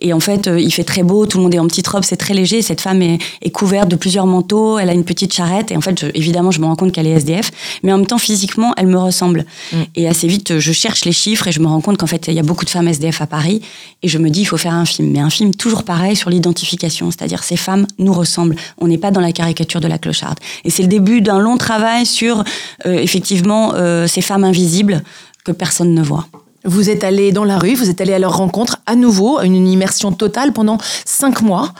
Et 0.00 0.12
en 0.12 0.18
fait, 0.18 0.50
il 0.58 0.72
fait 0.72 0.82
très 0.82 1.04
beau, 1.04 1.26
tout 1.26 1.38
le 1.38 1.44
monde 1.44 1.54
est 1.54 1.60
en 1.60 1.68
petite 1.68 1.86
robe, 1.86 2.02
c'est 2.02 2.16
très 2.16 2.34
léger. 2.34 2.62
Cette 2.62 2.80
femme 2.80 3.00
est, 3.00 3.20
couverte 3.52 3.88
de 3.88 3.94
plusieurs 3.94 4.26
manteaux, 4.26 4.76
elle 4.80 4.90
a 4.90 4.92
une 4.92 5.04
petite 5.04 5.32
charrette. 5.32 5.70
Et 5.70 5.76
en 5.76 5.80
fait, 5.80 6.04
évidemment, 6.14 6.50
je 6.50 6.58
me 6.58 6.66
rends 6.66 6.74
compte 6.74 6.90
qu'elle 6.90 7.06
est 7.06 7.12
SDF, 7.12 7.52
mais 7.84 7.92
en 7.92 7.98
même 7.98 8.08
temps, 8.08 8.18
physiquement, 8.18 8.74
elle 8.76 8.88
me 8.88 8.98
ressemble. 8.98 9.46
Mm. 9.72 9.76
Et 9.94 10.08
assez 10.08 10.26
vite, 10.26 10.58
je 10.58 10.72
cherche 10.72 11.04
les 11.04 11.12
chiffres 11.12 11.46
et 11.46 11.52
je 11.52 11.60
me 11.60 11.68
rends 11.68 11.80
compte 11.80 11.98
qu'en 11.98 12.08
fait, 12.08 12.26
il 12.26 12.34
y 12.34 12.40
a 12.40 12.42
beaucoup 12.42 12.64
de 12.64 12.70
femmes 12.70 12.88
SDF 12.88 13.20
à 13.20 13.28
Paris. 13.28 13.62
Et 14.02 14.08
je 14.08 14.18
me 14.18 14.30
dis, 14.30 14.40
il 14.40 14.46
faut 14.46 14.56
faire 14.56 14.74
un 14.74 14.84
film. 14.84 15.12
Mais 15.12 15.20
un 15.20 15.30
film 15.30 15.54
toujours 15.54 15.84
pareil 15.84 16.16
sur 16.16 16.28
l'identification, 16.28 17.12
c'est-à-dire 17.12 17.44
ces 17.44 17.56
femmes 17.56 17.83
nous 17.98 18.12
ressemblent. 18.12 18.56
On 18.78 18.88
n'est 18.88 18.98
pas 18.98 19.10
dans 19.10 19.20
la 19.20 19.32
caricature 19.32 19.80
de 19.80 19.88
la 19.88 19.98
clocharde. 19.98 20.38
Et 20.64 20.70
c'est 20.70 20.82
le 20.82 20.88
début 20.88 21.20
d'un 21.20 21.38
long 21.38 21.56
travail 21.56 22.06
sur, 22.06 22.44
euh, 22.86 22.94
effectivement, 22.94 23.72
euh, 23.74 24.06
ces 24.06 24.20
femmes 24.20 24.44
invisibles 24.44 25.02
que 25.44 25.52
personne 25.52 25.94
ne 25.94 26.02
voit. 26.02 26.26
Vous 26.64 26.88
êtes 26.88 27.04
allé 27.04 27.30
dans 27.30 27.44
la 27.44 27.58
rue, 27.58 27.74
vous 27.74 27.90
êtes 27.90 28.00
allé 28.00 28.14
à 28.14 28.18
leur 28.18 28.38
rencontre 28.38 28.78
à 28.86 28.94
nouveau, 28.94 29.40
une 29.42 29.68
immersion 29.68 30.12
totale 30.12 30.54
pendant 30.54 30.78
cinq 31.04 31.42
mois. 31.42 31.74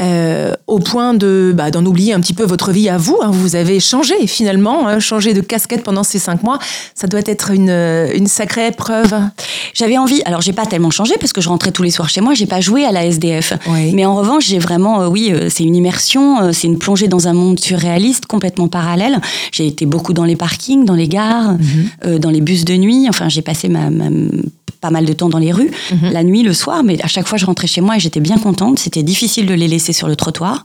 Euh, 0.00 0.54
au 0.66 0.80
point 0.80 1.14
de 1.14 1.52
bah, 1.54 1.70
d'en 1.70 1.84
oublier 1.86 2.14
un 2.14 2.20
petit 2.20 2.32
peu 2.32 2.44
votre 2.44 2.72
vie 2.72 2.88
à 2.88 2.98
vous. 2.98 3.18
Hein. 3.22 3.30
Vous 3.32 3.54
avez 3.54 3.78
changé 3.78 4.26
finalement, 4.26 4.88
hein, 4.88 4.98
changé 4.98 5.34
de 5.34 5.40
casquette 5.40 5.84
pendant 5.84 6.02
ces 6.02 6.18
cinq 6.18 6.42
mois. 6.42 6.58
Ça 6.94 7.06
doit 7.06 7.20
être 7.24 7.50
une, 7.50 7.70
euh, 7.70 8.12
une 8.14 8.26
sacrée 8.26 8.68
épreuve. 8.68 9.14
J'avais 9.72 9.96
envie. 9.96 10.20
Alors 10.24 10.40
j'ai 10.40 10.52
pas 10.52 10.66
tellement 10.66 10.90
changé 10.90 11.14
parce 11.20 11.32
que 11.32 11.40
je 11.40 11.48
rentrais 11.48 11.70
tous 11.70 11.82
les 11.82 11.90
soirs 11.90 12.08
chez 12.08 12.20
moi. 12.20 12.34
J'ai 12.34 12.46
pas 12.46 12.60
joué 12.60 12.84
à 12.84 12.92
la 12.92 13.06
SDF. 13.06 13.54
Mais 13.92 14.04
en 14.04 14.16
revanche, 14.16 14.46
j'ai 14.46 14.58
vraiment, 14.58 15.02
euh, 15.02 15.08
oui, 15.08 15.32
c'est 15.48 15.64
une 15.64 15.76
immersion, 15.76 16.52
c'est 16.52 16.66
une 16.66 16.78
plongée 16.78 17.08
dans 17.08 17.28
un 17.28 17.32
monde 17.32 17.60
surréaliste 17.60 18.26
complètement 18.26 18.68
parallèle. 18.68 19.20
J'ai 19.52 19.66
été 19.66 19.86
beaucoup 19.86 20.12
dans 20.12 20.24
les 20.24 20.36
parkings, 20.36 20.84
dans 20.84 20.94
les 20.94 21.08
gares, 21.08 21.52
mhm. 21.52 22.18
dans 22.18 22.30
les 22.30 22.40
bus 22.40 22.64
de 22.64 22.74
nuit. 22.74 23.06
Enfin, 23.08 23.28
j'ai 23.28 23.42
passé 23.42 23.68
ma, 23.68 23.90
ma 23.90 24.08
pas 24.84 24.90
mal 24.90 25.06
de 25.06 25.14
temps 25.14 25.30
dans 25.30 25.38
les 25.38 25.50
rues, 25.50 25.70
mhm. 25.92 26.12
la 26.12 26.22
nuit, 26.22 26.42
le 26.42 26.52
soir, 26.52 26.84
mais 26.84 27.00
à 27.02 27.06
chaque 27.06 27.26
fois 27.26 27.38
je 27.38 27.46
rentrais 27.46 27.66
chez 27.66 27.80
moi 27.80 27.96
et 27.96 28.00
j'étais 28.00 28.20
bien 28.20 28.36
contente. 28.36 28.78
C'était 28.78 29.02
difficile 29.02 29.46
de 29.46 29.54
les 29.54 29.66
laisser 29.66 29.83
sur 29.92 30.08
le 30.08 30.16
trottoir 30.16 30.64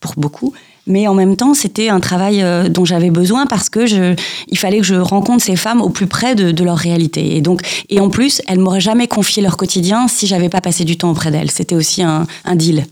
pour 0.00 0.14
beaucoup. 0.16 0.52
Mais 0.86 1.06
en 1.06 1.14
même 1.14 1.36
temps, 1.36 1.54
c'était 1.54 1.88
un 1.88 2.00
travail 2.00 2.42
euh, 2.42 2.68
dont 2.68 2.84
j'avais 2.84 3.10
besoin 3.10 3.46
parce 3.46 3.68
que 3.68 3.86
je, 3.86 4.14
il 4.48 4.58
fallait 4.58 4.78
que 4.78 4.84
je 4.84 4.94
rencontre 4.94 5.44
ces 5.44 5.56
femmes 5.56 5.80
au 5.80 5.90
plus 5.90 6.06
près 6.06 6.34
de, 6.34 6.64
leur 6.64 6.76
réalité. 6.76 7.36
Et 7.36 7.40
donc, 7.40 7.62
et 7.88 8.00
en 8.00 8.10
plus, 8.10 8.42
elles 8.48 8.58
m'auraient 8.58 8.80
jamais 8.80 9.06
confié 9.06 9.42
leur 9.42 9.56
quotidien 9.56 10.08
si 10.08 10.26
j'avais 10.26 10.48
pas 10.48 10.60
passé 10.60 10.84
du 10.84 10.96
temps 10.96 11.10
auprès 11.10 11.30
d'elles. 11.30 11.50
C'était 11.50 11.74
aussi 11.74 12.02
un, 12.02 12.26
un 12.44 12.56
deal. 12.56 12.86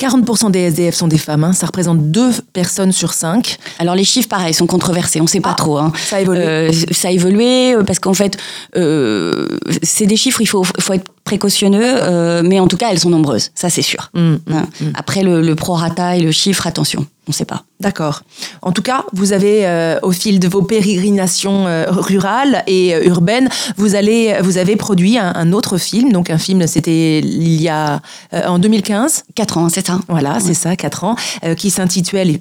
40% 0.00 0.50
des 0.50 0.60
SDF 0.60 0.94
sont 0.94 1.08
des 1.08 1.18
femmes, 1.18 1.44
hein. 1.44 1.52
ça 1.52 1.66
représente 1.66 2.10
deux 2.10 2.30
personnes 2.52 2.92
sur 2.92 3.12
cinq. 3.12 3.58
Alors 3.78 3.94
les 3.94 4.04
chiffres, 4.04 4.28
pareil, 4.28 4.54
sont 4.54 4.66
controversés, 4.66 5.20
on 5.20 5.24
ne 5.24 5.28
sait 5.28 5.40
pas 5.40 5.52
ah, 5.52 5.56
trop. 5.56 5.78
Hein. 5.78 5.92
Ça 5.96 6.16
a 6.16 6.20
évolué. 6.20 6.42
Euh, 6.44 6.72
ça 6.90 7.08
a 7.08 7.10
évolué 7.10 7.74
euh, 7.74 7.82
parce 7.82 7.98
qu'en 7.98 8.14
fait, 8.14 8.36
euh, 8.76 9.48
c'est 9.82 10.06
des 10.06 10.16
chiffres, 10.16 10.40
il 10.40 10.46
faut, 10.46 10.64
faut 10.64 10.92
être 10.92 11.10
précautionneux, 11.24 12.42
mais 12.42 12.60
en 12.60 12.68
tout 12.68 12.76
cas, 12.76 12.90
elles 12.92 13.00
sont 13.00 13.10
nombreuses, 13.10 13.50
ça 13.54 13.68
c'est 13.68 13.82
sûr. 13.82 14.10
Mmh, 14.14 14.20
mmh, 14.20 14.38
hein. 14.52 14.66
mmh. 14.80 14.84
Après, 14.94 15.22
le, 15.22 15.42
le 15.42 15.54
prorata 15.56 16.16
et 16.16 16.20
le 16.20 16.30
chiffre, 16.30 16.66
attention 16.66 17.06
on 17.26 17.32
ne 17.32 17.34
sait 17.34 17.44
pas. 17.44 17.64
D'accord. 17.80 18.22
En 18.62 18.70
tout 18.70 18.82
cas, 18.82 19.04
vous 19.12 19.32
avez, 19.32 19.66
euh, 19.66 19.98
au 20.02 20.12
fil 20.12 20.38
de 20.38 20.46
vos 20.46 20.62
pérégrinations 20.62 21.66
euh, 21.66 21.86
rurales 21.88 22.62
et 22.68 22.94
euh, 22.94 23.04
urbaines, 23.04 23.48
vous, 23.76 23.96
allez, 23.96 24.38
vous 24.42 24.58
avez 24.58 24.76
produit 24.76 25.18
un, 25.18 25.52
autre 25.52 25.76
film. 25.76 26.12
Donc, 26.12 26.30
un 26.30 26.38
film, 26.38 26.66
c'était 26.66 27.18
il 27.18 27.60
y 27.60 27.68
a 27.68 28.00
en 28.32 28.58
2015. 28.58 29.24
Quatre 29.34 29.58
ans, 29.58 29.68
c'est 29.68 29.86
ça. 29.86 30.00
Voilà, 30.08 30.38
c'est 30.40 30.54
ça, 30.54 30.76
quatre 30.76 31.04
ans, 31.04 31.16
qui 31.56 31.70
s'intitulait 31.70 32.40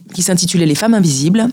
Les 0.66 0.76
femmes 0.76 0.94
invisibles. 0.94 1.48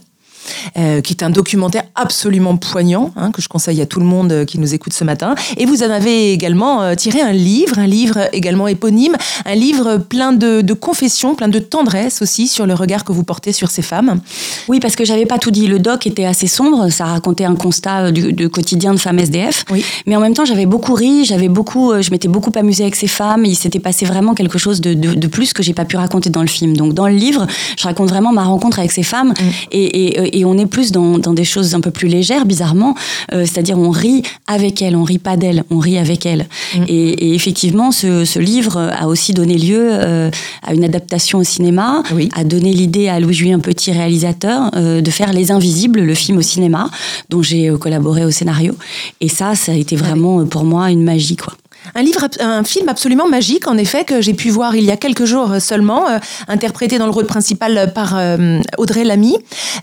Euh, 0.78 1.00
qui 1.00 1.12
est 1.12 1.22
un 1.22 1.30
documentaire 1.30 1.84
absolument 1.94 2.56
poignant, 2.56 3.12
hein, 3.16 3.30
que 3.30 3.42
je 3.42 3.48
conseille 3.48 3.80
à 3.82 3.86
tout 3.86 4.00
le 4.00 4.06
monde 4.06 4.32
euh, 4.32 4.44
qui 4.44 4.58
nous 4.58 4.74
écoute 4.74 4.92
ce 4.92 5.04
matin. 5.04 5.34
Et 5.56 5.66
vous 5.66 5.82
en 5.82 5.90
avez 5.90 6.32
également 6.32 6.82
euh, 6.82 6.94
tiré 6.94 7.20
un 7.20 7.32
livre, 7.32 7.78
un 7.78 7.86
livre 7.86 8.28
également 8.32 8.68
éponyme, 8.68 9.16
un 9.44 9.54
livre 9.54 9.98
plein 9.98 10.32
de, 10.32 10.72
confessions, 10.72 11.34
plein 11.34 11.48
de 11.48 11.58
tendresse 11.58 12.22
aussi 12.22 12.48
sur 12.48 12.66
le 12.66 12.74
regard 12.74 13.04
que 13.04 13.12
vous 13.12 13.24
portez 13.24 13.52
sur 13.52 13.70
ces 13.70 13.82
femmes. 13.82 14.20
Oui, 14.68 14.80
parce 14.80 14.96
que 14.96 15.04
j'avais 15.04 15.26
pas 15.26 15.38
tout 15.38 15.50
dit. 15.50 15.66
Le 15.66 15.78
doc 15.78 16.06
était 16.06 16.24
assez 16.24 16.46
sombre, 16.46 16.88
ça 16.88 17.04
racontait 17.04 17.44
un 17.44 17.54
constat 17.54 18.10
du, 18.10 18.48
quotidien 18.48 18.94
de 18.94 18.98
femmes 18.98 19.18
SDF. 19.18 19.64
Oui. 19.70 19.84
Mais 20.06 20.16
en 20.16 20.20
même 20.20 20.34
temps, 20.34 20.44
j'avais 20.44 20.66
beaucoup 20.66 20.94
ri, 20.94 21.24
j'avais 21.24 21.48
beaucoup, 21.48 21.92
je 22.00 22.10
m'étais 22.10 22.28
beaucoup 22.28 22.52
amusée 22.54 22.84
avec 22.84 22.96
ces 22.96 23.08
femmes. 23.08 23.44
Il 23.44 23.56
s'était 23.56 23.80
passé 23.80 24.06
vraiment 24.06 24.34
quelque 24.34 24.58
chose 24.58 24.80
de, 24.80 24.94
de, 24.94 25.26
plus 25.26 25.52
que 25.52 25.62
j'ai 25.62 25.74
pas 25.74 25.84
pu 25.84 25.96
raconter 25.96 26.30
dans 26.30 26.42
le 26.42 26.48
film. 26.48 26.76
Donc 26.76 26.94
dans 26.94 27.08
le 27.08 27.14
livre, 27.14 27.46
je 27.76 27.84
raconte 27.84 28.08
vraiment 28.08 28.32
ma 28.32 28.44
rencontre 28.44 28.78
avec 28.78 28.92
ces 28.92 29.02
femmes 29.02 29.30
mm. 29.30 29.44
et, 29.72 30.31
et 30.31 30.31
et 30.32 30.44
on 30.44 30.56
est 30.58 30.66
plus 30.66 30.92
dans, 30.92 31.18
des 31.18 31.44
choses 31.44 31.74
un 31.74 31.80
peu 31.80 31.90
plus 31.90 32.08
légères, 32.08 32.44
bizarrement. 32.46 32.94
Euh, 33.32 33.44
c'est-à-dire, 33.44 33.78
on 33.78 33.90
rit 33.90 34.22
avec 34.46 34.82
elle, 34.82 34.96
on 34.96 35.04
rit 35.04 35.18
pas 35.18 35.36
d'elle, 35.36 35.64
on 35.70 35.78
rit 35.78 35.98
avec 35.98 36.26
elle. 36.26 36.46
Mm. 36.74 36.84
Et, 36.88 37.34
effectivement, 37.34 37.92
ce, 37.92 38.38
livre 38.38 38.78
a 38.78 39.06
aussi 39.06 39.32
donné 39.32 39.56
lieu 39.56 39.88
euh, 39.90 40.30
à 40.62 40.74
une 40.74 40.84
adaptation 40.84 41.38
au 41.38 41.44
cinéma, 41.44 42.02
a 42.34 42.44
donné 42.44 42.72
l'idée 42.72 43.08
à 43.08 43.20
Louis-Julien 43.20 43.60
Petit, 43.60 43.92
réalisateur, 43.92 44.70
euh, 44.74 45.00
de 45.00 45.10
faire 45.10 45.32
Les 45.32 45.50
Invisibles, 45.50 46.00
le 46.00 46.14
film 46.14 46.38
au 46.38 46.42
cinéma, 46.42 46.90
dont 47.28 47.42
j'ai 47.42 47.70
collaboré 47.78 48.24
au 48.24 48.30
scénario. 48.30 48.74
Et 49.20 49.28
ça, 49.28 49.54
ça 49.54 49.72
a 49.72 49.74
été 49.74 49.96
vraiment 49.96 50.44
pour 50.46 50.64
moi 50.64 50.90
une 50.90 51.04
magie, 51.04 51.36
quoi. 51.36 51.54
Un 51.94 52.02
livre, 52.02 52.28
un 52.40 52.64
film 52.64 52.88
absolument 52.88 53.28
magique, 53.28 53.66
en 53.66 53.76
effet, 53.76 54.04
que 54.04 54.20
j'ai 54.20 54.34
pu 54.34 54.50
voir 54.50 54.74
il 54.76 54.84
y 54.84 54.90
a 54.90 54.96
quelques 54.96 55.24
jours 55.24 55.60
seulement, 55.60 56.08
euh, 56.08 56.18
interprété 56.48 56.98
dans 56.98 57.06
le 57.06 57.12
rôle 57.12 57.26
principal 57.26 57.92
par 57.94 58.16
euh, 58.16 58.60
Audrey 58.78 59.04
Lamy. 59.04 59.36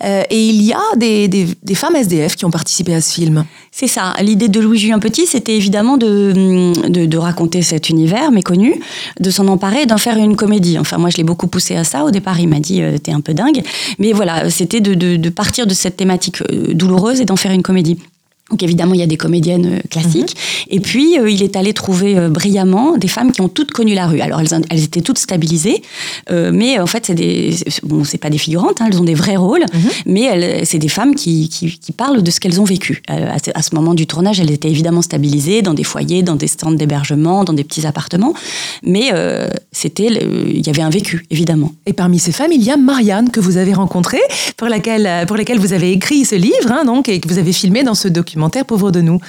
Euh, 0.04 0.24
et 0.30 0.48
il 0.48 0.62
y 0.62 0.74
a 0.74 0.82
des, 0.96 1.48
femmes 1.76 1.96
SDF 1.96 2.36
qui 2.36 2.46
ont 2.46 2.52
participé 2.52 2.94
à 2.94 3.02
ce 3.02 3.14
film. 3.14 3.46
C'est 3.72 3.88
ça. 3.88 4.14
L'idée 4.22 4.48
de 4.48 4.60
Louis-Julien 4.60 5.00
Petit, 5.00 5.28
c'était 5.28 5.56
évidemment 5.56 5.98
de, 5.98 6.74
de, 6.88 7.18
raconter 7.18 7.62
cet 7.62 7.90
univers 7.90 8.32
méconnu, 8.32 8.82
de 9.20 9.30
s'en 9.30 9.48
emparer 9.48 9.86
d'en 9.86 9.98
faire 9.98 10.18
une 10.18 10.36
comédie. 10.36 10.78
Enfin, 10.80 10.98
moi, 10.98 11.10
je 11.10 11.18
l'ai 11.18 11.24
beaucoup 11.24 11.48
poussé 11.48 11.76
à 11.76 11.84
ça. 11.84 12.04
Au 12.04 12.12
départ, 12.12 12.40
il 12.40 12.48
m'a 12.48 12.60
dit 12.60 12.82
T'es 13.04 13.12
un 13.12 13.22
peu 13.22 13.34
dingue. 13.34 13.62
Mais 13.98 14.14
voilà, 14.14 14.50
c'était 14.50 14.82
de, 14.82 15.30
partir 15.30 15.68
de 15.68 15.74
cette 15.74 15.98
thématique 15.98 16.44
douloureuse 16.74 17.22
et 17.22 17.26
d'en 17.26 17.36
faire 17.36 17.52
une 17.52 17.64
comédie. 17.64 17.98
Donc 18.50 18.64
évidemment, 18.64 18.94
il 18.94 19.00
y 19.00 19.04
a 19.04 19.08
des 19.08 19.18
comédiennes 19.18 19.66
euh, 19.66 19.80
classiques. 19.90 20.36
Mhm. 20.36 20.74
Et 20.76 20.80
puis, 20.80 21.20
euh, 21.20 21.30
il 21.30 21.44
est 21.44 21.56
allé 21.56 21.74
trouver 21.74 22.18
euh, 22.18 22.30
brillamment 22.30 22.98
des 22.98 23.08
femmes 23.08 23.32
qui 23.32 23.42
ont 23.42 23.50
toutes 23.50 23.72
connu 23.72 23.94
la 23.94 24.08
rue. 24.08 24.22
Alors, 24.22 24.42
elles, 24.42 24.62
elles 24.70 24.84
étaient 24.84 25.02
toutes 25.02 25.20
stabilisées, 25.20 25.82
mais 26.30 26.80
en 26.80 26.88
fait, 26.88 27.06
c'est 27.06 27.16
des, 27.16 27.56
bon, 27.84 28.04
c'est 28.04 28.18
pas 28.18 28.30
des 28.30 28.38
figurantes, 28.38 28.82
hein, 28.82 28.88
elles 28.92 29.00
ont 29.00 29.04
des 29.04 29.14
vrais 29.14 29.36
rôles, 29.36 29.66
mhm. 29.74 29.90
mais 30.06 30.66
c'est 30.66 30.78
des 30.78 30.88
femmes 30.88 31.16
qui, 31.16 31.50
qui, 31.50 31.78
qui, 31.78 31.92
parlent 31.92 32.22
de 32.22 32.32
ce 32.32 32.40
qu'elles 32.40 32.60
ont 32.62 32.66
vécu. 32.66 33.02
À, 33.08 33.36
à, 33.36 33.62
ce 33.62 33.76
moment 33.76 33.94
du 33.94 34.08
tournage, 34.08 34.40
elles 34.40 34.52
étaient 34.52 34.70
évidemment 34.70 35.02
stabilisées 35.02 35.62
dans 35.62 35.74
des 35.74 35.84
foyers, 35.84 36.24
dans 36.24 36.36
des 36.36 36.48
stands 36.48 36.72
d'hébergement, 36.72 37.44
dans 37.44 37.54
des 37.54 37.64
petits 37.64 37.86
appartements, 37.86 38.34
mais 38.84 39.12
c'était, 39.72 40.08
il 40.08 40.66
y 40.66 40.70
avait 40.70 40.82
un 40.82 40.90
vécu, 40.90 41.26
évidemment. 41.30 41.72
Et 41.86 41.94
parmi 41.94 42.20
ces 42.20 42.32
femmes, 42.32 42.52
il 42.52 42.64
y 42.64 42.72
a 42.72 42.78
Marianne 42.78 43.30
que 43.30 43.40
vous 43.40 43.58
avez 43.58 43.74
rencontrée, 43.74 44.22
pour 44.58 44.68
laquelle, 44.68 45.26
pour 45.28 45.38
laquelle 45.38 45.60
vous 45.60 45.74
avez 45.74 45.92
écrit 45.92 46.26
ce 46.26 46.36
livre, 46.36 46.72
hein, 46.72 46.86
donc, 46.86 47.10
et 47.10 47.20
que 47.20 47.28
vous 47.28 47.38
avez 47.38 47.54
filmé 47.54 47.84
dans 47.84 47.96
ce 47.96 48.08
document 48.08 48.38
Pauvre 48.65 48.91
de 48.91 49.02
nous. 49.02 49.19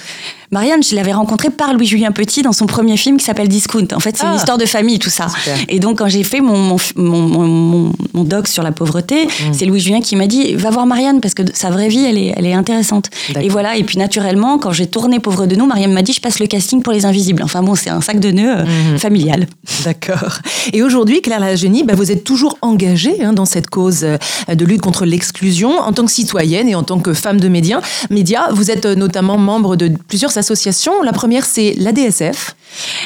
Marianne, 0.51 0.83
je 0.83 0.95
l'avais 0.95 1.13
rencontrée 1.13 1.49
par 1.49 1.73
Louis-Julien 1.73 2.11
Petit 2.11 2.41
dans 2.41 2.51
son 2.51 2.65
premier 2.65 2.97
film 2.97 3.15
qui 3.15 3.23
s'appelle 3.23 3.47
Discount. 3.47 3.87
En 3.93 4.01
fait, 4.01 4.17
c'est 4.17 4.25
une 4.25 4.33
ah. 4.33 4.35
histoire 4.35 4.57
de 4.57 4.65
famille, 4.65 4.99
tout 4.99 5.09
ça. 5.09 5.27
Et 5.69 5.79
donc, 5.79 5.99
quand 5.99 6.09
j'ai 6.09 6.23
fait 6.23 6.41
mon, 6.41 6.75
mon, 6.97 7.91
mon, 8.13 8.23
doc 8.25 8.47
sur 8.47 8.61
la 8.61 8.73
pauvreté, 8.73 9.25
mm. 9.25 9.53
c'est 9.53 9.65
Louis-Julien 9.65 10.01
qui 10.01 10.17
m'a 10.17 10.27
dit 10.27 10.53
Va 10.55 10.69
voir 10.69 10.85
Marianne 10.85 11.21
parce 11.21 11.33
que 11.33 11.43
sa 11.53 11.69
vraie 11.69 11.87
vie, 11.87 12.03
elle 12.03 12.17
est, 12.17 12.33
elle 12.35 12.45
est 12.45 12.53
intéressante. 12.53 13.09
Et 13.39 13.47
voilà. 13.47 13.77
Et 13.77 13.83
puis, 13.83 13.97
naturellement, 13.97 14.57
quand 14.57 14.73
j'ai 14.73 14.87
tourné 14.87 15.19
Pauvre 15.19 15.45
de 15.45 15.55
nous, 15.55 15.65
Marianne 15.65 15.93
m'a 15.93 16.01
dit 16.01 16.11
Je 16.11 16.19
passe 16.19 16.39
le 16.39 16.47
casting 16.47 16.81
pour 16.81 16.91
Les 16.91 17.05
Invisibles. 17.05 17.43
Enfin 17.43 17.63
bon, 17.63 17.75
c'est 17.75 17.89
un 17.89 18.01
sac 18.01 18.19
de 18.19 18.31
nœuds 18.31 18.59
euh, 18.59 18.65
mm-hmm. 18.65 18.97
familial. 18.99 19.47
D'accord. 19.85 20.39
Et 20.73 20.83
aujourd'hui, 20.83 21.21
Claire 21.21 21.39
Lagenie, 21.39 21.83
bah, 21.83 21.93
vous 21.95 22.11
êtes 22.11 22.25
toujours 22.25 22.57
engagée 22.61 23.23
hein, 23.23 23.31
dans 23.31 23.45
cette 23.45 23.69
cause 23.69 24.03
euh, 24.03 24.17
de 24.53 24.65
lutte 24.65 24.81
contre 24.81 25.05
l'exclusion 25.05 25.79
en 25.79 25.93
tant 25.93 26.05
que 26.05 26.11
citoyenne 26.11 26.67
et 26.67 26.75
en 26.75 26.83
tant 26.83 26.99
que 26.99 27.13
femme 27.13 27.39
de 27.39 27.47
médias. 27.47 27.79
Média, 28.09 28.49
vous 28.51 28.69
êtes 28.69 28.85
euh, 28.85 28.95
notamment 29.01 29.37
membre 29.37 29.75
de 29.75 29.91
plusieurs 30.07 30.37
associations. 30.37 31.01
La 31.03 31.11
première, 31.11 31.45
c'est 31.45 31.73
la 31.77 31.91
DSF. 31.91 32.55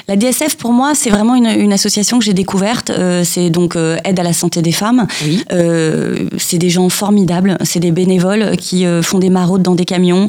La 0.08 0.16
DSF, 0.16 0.56
pour 0.58 0.72
moi, 0.72 0.94
c'est 0.94 1.10
vraiment 1.10 1.36
une, 1.36 1.74
association 1.74 2.20
que 2.20 2.26
j'ai 2.26 2.34
découverte. 2.34 2.90
Euh, 2.90 3.24
c'est 3.26 3.50
donc 3.50 3.76
euh, 3.76 3.98
Aide 4.06 4.20
à 4.20 4.24
la 4.24 4.34
santé 4.34 4.62
des 4.62 4.72
femmes. 4.72 5.08
Euh, 5.52 6.28
c'est 6.38 6.58
des 6.58 6.70
gens 6.70 6.88
formidables. 6.90 7.58
C'est 7.64 7.80
des 7.80 7.92
bénévoles 7.92 8.56
qui 8.58 8.86
font 9.02 9.20
des 9.20 9.30
maraudes 9.30 9.64
dans 9.64 9.76
des 9.76 9.86
camions, 9.86 10.28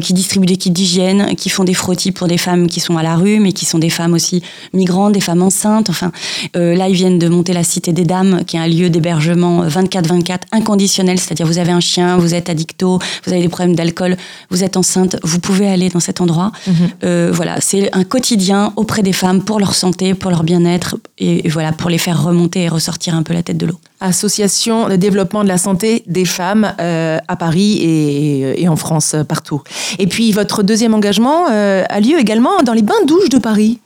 qui 0.00 0.12
distribuent 0.12 0.46
des 0.46 0.56
kits 0.56 0.70
d'hygiène, 0.70 1.34
qui 1.36 1.48
font 1.48 1.64
des 1.64 1.74
frottis 1.74 2.12
pour 2.12 2.26
des 2.26 2.38
femmes 2.38 2.66
qui 2.68 2.80
sont 2.80 2.96
à 2.96 3.02
la 3.02 3.16
rue, 3.16 3.40
mais 3.40 3.52
qui 3.52 3.64
sont 3.64 3.78
des 3.78 3.90
femmes 3.90 4.14
aussi 4.14 4.42
migrantes, 4.72 5.12
des 5.12 5.20
femmes 5.20 5.42
enceintes. 5.42 5.90
Enfin, 5.90 6.12
là, 6.54 6.88
ils 6.88 6.94
viennent 6.94 7.18
de 7.18 7.28
monter 7.28 7.52
la 7.52 7.64
Cité 7.64 7.92
des 7.92 8.04
Dames, 8.04 8.44
qui 8.46 8.56
est 8.56 8.60
un 8.60 8.68
lieu 8.68 8.90
d'hébergement 8.90 9.66
24-24 9.66 10.38
inconditionnel. 10.52 11.18
C'est-à-dire, 11.18 11.46
vous 11.46 11.58
avez 11.58 11.72
un 11.72 11.80
chien, 11.80 12.16
vous 12.16 12.34
êtes 12.34 12.48
addicto, 12.48 12.98
vous 13.24 13.32
avez 13.32 13.42
des 13.42 13.48
problèmes 13.48 13.74
d'alcool, 13.74 14.16
vous 14.50 14.64
êtes 14.64 14.76
enceinte, 14.76 14.97
vous 15.22 15.38
pouvez 15.38 15.68
aller 15.68 15.88
dans 15.88 16.00
cet 16.00 16.20
endroit. 16.20 16.52
Mhm. 16.66 17.30
voilà, 17.32 17.60
c'est 17.60 17.94
un 17.94 18.04
quotidien 18.04 18.72
auprès 18.76 19.02
des 19.02 19.12
femmes 19.12 19.42
pour 19.42 19.60
leur 19.60 19.74
santé, 19.74 20.14
pour 20.14 20.30
leur 20.30 20.42
bien-être 20.42 20.96
et, 21.18 21.48
voilà, 21.48 21.72
pour 21.72 21.90
les 21.90 21.98
faire 21.98 22.22
remonter 22.22 22.62
et 22.62 22.68
ressortir 22.68 23.14
un 23.14 23.22
peu 23.22 23.34
la 23.34 23.42
tête 23.42 23.58
de 23.58 23.66
l'eau. 23.66 23.78
Association 24.00 24.88
de 24.88 24.94
développement 24.94 25.42
de 25.42 25.48
la 25.48 25.58
santé 25.58 26.04
des 26.06 26.24
femmes 26.24 26.72
euh, 26.80 27.18
à 27.26 27.34
Paris 27.34 27.80
et, 27.82 28.68
en 28.68 28.76
France 28.76 29.14
euh, 29.14 29.24
partout. 29.24 29.60
Et 29.98 30.06
puis 30.06 30.30
votre 30.30 30.62
deuxième 30.62 30.94
engagement 30.94 31.46
euh, 31.50 31.82
a 31.88 31.98
lieu 31.98 32.16
également 32.16 32.62
dans 32.62 32.74
les 32.74 32.82
bains-douches 32.82 33.28
de 33.28 33.38
Paris. 33.38 33.80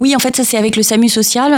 Oui, 0.00 0.16
en 0.16 0.18
fait, 0.18 0.34
ça 0.34 0.42
c'est 0.42 0.56
avec 0.56 0.74
le 0.74 0.82
SAMU 0.82 1.08
social. 1.08 1.52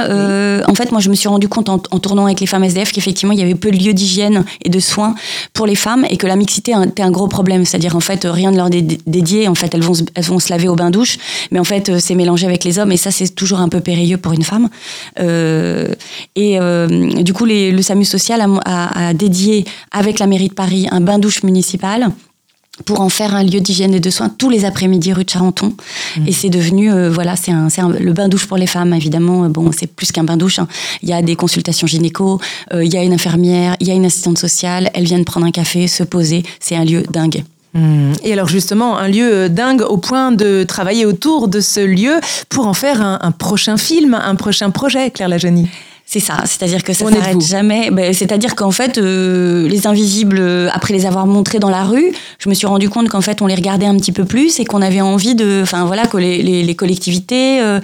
En 0.69 0.75
fait, 0.75 0.93
moi 0.93 1.01
je 1.01 1.09
me 1.09 1.15
suis 1.15 1.29
rendu 1.29 1.49
compte 1.49 1.71
en, 1.71 1.79
tournant 1.79 2.27
avec 2.27 2.41
les 2.41 2.47
femmes 2.47 2.65
SDF 2.65 2.93
qu'effectivement 2.93 3.33
il 3.33 3.41
y 3.41 3.43
avait 3.43 3.55
peu 3.55 3.71
de 3.71 3.79
lieux 3.79 3.95
d'hygiène 3.95 4.45
et 4.63 4.69
de 4.69 4.79
soins 4.79 5.15
pour 5.55 5.67
les 5.67 5.75
femmes 5.75 6.05
et 6.11 6.19
que 6.19 6.27
la 6.27 6.37
mixité 6.37 6.75
était 6.87 7.03
un 7.03 7.11
gros 7.11 7.29
problème. 7.29 7.65
C'est-à-dire 7.65 7.97
en 7.97 8.01
fait 8.01 8.27
rien 8.27 8.53
de 8.53 8.57
leur 8.59 8.69
dédié. 8.69 9.49
En 9.49 9.55
fait, 9.55 9.73
elles 9.75 9.83
vont, 9.83 9.95
elles 10.15 10.25
vont 10.25 10.39
se 10.39 10.51
laver 10.51 10.69
au 10.69 10.75
bain-douche, 10.75 11.17
mais 11.51 11.59
en 11.59 11.65
fait 11.65 11.99
c'est 11.99 12.15
mélangé 12.15 12.47
avec 12.47 12.63
les 12.63 12.79
hommes 12.79 12.93
et 12.93 12.99
ça 12.99 13.11
c'est 13.11 13.35
toujours 13.35 13.61
un 13.61 13.71
peu 13.71 13.81
périlleux 13.81 14.19
pour 14.19 14.33
une 14.33 14.45
femme. 14.45 14.69
et 15.19 16.59
du 17.23 17.33
coup 17.33 17.47
les, 17.47 17.73
le 17.73 17.83
SAMU 17.87 18.05
social 18.05 18.45
a, 18.65 19.15
dédié 19.15 19.65
avec 19.93 20.19
la 20.19 20.27
mairie 20.27 20.49
de 20.49 20.55
Paris 20.55 20.89
un 20.91 21.01
bain-douche 21.01 21.43
municipal 21.45 22.11
pour 22.85 23.01
en 23.01 23.09
faire 23.09 23.35
un 23.35 23.43
lieu 23.43 23.61
d'hygiène 23.61 23.95
et 23.95 24.01
de 24.01 24.11
soins 24.11 24.29
tous 24.29 24.51
les 24.51 24.65
après-midi 24.65 25.13
rue 25.13 25.25
de 25.25 25.31
Charenton. 25.31 25.73
Mmh. 26.17 26.27
Et 26.27 26.33
c'est 26.33 26.51
devenu, 26.51 26.93
euh, 26.93 27.11
voilà, 27.11 27.35
c'est 27.37 27.53
un, 27.53 27.69
le 27.89 28.13
bain-douche 28.13 28.47
pour 28.47 28.59
les 28.59 28.67
femmes, 28.67 28.93
évidemment. 28.93 29.49
Bon, 29.49 29.71
c'est 29.73 29.87
plus 29.87 30.13
qu'un 30.13 30.25
bain-douche. 30.25 30.59
Hein. 30.59 30.69
Il 31.03 31.09
y 31.09 31.15
a 31.15 31.23
des 31.23 31.37
consultations 31.37 31.87
gynéco, 31.87 32.39
euh, 32.75 32.85
il 32.85 32.93
y 32.93 32.99
a 32.99 33.03
une 33.03 33.15
infirmière, 33.15 33.77
il 33.81 33.87
y 33.87 33.91
a 33.93 33.95
une 33.95 34.05
assistante 34.05 34.37
sociale. 34.37 34.91
Elles 34.93 35.05
viennent 35.05 35.25
prendre 35.25 35.47
un 35.47 35.53
café, 35.53 35.87
se 35.87 36.03
poser. 36.03 36.43
C'est 36.61 36.77
un 36.77 36.85
lieu 36.85 37.03
dingue. 37.11 37.45
Mmh. 37.73 38.13
Et 38.25 38.33
alors 38.33 38.49
justement, 38.49 38.99
un 38.99 39.09
lieu 39.09 39.33
euh, 39.33 39.49
dingue 39.49 39.83
au 39.83 39.97
point 39.97 40.33
de 40.33 40.65
travailler 40.65 41.07
autour 41.07 41.49
de 41.49 41.61
ce 41.61 41.81
lieu 41.81 42.21
pour 42.51 42.67
en 42.67 42.75
faire 42.75 43.01
un, 43.01 43.19
un 43.23 43.31
prochain 43.31 43.79
film, 43.79 44.13
un 44.13 44.35
prochain 44.35 44.71
projet, 44.71 45.11
Claire 45.11 45.29
Lajani. 45.29 45.67
C'est 46.09 46.21
ça, 46.21 46.37
c'est-à-dire 46.45 46.85
que 46.85 46.93
ça 46.93 47.11
s'arrête 47.11 47.41
jamais. 47.41 47.91
Ben, 47.91 48.15
c'est-à-dire 48.15 48.55
qu'en 48.55 48.71
fait, 48.71 48.97
euh, 48.97 49.67
les 49.67 49.89
invisibles, 49.89 50.39
euh, 50.39 50.69
après 50.73 50.95
les 50.95 51.05
avoir 51.05 51.27
montrés 51.27 51.59
dans 51.59 51.69
la 51.69 51.83
rue, 51.83 52.13
je 52.39 52.49
me 52.49 52.55
suis 52.55 52.69
rendu 52.69 52.89
compte 52.89 53.09
qu'en 53.09 53.21
fait, 53.21 53.43
on 53.43 53.47
les 53.47 53.57
regardait 53.57 53.87
un 53.87 53.97
petit 53.97 54.13
peu 54.13 54.25
plus 54.25 54.61
et 54.61 54.65
qu'on 54.65 54.83
avait 54.83 55.01
envie 55.01 55.35
de, 55.35 55.63
enfin 55.63 55.85
voilà, 55.85 56.07
que 56.07 56.17
les, 56.17 56.77
collectivités, 56.77 57.61
euh, 57.61 57.81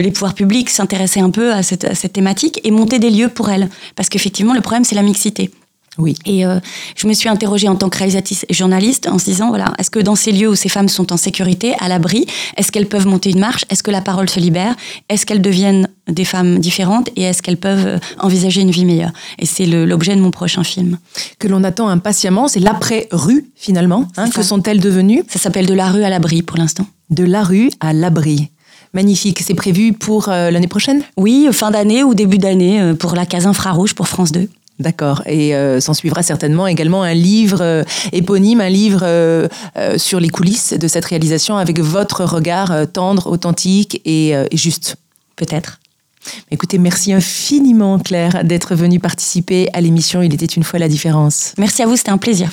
les 0.00 0.10
pouvoirs 0.12 0.34
publics 0.34 0.70
s'intéressaient 0.70 1.20
un 1.20 1.30
peu 1.30 1.52
à 1.52 1.64
cette, 1.64 1.84
à 1.84 1.96
cette 1.96 2.12
thématique 2.12 2.60
et 2.62 2.70
montaient 2.70 3.00
des 3.00 3.10
lieux 3.10 3.28
pour 3.28 3.50
elles. 3.50 3.68
Parce 3.96 4.08
qu'effectivement, 4.08 4.54
le 4.54 4.60
problème, 4.60 4.84
c'est 4.84 4.94
la 4.94 5.02
mixité. 5.02 5.50
Oui. 5.98 6.16
Et 6.24 6.46
euh, 6.46 6.58
je 6.96 7.06
me 7.06 7.12
suis 7.12 7.28
interrogée 7.28 7.68
en 7.68 7.76
tant 7.76 7.90
que 7.90 7.98
réalisatrice 7.98 8.46
et 8.48 8.54
journaliste 8.54 9.06
en 9.08 9.18
se 9.18 9.26
disant 9.26 9.48
voilà, 9.48 9.74
est-ce 9.78 9.90
que 9.90 9.98
dans 9.98 10.14
ces 10.14 10.32
lieux 10.32 10.48
où 10.48 10.54
ces 10.54 10.70
femmes 10.70 10.88
sont 10.88 11.12
en 11.12 11.18
sécurité, 11.18 11.74
à 11.80 11.88
l'abri, 11.88 12.26
est-ce 12.56 12.72
qu'elles 12.72 12.88
peuvent 12.88 13.06
monter 13.06 13.30
une 13.30 13.40
marche? 13.40 13.66
Est-ce 13.68 13.82
que 13.82 13.90
la 13.90 14.00
parole 14.00 14.30
se 14.30 14.40
libère? 14.40 14.74
Est-ce 15.10 15.26
qu'elles 15.26 15.42
deviennent 15.42 15.88
des 16.08 16.24
femmes 16.24 16.58
différentes? 16.60 17.10
Et 17.16 17.22
est-ce 17.22 17.42
qu'elles 17.42 17.58
peuvent 17.58 17.86
euh, 17.86 17.98
envisager 18.18 18.62
une 18.62 18.70
vie 18.70 18.86
meilleure? 18.86 19.12
Et 19.38 19.44
c'est 19.44 19.66
l'objet 19.66 20.16
de 20.16 20.22
mon 20.22 20.30
prochain 20.30 20.64
film. 20.64 20.98
Que 21.38 21.46
l'on 21.46 21.62
attend 21.62 21.88
impatiemment, 21.88 22.48
c'est 22.48 22.60
l'après-rue 22.60 23.50
finalement. 23.54 24.08
Hein, 24.16 24.30
que 24.30 24.42
sont-elles 24.42 24.80
devenues? 24.80 25.24
Ça 25.28 25.38
s'appelle 25.38 25.66
De 25.66 25.74
la 25.74 25.90
rue 25.90 26.04
à 26.04 26.08
l'abri 26.08 26.40
pour 26.40 26.56
l'instant. 26.56 26.86
De 27.10 27.24
la 27.24 27.42
rue 27.42 27.70
à 27.80 27.92
l'abri. 27.92 28.50
Magnifique. 28.94 29.40
C'est 29.44 29.54
prévu 29.54 29.92
pour 29.92 30.30
euh, 30.30 30.50
l'année 30.50 30.68
prochaine? 30.68 31.02
Oui, 31.18 31.48
fin 31.52 31.70
d'année 31.70 32.02
ou 32.02 32.14
début 32.14 32.38
d'année 32.38 32.94
pour 32.98 33.14
la 33.14 33.26
case 33.26 33.46
infrarouge 33.46 33.94
pour 33.94 34.08
France 34.08 34.32
2. 34.32 34.48
D'accord. 34.78 35.22
Et 35.26 35.54
euh, 35.54 35.80
s'en 35.80 35.94
suivra 35.94 36.22
certainement 36.22 36.66
également 36.66 37.02
un 37.02 37.14
livre 37.14 37.58
euh, 37.60 37.84
éponyme, 38.12 38.60
un 38.60 38.68
livre 38.68 39.02
euh, 39.04 39.48
sur 39.96 40.18
les 40.18 40.28
coulisses 40.28 40.72
de 40.72 40.88
cette 40.88 41.04
réalisation 41.04 41.56
avec 41.56 41.78
votre 41.78 42.24
regard 42.24 42.74
tendre, 42.92 43.26
authentique 43.28 44.00
et, 44.04 44.30
et 44.30 44.56
juste. 44.56 44.96
Peut-être. 45.36 45.80
Écoutez, 46.50 46.78
merci 46.78 47.12
infiniment 47.12 47.98
Claire 47.98 48.44
d'être 48.44 48.74
venue 48.74 49.00
participer 49.00 49.68
à 49.72 49.80
l'émission 49.80 50.22
Il 50.22 50.32
était 50.34 50.46
une 50.46 50.62
fois 50.62 50.78
la 50.78 50.88
différence. 50.88 51.54
Merci 51.58 51.82
à 51.82 51.86
vous, 51.86 51.96
c'était 51.96 52.10
un 52.10 52.18
plaisir. 52.18 52.50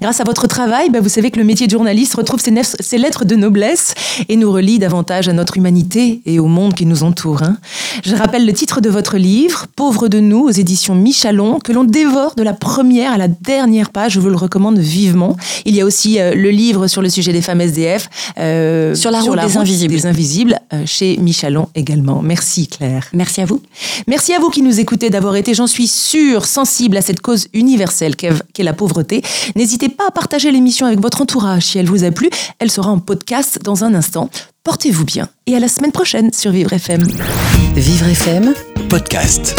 Grâce 0.00 0.20
à 0.20 0.24
votre 0.24 0.46
travail, 0.46 0.90
bah, 0.90 1.00
vous 1.00 1.08
savez 1.08 1.30
que 1.30 1.38
le 1.38 1.44
métier 1.44 1.66
de 1.66 1.72
journaliste 1.72 2.14
retrouve 2.14 2.40
ses, 2.40 2.98
lettres 2.98 3.24
de 3.24 3.34
noblesse 3.34 3.94
et 4.28 4.36
nous 4.36 4.52
relie 4.52 4.78
davantage 4.78 5.28
à 5.28 5.32
notre 5.32 5.56
humanité 5.56 6.20
et 6.24 6.38
au 6.38 6.46
monde 6.46 6.74
qui 6.74 6.86
nous 6.86 7.02
entoure. 7.02 7.42
Hein. 7.42 7.56
Je 8.04 8.14
rappelle 8.14 8.46
le 8.46 8.52
titre 8.52 8.80
de 8.80 8.88
votre 8.88 9.16
livre, 9.16 9.66
Pauvre 9.74 10.08
de 10.08 10.20
nous, 10.20 10.40
aux 10.40 10.50
éditions 10.50 10.94
Michalon, 10.94 11.58
que 11.58 11.72
l'on 11.72 11.84
dévore 11.84 12.34
de 12.36 12.42
la 12.42 12.52
première 12.52 13.12
à 13.12 13.18
la 13.18 13.28
dernière 13.28 13.90
page. 13.90 14.12
Je 14.12 14.20
vous 14.20 14.30
le 14.30 14.36
recommande 14.36 14.78
vivement. 14.78 15.36
Il 15.64 15.74
y 15.74 15.80
a 15.80 15.84
aussi 15.84 16.20
euh, 16.20 16.34
le 16.34 16.50
livre 16.50 16.86
sur 16.86 17.02
le 17.02 17.08
sujet 17.08 17.32
des 17.32 17.42
femmes 17.42 17.60
SDF. 17.60 18.08
Euh, 18.38 18.94
sur 18.94 19.10
la 19.10 19.20
route, 19.20 19.38
des, 19.40 19.56
invisibles. 19.56 19.94
des 19.94 20.06
invisibles. 20.06 20.60
Euh, 20.72 20.82
chez 20.86 21.16
Michalon 21.18 21.68
également. 21.74 22.22
Merci 22.22 22.68
Claire. 22.68 23.08
Merci 23.12 23.40
à 23.40 23.44
vous. 23.46 23.60
Merci 24.06 24.32
à 24.32 24.38
vous 24.38 24.50
qui 24.50 24.62
nous 24.62 24.80
écoutez 24.80 25.10
d'avoir 25.10 25.36
été, 25.36 25.54
j'en 25.54 25.66
suis 25.66 25.88
sûre, 25.88 26.44
sensible 26.44 26.96
à 26.96 27.02
cette 27.02 27.20
cause 27.20 27.48
universelle 27.52 28.16
qu'est 28.16 28.62
la 28.62 28.72
pauvreté. 28.72 29.22
N'hésitez 29.56 29.88
pas 29.88 30.06
à 30.06 30.10
partager 30.10 30.52
l'émission 30.52 30.86
avec 30.86 31.00
votre 31.00 31.22
entourage 31.22 31.64
si 31.64 31.78
elle 31.78 31.86
vous 31.86 32.04
a 32.04 32.10
plu. 32.10 32.30
Elle 32.58 32.70
sera 32.70 32.90
en 32.90 32.98
podcast 32.98 33.58
dans 33.62 33.84
un 33.84 33.94
instant. 33.94 34.30
Portez-vous 34.62 35.04
bien 35.04 35.28
et 35.46 35.56
à 35.56 35.60
la 35.60 35.68
semaine 35.68 35.92
prochaine 35.92 36.32
sur 36.32 36.50
Vivre 36.50 36.72
FM. 36.72 37.02
Vivre 37.74 38.06
FM 38.06 38.54
podcast. 38.88 39.56